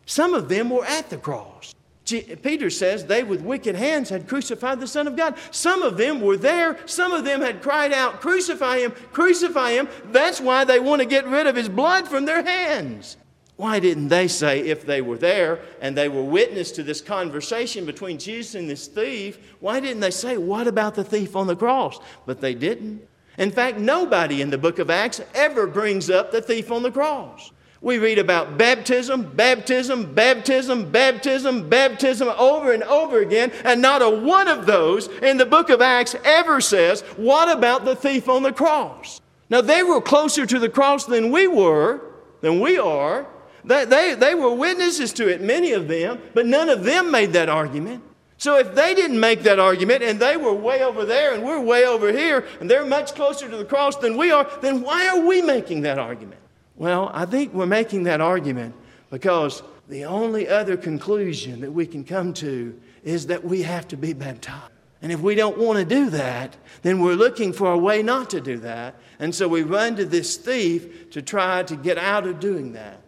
Some 0.05 0.33
of 0.33 0.47
them 0.47 0.69
were 0.69 0.85
at 0.85 1.09
the 1.09 1.17
cross. 1.17 1.75
Peter 2.11 2.69
says 2.69 3.05
they 3.05 3.23
with 3.23 3.41
wicked 3.41 3.75
hands 3.75 4.09
had 4.09 4.27
crucified 4.27 4.79
the 4.79 4.87
Son 4.87 5.07
of 5.07 5.15
God. 5.15 5.35
Some 5.51 5.81
of 5.81 5.97
them 5.97 6.21
were 6.21 6.37
there. 6.37 6.77
Some 6.85 7.13
of 7.13 7.23
them 7.23 7.41
had 7.41 7.61
cried 7.61 7.93
out, 7.93 8.21
Crucify 8.21 8.79
him, 8.79 8.91
crucify 9.11 9.71
him. 9.71 9.87
That's 10.05 10.41
why 10.41 10.63
they 10.63 10.79
want 10.79 11.01
to 11.01 11.07
get 11.07 11.27
rid 11.27 11.47
of 11.47 11.55
his 11.55 11.69
blood 11.69 12.07
from 12.07 12.25
their 12.25 12.43
hands. 12.43 13.17
Why 13.57 13.79
didn't 13.79 14.07
they 14.07 14.27
say, 14.27 14.61
if 14.61 14.87
they 14.87 15.01
were 15.01 15.19
there 15.19 15.59
and 15.81 15.95
they 15.95 16.09
were 16.09 16.23
witness 16.23 16.71
to 16.71 16.83
this 16.83 16.99
conversation 16.99 17.85
between 17.85 18.17
Jesus 18.17 18.55
and 18.55 18.67
this 18.67 18.87
thief, 18.87 19.37
why 19.59 19.79
didn't 19.79 19.99
they 19.99 20.09
say, 20.11 20.37
What 20.37 20.67
about 20.67 20.95
the 20.95 21.03
thief 21.03 21.35
on 21.35 21.47
the 21.47 21.55
cross? 21.55 21.99
But 22.25 22.41
they 22.41 22.55
didn't. 22.55 23.07
In 23.37 23.51
fact, 23.51 23.77
nobody 23.77 24.41
in 24.41 24.49
the 24.49 24.57
book 24.57 24.79
of 24.79 24.89
Acts 24.89 25.21
ever 25.35 25.67
brings 25.67 26.09
up 26.09 26.31
the 26.31 26.41
thief 26.41 26.71
on 26.71 26.83
the 26.83 26.91
cross. 26.91 27.51
We 27.81 27.97
read 27.97 28.19
about 28.19 28.59
baptism, 28.59 29.23
baptism, 29.35 30.13
baptism, 30.13 30.91
baptism, 30.91 31.67
baptism 31.67 32.29
over 32.29 32.71
and 32.71 32.83
over 32.83 33.19
again, 33.19 33.51
and 33.65 33.81
not 33.81 34.03
a 34.03 34.09
one 34.09 34.47
of 34.47 34.67
those 34.67 35.07
in 35.07 35.37
the 35.37 35.47
book 35.47 35.69
of 35.71 35.81
Acts 35.81 36.15
ever 36.23 36.61
says, 36.61 37.01
What 37.17 37.55
about 37.55 37.83
the 37.83 37.95
thief 37.95 38.29
on 38.29 38.43
the 38.43 38.53
cross? 38.53 39.19
Now, 39.49 39.61
they 39.61 39.81
were 39.81 39.99
closer 39.99 40.45
to 40.45 40.59
the 40.59 40.69
cross 40.69 41.05
than 41.05 41.31
we 41.31 41.47
were, 41.47 42.01
than 42.41 42.59
we 42.59 42.77
are, 42.77 43.27
they, 43.63 43.85
they, 43.85 44.15
they 44.15 44.35
were 44.35 44.53
witnesses 44.53 45.13
to 45.13 45.27
it, 45.27 45.41
many 45.41 45.71
of 45.71 45.87
them, 45.87 46.19
but 46.33 46.45
none 46.45 46.69
of 46.69 46.83
them 46.83 47.11
made 47.11 47.33
that 47.33 47.49
argument. 47.49 48.03
So 48.37 48.57
if 48.57 48.73
they 48.73 48.95
didn't 48.95 49.19
make 49.19 49.43
that 49.43 49.59
argument 49.59 50.01
and 50.01 50.19
they 50.19 50.35
were 50.35 50.53
way 50.53 50.83
over 50.83 51.05
there 51.05 51.35
and 51.35 51.43
we're 51.43 51.61
way 51.61 51.85
over 51.85 52.11
here 52.11 52.45
and 52.59 52.69
they're 52.69 52.85
much 52.85 53.13
closer 53.13 53.47
to 53.47 53.55
the 53.55 53.65
cross 53.65 53.97
than 53.97 54.17
we 54.17 54.31
are, 54.31 54.49
then 54.61 54.81
why 54.81 55.07
are 55.09 55.19
we 55.19 55.43
making 55.43 55.81
that 55.81 55.99
argument? 55.99 56.41
Well, 56.81 57.11
I 57.13 57.25
think 57.25 57.53
we're 57.53 57.67
making 57.67 58.05
that 58.05 58.21
argument 58.21 58.73
because 59.11 59.61
the 59.87 60.05
only 60.05 60.47
other 60.47 60.75
conclusion 60.75 61.61
that 61.61 61.71
we 61.71 61.85
can 61.85 62.03
come 62.03 62.33
to 62.33 62.75
is 63.03 63.27
that 63.27 63.45
we 63.45 63.61
have 63.61 63.87
to 63.89 63.97
be 63.97 64.13
baptized. 64.13 64.73
And 65.03 65.11
if 65.11 65.19
we 65.19 65.35
don't 65.35 65.59
want 65.59 65.77
to 65.77 65.85
do 65.85 66.09
that, 66.09 66.57
then 66.81 66.99
we're 66.99 67.13
looking 67.13 67.53
for 67.53 67.71
a 67.71 67.77
way 67.77 68.01
not 68.01 68.31
to 68.31 68.41
do 68.41 68.57
that. 68.61 68.95
And 69.19 69.35
so 69.35 69.47
we 69.47 69.61
run 69.61 69.95
to 69.97 70.05
this 70.05 70.37
thief 70.37 71.11
to 71.11 71.21
try 71.21 71.61
to 71.61 71.75
get 71.75 71.99
out 71.99 72.25
of 72.25 72.39
doing 72.39 72.73
that. 72.73 72.99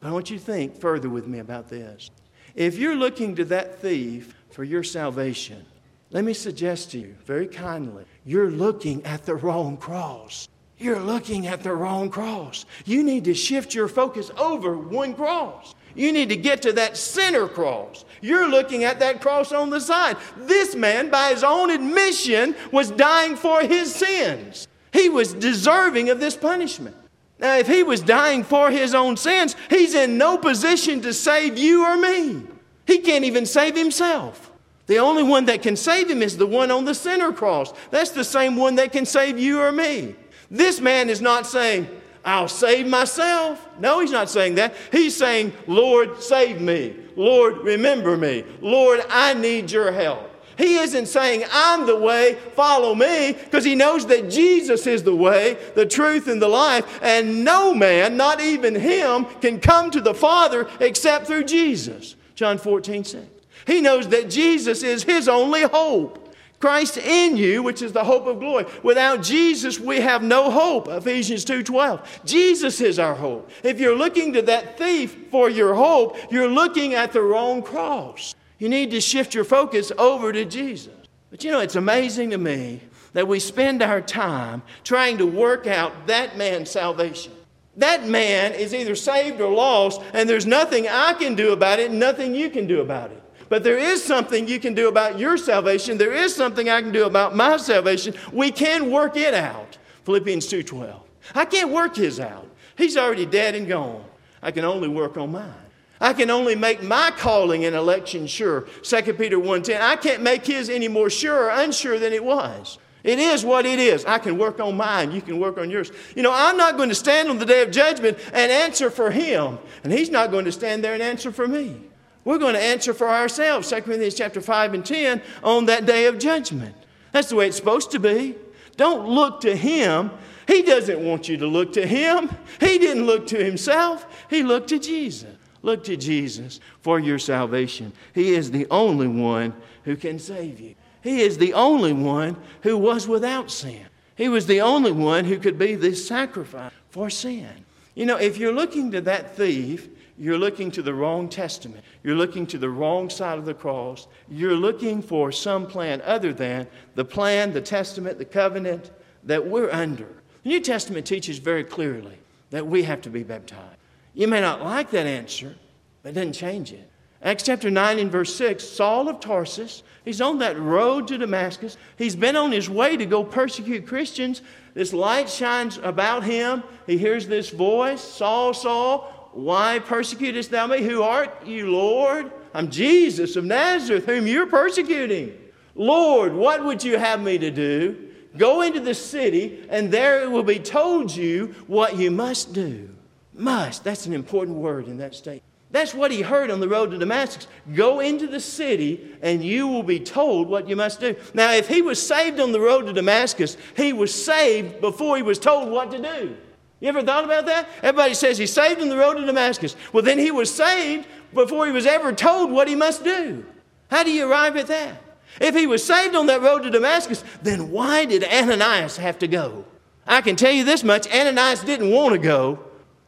But 0.00 0.08
I 0.08 0.12
want 0.12 0.28
you 0.28 0.36
to 0.36 0.44
think 0.44 0.78
further 0.78 1.08
with 1.08 1.26
me 1.26 1.38
about 1.38 1.70
this. 1.70 2.10
If 2.54 2.76
you're 2.76 2.96
looking 2.96 3.34
to 3.36 3.46
that 3.46 3.78
thief 3.78 4.34
for 4.50 4.62
your 4.62 4.82
salvation, 4.82 5.64
let 6.10 6.24
me 6.24 6.34
suggest 6.34 6.90
to 6.90 6.98
you 6.98 7.16
very 7.24 7.46
kindly, 7.46 8.04
you're 8.26 8.50
looking 8.50 9.02
at 9.06 9.24
the 9.24 9.36
wrong 9.36 9.78
cross. 9.78 10.48
You're 10.82 10.98
looking 10.98 11.46
at 11.46 11.62
the 11.62 11.72
wrong 11.72 12.10
cross. 12.10 12.66
You 12.84 13.04
need 13.04 13.24
to 13.26 13.34
shift 13.34 13.72
your 13.72 13.86
focus 13.86 14.32
over 14.36 14.76
one 14.76 15.14
cross. 15.14 15.76
You 15.94 16.10
need 16.10 16.28
to 16.30 16.36
get 16.36 16.62
to 16.62 16.72
that 16.72 16.96
center 16.96 17.46
cross. 17.46 18.04
You're 18.20 18.48
looking 18.48 18.82
at 18.82 18.98
that 18.98 19.20
cross 19.20 19.52
on 19.52 19.70
the 19.70 19.80
side. 19.80 20.16
This 20.36 20.74
man, 20.74 21.08
by 21.08 21.30
his 21.30 21.44
own 21.44 21.70
admission, 21.70 22.56
was 22.72 22.90
dying 22.90 23.36
for 23.36 23.60
his 23.60 23.94
sins. 23.94 24.66
He 24.92 25.08
was 25.08 25.34
deserving 25.34 26.10
of 26.10 26.18
this 26.18 26.36
punishment. 26.36 26.96
Now, 27.38 27.58
if 27.58 27.68
he 27.68 27.84
was 27.84 28.00
dying 28.00 28.42
for 28.42 28.72
his 28.72 28.92
own 28.92 29.16
sins, 29.16 29.54
he's 29.70 29.94
in 29.94 30.18
no 30.18 30.36
position 30.36 31.00
to 31.02 31.12
save 31.12 31.58
you 31.58 31.84
or 31.84 31.96
me. 31.96 32.42
He 32.88 32.98
can't 32.98 33.24
even 33.24 33.46
save 33.46 33.76
himself. 33.76 34.50
The 34.86 34.98
only 34.98 35.22
one 35.22 35.44
that 35.44 35.62
can 35.62 35.76
save 35.76 36.10
him 36.10 36.22
is 36.22 36.36
the 36.36 36.46
one 36.46 36.72
on 36.72 36.84
the 36.84 36.94
center 36.94 37.32
cross. 37.32 37.72
That's 37.92 38.10
the 38.10 38.24
same 38.24 38.56
one 38.56 38.74
that 38.76 38.90
can 38.90 39.06
save 39.06 39.38
you 39.38 39.60
or 39.60 39.70
me. 39.70 40.16
This 40.52 40.82
man 40.82 41.08
is 41.08 41.22
not 41.22 41.46
saying, 41.46 41.88
I'll 42.26 42.46
save 42.46 42.86
myself. 42.86 43.66
No, 43.80 44.00
he's 44.00 44.12
not 44.12 44.28
saying 44.28 44.56
that. 44.56 44.74
He's 44.92 45.16
saying, 45.16 45.54
Lord, 45.66 46.22
save 46.22 46.60
me. 46.60 46.94
Lord, 47.16 47.62
remember 47.62 48.18
me. 48.18 48.44
Lord, 48.60 49.00
I 49.08 49.32
need 49.32 49.70
your 49.70 49.90
help. 49.90 50.28
He 50.58 50.76
isn't 50.76 51.06
saying, 51.06 51.44
I'm 51.50 51.86
the 51.86 51.96
way, 51.96 52.34
follow 52.54 52.94
me, 52.94 53.32
because 53.32 53.64
he 53.64 53.74
knows 53.74 54.06
that 54.08 54.30
Jesus 54.30 54.86
is 54.86 55.02
the 55.02 55.16
way, 55.16 55.56
the 55.74 55.86
truth, 55.86 56.28
and 56.28 56.40
the 56.40 56.48
life, 56.48 57.00
and 57.02 57.42
no 57.42 57.74
man, 57.74 58.18
not 58.18 58.42
even 58.42 58.74
him, 58.74 59.24
can 59.40 59.58
come 59.58 59.90
to 59.90 60.02
the 60.02 60.12
Father 60.12 60.68
except 60.80 61.26
through 61.26 61.44
Jesus. 61.44 62.14
John 62.34 62.58
14, 62.58 63.04
6. 63.04 63.26
He 63.66 63.80
knows 63.80 64.08
that 64.08 64.28
Jesus 64.28 64.82
is 64.82 65.04
his 65.04 65.28
only 65.28 65.62
hope. 65.62 66.21
Christ 66.62 66.96
in 66.96 67.36
you, 67.36 67.60
which 67.60 67.82
is 67.82 67.92
the 67.92 68.04
hope 68.04 68.28
of 68.28 68.38
glory. 68.38 68.66
Without 68.84 69.20
Jesus, 69.20 69.80
we 69.80 69.98
have 69.98 70.22
no 70.22 70.48
hope. 70.48 70.86
Ephesians 70.86 71.44
2:12. 71.44 72.00
Jesus 72.24 72.80
is 72.80 73.00
our 73.00 73.16
hope. 73.16 73.50
If 73.64 73.80
you're 73.80 73.96
looking 73.96 74.32
to 74.34 74.42
that 74.42 74.78
thief 74.78 75.16
for 75.32 75.50
your 75.50 75.74
hope, 75.74 76.16
you're 76.30 76.46
looking 76.46 76.94
at 76.94 77.12
the 77.12 77.20
wrong 77.20 77.62
cross. 77.62 78.36
You 78.60 78.68
need 78.68 78.92
to 78.92 79.00
shift 79.00 79.34
your 79.34 79.42
focus 79.42 79.90
over 79.98 80.32
to 80.32 80.44
Jesus. 80.44 80.94
But 81.32 81.42
you 81.42 81.50
know, 81.50 81.58
it's 81.58 81.74
amazing 81.74 82.30
to 82.30 82.38
me 82.38 82.80
that 83.12 83.26
we 83.26 83.40
spend 83.40 83.82
our 83.82 84.00
time 84.00 84.62
trying 84.84 85.18
to 85.18 85.26
work 85.26 85.66
out 85.66 86.06
that 86.06 86.38
man's 86.38 86.70
salvation. 86.70 87.32
That 87.76 88.06
man 88.06 88.52
is 88.52 88.72
either 88.72 88.94
saved 88.94 89.40
or 89.40 89.52
lost, 89.52 90.00
and 90.14 90.30
there's 90.30 90.46
nothing 90.46 90.86
I 90.88 91.14
can 91.14 91.34
do 91.34 91.52
about 91.52 91.80
it, 91.80 91.90
nothing 91.90 92.36
you 92.36 92.50
can 92.50 92.68
do 92.68 92.80
about 92.80 93.10
it. 93.10 93.21
But 93.52 93.64
there 93.64 93.76
is 93.76 94.02
something 94.02 94.48
you 94.48 94.58
can 94.58 94.72
do 94.72 94.88
about 94.88 95.18
your 95.18 95.36
salvation. 95.36 95.98
There 95.98 96.14
is 96.14 96.34
something 96.34 96.70
I 96.70 96.80
can 96.80 96.90
do 96.90 97.04
about 97.04 97.36
my 97.36 97.58
salvation. 97.58 98.14
We 98.32 98.50
can 98.50 98.90
work 98.90 99.14
it 99.14 99.34
out. 99.34 99.76
Philippians 100.06 100.46
2:12. 100.46 101.02
I 101.34 101.44
can't 101.44 101.68
work 101.68 101.94
his 101.96 102.18
out. 102.18 102.46
He's 102.78 102.96
already 102.96 103.26
dead 103.26 103.54
and 103.54 103.68
gone. 103.68 104.04
I 104.42 104.52
can 104.52 104.64
only 104.64 104.88
work 104.88 105.18
on 105.18 105.32
mine. 105.32 105.52
I 106.00 106.14
can 106.14 106.30
only 106.30 106.54
make 106.54 106.82
my 106.82 107.12
calling 107.14 107.66
and 107.66 107.76
election 107.76 108.26
sure. 108.26 108.64
2 108.84 109.12
Peter 109.12 109.38
1.10. 109.38 109.82
I 109.82 109.96
can't 109.96 110.22
make 110.22 110.46
his 110.46 110.70
any 110.70 110.88
more 110.88 111.10
sure 111.10 111.44
or 111.44 111.50
unsure 111.50 111.98
than 111.98 112.14
it 112.14 112.24
was. 112.24 112.78
It 113.04 113.18
is 113.18 113.44
what 113.44 113.66
it 113.66 113.78
is. 113.78 114.06
I 114.06 114.16
can 114.16 114.38
work 114.38 114.60
on 114.60 114.78
mine. 114.78 115.12
You 115.12 115.20
can 115.20 115.38
work 115.38 115.58
on 115.58 115.68
yours. 115.68 115.92
You 116.16 116.22
know, 116.22 116.32
I'm 116.32 116.56
not 116.56 116.78
going 116.78 116.88
to 116.88 116.94
stand 116.94 117.28
on 117.28 117.38
the 117.38 117.44
day 117.44 117.60
of 117.60 117.70
judgment 117.70 118.16
and 118.32 118.50
answer 118.50 118.88
for 118.88 119.10
him. 119.10 119.58
And 119.84 119.92
he's 119.92 120.08
not 120.08 120.30
going 120.30 120.46
to 120.46 120.52
stand 120.52 120.82
there 120.82 120.94
and 120.94 121.02
answer 121.02 121.30
for 121.30 121.46
me. 121.46 121.91
We're 122.24 122.38
going 122.38 122.54
to 122.54 122.62
answer 122.62 122.94
for 122.94 123.08
ourselves, 123.08 123.68
2 123.70 123.82
Corinthians 123.82 124.14
chapter 124.14 124.40
5 124.40 124.74
and 124.74 124.86
10, 124.86 125.22
on 125.42 125.66
that 125.66 125.86
day 125.86 126.06
of 126.06 126.18
judgment. 126.18 126.74
That's 127.10 127.28
the 127.28 127.36
way 127.36 127.48
it's 127.48 127.56
supposed 127.56 127.90
to 127.92 127.98
be. 127.98 128.36
Don't 128.76 129.08
look 129.08 129.40
to 129.42 129.56
him. 129.56 130.10
He 130.46 130.62
doesn't 130.62 131.04
want 131.04 131.28
you 131.28 131.36
to 131.38 131.46
look 131.46 131.72
to 131.74 131.86
him. 131.86 132.30
He 132.60 132.78
didn't 132.78 133.06
look 133.06 133.26
to 133.28 133.42
himself. 133.42 134.06
He 134.30 134.42
looked 134.42 134.68
to 134.68 134.78
Jesus. 134.78 135.36
Look 135.62 135.84
to 135.84 135.96
Jesus 135.96 136.58
for 136.80 136.98
your 136.98 137.18
salvation. 137.18 137.92
He 138.14 138.34
is 138.34 138.50
the 138.50 138.66
only 138.70 139.06
one 139.06 139.54
who 139.84 139.96
can 139.96 140.18
save 140.18 140.60
you. 140.60 140.74
He 141.02 141.20
is 141.20 141.38
the 141.38 141.54
only 141.54 141.92
one 141.92 142.36
who 142.62 142.76
was 142.76 143.06
without 143.06 143.50
sin. 143.50 143.86
He 144.16 144.28
was 144.28 144.46
the 144.46 144.60
only 144.60 144.92
one 144.92 145.24
who 145.24 145.38
could 145.38 145.58
be 145.58 145.74
the 145.74 145.94
sacrifice 145.94 146.72
for 146.90 147.10
sin. 147.10 147.64
You 147.94 148.06
know, 148.06 148.16
if 148.16 148.38
you're 148.38 148.52
looking 148.52 148.90
to 148.92 149.00
that 149.02 149.36
thief, 149.36 149.88
you're 150.18 150.38
looking 150.38 150.70
to 150.72 150.82
the 150.82 150.94
wrong 150.94 151.28
testament. 151.28 151.84
You're 152.02 152.16
looking 152.16 152.46
to 152.48 152.58
the 152.58 152.68
wrong 152.68 153.08
side 153.08 153.38
of 153.38 153.44
the 153.44 153.54
cross. 153.54 154.06
You're 154.28 154.54
looking 154.54 155.02
for 155.02 155.32
some 155.32 155.66
plan 155.66 156.02
other 156.04 156.32
than 156.32 156.66
the 156.94 157.04
plan, 157.04 157.52
the 157.52 157.60
testament, 157.60 158.18
the 158.18 158.24
covenant 158.24 158.90
that 159.24 159.46
we're 159.46 159.70
under. 159.70 160.08
The 160.42 160.50
New 160.50 160.60
Testament 160.60 161.06
teaches 161.06 161.38
very 161.38 161.64
clearly 161.64 162.18
that 162.50 162.66
we 162.66 162.82
have 162.82 163.00
to 163.02 163.10
be 163.10 163.22
baptized. 163.22 163.76
You 164.14 164.28
may 164.28 164.40
not 164.40 164.62
like 164.62 164.90
that 164.90 165.06
answer, 165.06 165.54
but 166.02 166.10
it 166.10 166.12
doesn't 166.12 166.34
change 166.34 166.72
it. 166.72 166.88
Acts 167.22 167.44
chapter 167.44 167.70
9 167.70 167.98
and 168.00 168.10
verse 168.10 168.34
6 168.34 168.62
Saul 168.62 169.08
of 169.08 169.20
Tarsus, 169.20 169.84
he's 170.04 170.20
on 170.20 170.38
that 170.38 170.58
road 170.58 171.06
to 171.08 171.18
Damascus. 171.18 171.76
He's 171.96 172.16
been 172.16 172.36
on 172.36 172.50
his 172.50 172.68
way 172.68 172.96
to 172.96 173.06
go 173.06 173.22
persecute 173.22 173.86
Christians. 173.86 174.42
This 174.74 174.92
light 174.92 175.30
shines 175.30 175.78
about 175.78 176.24
him. 176.24 176.64
He 176.86 176.98
hears 176.98 177.28
this 177.28 177.50
voice 177.50 178.00
Saul, 178.00 178.52
Saul, 178.52 179.21
why 179.32 179.78
persecutest 179.78 180.50
thou 180.50 180.66
me? 180.66 180.82
Who 180.82 181.02
art 181.02 181.46
you, 181.46 181.70
Lord? 181.70 182.30
I'm 182.54 182.70
Jesus 182.70 183.36
of 183.36 183.44
Nazareth, 183.44 184.06
whom 184.06 184.26
you're 184.26 184.46
persecuting. 184.46 185.38
Lord, 185.74 186.34
what 186.34 186.64
would 186.64 186.84
you 186.84 186.98
have 186.98 187.22
me 187.22 187.38
to 187.38 187.50
do? 187.50 188.10
Go 188.36 188.62
into 188.62 188.80
the 188.80 188.94
city, 188.94 189.64
and 189.68 189.90
there 189.90 190.22
it 190.22 190.30
will 190.30 190.42
be 190.42 190.58
told 190.58 191.14
you 191.14 191.54
what 191.66 191.96
you 191.96 192.10
must 192.10 192.52
do. 192.52 192.90
Must. 193.34 193.82
That's 193.84 194.06
an 194.06 194.12
important 194.12 194.58
word 194.58 194.86
in 194.86 194.98
that 194.98 195.14
statement. 195.14 195.44
That's 195.72 195.94
what 195.94 196.10
he 196.10 196.20
heard 196.20 196.50
on 196.50 196.60
the 196.60 196.68
road 196.68 196.90
to 196.90 196.98
Damascus. 196.98 197.46
Go 197.74 198.00
into 198.00 198.26
the 198.26 198.40
city 198.40 199.16
and 199.22 199.42
you 199.42 199.66
will 199.66 199.82
be 199.82 199.98
told 199.98 200.48
what 200.48 200.68
you 200.68 200.76
must 200.76 201.00
do. 201.00 201.16
Now, 201.32 201.52
if 201.54 201.66
he 201.66 201.80
was 201.80 202.06
saved 202.06 202.38
on 202.40 202.52
the 202.52 202.60
road 202.60 202.86
to 202.86 202.92
Damascus, 202.92 203.56
he 203.74 203.94
was 203.94 204.14
saved 204.14 204.82
before 204.82 205.16
he 205.16 205.22
was 205.22 205.38
told 205.38 205.70
what 205.70 205.90
to 205.92 205.98
do. 205.98 206.36
You 206.82 206.88
ever 206.88 207.00
thought 207.00 207.24
about 207.24 207.46
that? 207.46 207.68
Everybody 207.80 208.12
says 208.12 208.38
he's 208.38 208.52
saved 208.52 208.80
on 208.80 208.88
the 208.88 208.96
road 208.96 209.14
to 209.14 209.24
Damascus. 209.24 209.76
Well, 209.92 210.02
then 210.02 210.18
he 210.18 210.32
was 210.32 210.52
saved 210.52 211.06
before 211.32 211.64
he 211.64 211.70
was 211.70 211.86
ever 211.86 212.12
told 212.12 212.50
what 212.50 212.66
he 212.66 212.74
must 212.74 213.04
do. 213.04 213.46
How 213.88 214.02
do 214.02 214.10
you 214.10 214.28
arrive 214.28 214.56
at 214.56 214.66
that? 214.66 215.00
If 215.40 215.54
he 215.54 215.68
was 215.68 215.84
saved 215.84 216.16
on 216.16 216.26
that 216.26 216.42
road 216.42 216.64
to 216.64 216.70
Damascus, 216.70 217.22
then 217.40 217.70
why 217.70 218.04
did 218.04 218.24
Ananias 218.24 218.96
have 218.96 219.16
to 219.20 219.28
go? 219.28 219.64
I 220.08 220.22
can 220.22 220.34
tell 220.34 220.50
you 220.50 220.64
this 220.64 220.82
much 220.82 221.06
Ananias 221.06 221.62
didn't 221.62 221.92
want 221.92 222.14
to 222.14 222.18
go. 222.18 222.58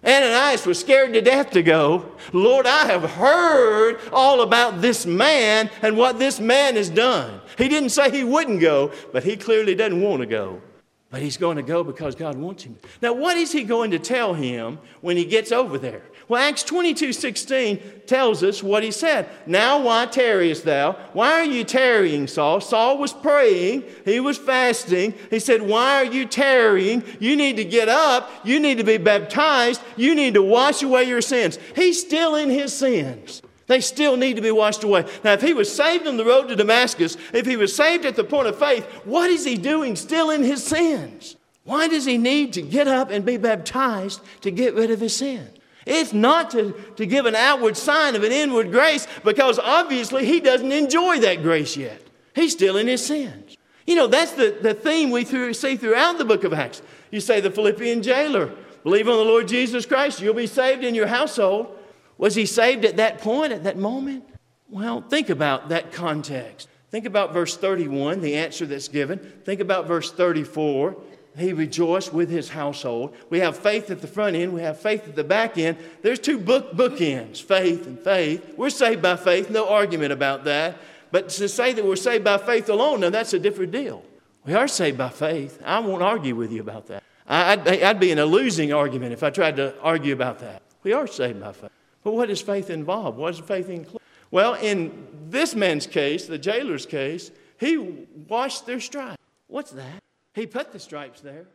Ananias 0.05 0.67
was 0.67 0.79
scared 0.79 1.13
to 1.15 1.21
death 1.21 1.51
to 1.51 1.63
go. 1.65 2.13
Lord, 2.33 2.67
I 2.67 2.87
have 2.87 3.03
heard 3.03 3.99
all 4.13 4.43
about 4.43 4.83
this 4.83 5.05
man 5.05 5.69
and 5.83 5.97
what 5.97 6.21
this 6.21 6.39
man 6.39 6.77
has 6.77 6.91
done. 6.91 7.41
He 7.59 7.69
didn't 7.69 7.89
say 7.89 8.13
he 8.13 8.23
wouldn't 8.23 8.61
go, 8.61 8.93
but 9.13 9.25
he 9.25 9.37
clearly 9.37 9.75
doesn't 9.75 10.01
want 10.01 10.21
to 10.21 10.27
go. 10.27 10.63
But 11.15 11.23
he's 11.23 11.37
going 11.37 11.59
to 11.59 11.63
go 11.63 11.85
because 11.85 12.17
God 12.17 12.37
wants 12.37 12.65
him. 12.65 12.77
Now, 13.01 13.13
what 13.13 13.37
is 13.37 13.53
he 13.53 13.63
going 13.63 13.93
to 13.93 14.01
tell 14.01 14.35
him 14.35 14.81
when 15.01 15.17
he 15.17 15.25
gets 15.25 15.53
over 15.53 15.79
there? 15.79 16.03
Well, 16.27 16.43
Acts 16.43 16.65
22 16.65 17.13
16 17.13 17.81
tells 18.05 18.43
us 18.43 18.65
what 18.65 18.83
he 18.83 18.91
said. 18.91 19.29
Now, 19.47 19.81
why 19.81 20.07
tarriest 20.07 20.65
thou? 20.65 20.95
Why 21.13 21.35
are 21.35 21.45
you 21.45 21.63
tarrying, 21.63 22.27
Saul? 22.27 22.61
Saul 22.61 22.99
was 22.99 23.13
praying, 23.13 23.85
he 24.05 24.19
was 24.19 24.39
fasting. 24.39 25.15
He 25.31 25.39
said, 25.39 25.63
Why 25.63 25.99
are 25.99 26.05
you 26.05 26.27
tarrying? 26.27 27.05
You 27.21 27.37
need 27.37 27.59
to 27.59 27.65
get 27.65 27.89
up, 27.89 28.29
you 28.43 28.59
need 28.59 28.79
to 28.79 28.85
be 28.85 28.97
baptized, 28.97 29.83
you 29.97 30.17
need 30.17 30.35
to 30.35 30.43
wash 30.43 30.83
away 30.83 31.05
your 31.05 31.23
sins. 31.23 31.61
He's 31.77 32.01
still 32.01 32.35
in 32.35 32.51
his 32.51 32.73
sins. 32.73 33.41
They 33.67 33.81
still 33.81 34.17
need 34.17 34.37
to 34.37 34.43
be 34.43 34.51
washed 34.51 34.85
away. 34.85 35.07
Now, 35.23 35.33
if 35.33 35.43
he 35.43 35.55
was 35.55 35.75
saved 35.75 36.07
on 36.07 36.17
the 36.17 36.25
road 36.25 36.49
to 36.49 36.57
Damascus, 36.57 37.17
if 37.33 37.47
he 37.47 37.57
was 37.57 37.75
saved 37.75 38.05
at 38.05 38.17
the 38.17 38.25
point 38.25 38.49
of 38.49 38.59
faith, 38.59 38.85
what 39.05 39.31
is 39.31 39.45
he 39.45 39.57
doing 39.57 39.97
still 39.97 40.31
in 40.31 40.43
his 40.43 40.63
sins? 40.63 41.37
Why 41.65 41.89
does 41.89 42.05
he 42.05 42.19
need 42.19 42.53
to 42.55 42.63
get 42.63 42.89
up 42.89 43.11
and 43.11 43.25
be 43.25 43.39
baptized 43.39 44.21
to 44.43 44.51
get 44.51 44.75
rid 44.75 44.91
of 44.91 45.01
his 45.01 45.17
sin? 45.17 45.49
It's 45.87 46.13
not 46.13 46.51
to, 46.51 46.73
to 46.97 47.07
give 47.07 47.27
an 47.27 47.35
outward 47.35 47.77
sign 47.77 48.15
of 48.15 48.23
an 48.23 48.33
inward 48.33 48.71
grace 48.71 49.07
because 49.23 49.59
obviously 49.59 50.25
he 50.25 50.41
doesn't 50.41 50.73
enjoy 50.73 51.21
that 51.21 51.43
grace 51.43 51.77
yet. 51.77 52.03
He's 52.35 52.53
still 52.53 52.77
in 52.77 52.87
his 52.87 53.05
sins. 53.05 53.57
You 53.87 53.95
know, 53.95 54.07
that's 54.07 54.33
the, 54.33 54.59
the 54.63 54.75
theme 54.75 55.11
we 55.11 55.25
through, 55.25 55.55
see 55.55 55.77
throughout 55.77 56.19
the 56.19 56.25
book 56.25 56.45
of 56.45 56.53
Acts. 56.53 56.81
You 57.11 57.21
say 57.21 57.41
the 57.41 57.51
Philippian 57.51 58.03
jailer, 58.03 58.51
believe 58.83 59.09
on 59.09 59.19
the 59.19 59.25
Lord 59.25 59.47
Jesus 59.47 59.85
Christ, 59.85 60.21
you'll 60.21 60.35
be 60.35 60.47
saved 60.47 60.85
in 60.85 60.95
your 60.95 61.07
household. 61.07 61.79
Was 62.19 62.35
he 62.35 62.47
saved 62.47 62.85
at 62.85 62.97
that 62.97 63.19
point, 63.19 63.53
at 63.53 63.65
that 63.65 63.77
moment? 63.77 64.25
Well, 64.69 65.03
think 65.03 65.31
about 65.31 65.69
that 65.69 65.93
context. 65.93 66.69
Think 66.91 67.07
about 67.07 67.33
verse 67.33 67.57
31, 67.57 68.21
the 68.21 68.37
answer 68.37 68.67
that's 68.67 68.89
given. 68.89 69.19
Think 69.45 69.61
about 69.61 69.87
verse 69.87 70.13
34. 70.13 70.97
He 71.37 71.53
rejoiced 71.53 72.13
with 72.13 72.31
his 72.31 72.49
household. 72.49 73.15
We 73.31 73.41
have 73.41 73.59
faith 73.59 73.91
at 73.91 74.01
the 74.01 74.07
front 74.07 74.37
end, 74.37 74.53
we 74.53 74.63
have 74.63 74.79
faith 74.79 75.09
at 75.09 75.17
the 75.17 75.25
back 75.25 75.59
end. 75.59 75.77
There's 76.03 76.21
two 76.21 76.39
book 76.39 76.73
bookends 76.73 77.43
faith 77.43 77.87
and 77.87 77.99
faith. 77.99 78.55
We're 78.57 78.71
saved 78.71 79.03
by 79.03 79.17
faith, 79.17 79.51
no 79.51 79.69
argument 79.69 80.13
about 80.13 80.45
that. 80.45 80.77
But 81.11 81.31
to 81.31 81.49
say 81.49 81.73
that 81.73 81.85
we're 81.85 81.97
saved 81.97 82.25
by 82.25 82.39
faith 82.39 82.69
alone, 82.69 83.01
now 83.01 83.11
that's 83.11 83.33
a 83.33 83.39
different 83.41 83.73
deal. 83.73 84.05
We 84.47 84.55
are 84.55 84.69
saved 84.69 84.99
by 84.99 85.09
faith. 85.09 85.61
I 85.65 85.81
won't 85.81 86.03
argue 86.03 86.37
with 86.37 86.53
you 86.53 86.61
about 86.61 86.87
that. 86.89 87.03
I'd, 87.27 87.67
I'd 87.67 88.01
be 88.01 88.11
in 88.11 88.19
a 88.19 88.27
losing 88.27 88.73
argument 88.73 89.13
if 89.13 89.23
I 89.23 89.31
tried 89.31 89.57
to 89.57 89.75
argue 89.81 90.13
about 90.13 90.41
that. 90.41 90.63
We 90.83 90.93
are 90.93 91.07
saved 91.07 91.41
by 91.41 91.53
faith. 91.53 91.71
But 92.05 92.13
what 92.13 92.29
does 92.29 92.43
faith 92.43 92.71
involve? 92.71 93.17
What 93.17 93.35
does 93.35 93.45
faith 93.45 93.69
include? 93.69 94.01
Well, 94.31 94.55
in 94.55 95.09
this 95.29 95.55
man's 95.55 95.87
case, 95.87 96.27
the 96.27 96.39
jailer's 96.39 96.87
case, 96.87 97.31
he 97.59 97.79
washed 98.29 98.67
their 98.67 98.81
stripes. 98.81 99.17
What's 99.49 99.71
that? 99.73 100.03
He 100.35 100.47
put 100.47 100.73
the 100.73 100.79
stripes 100.79 101.21
there. 101.21 101.47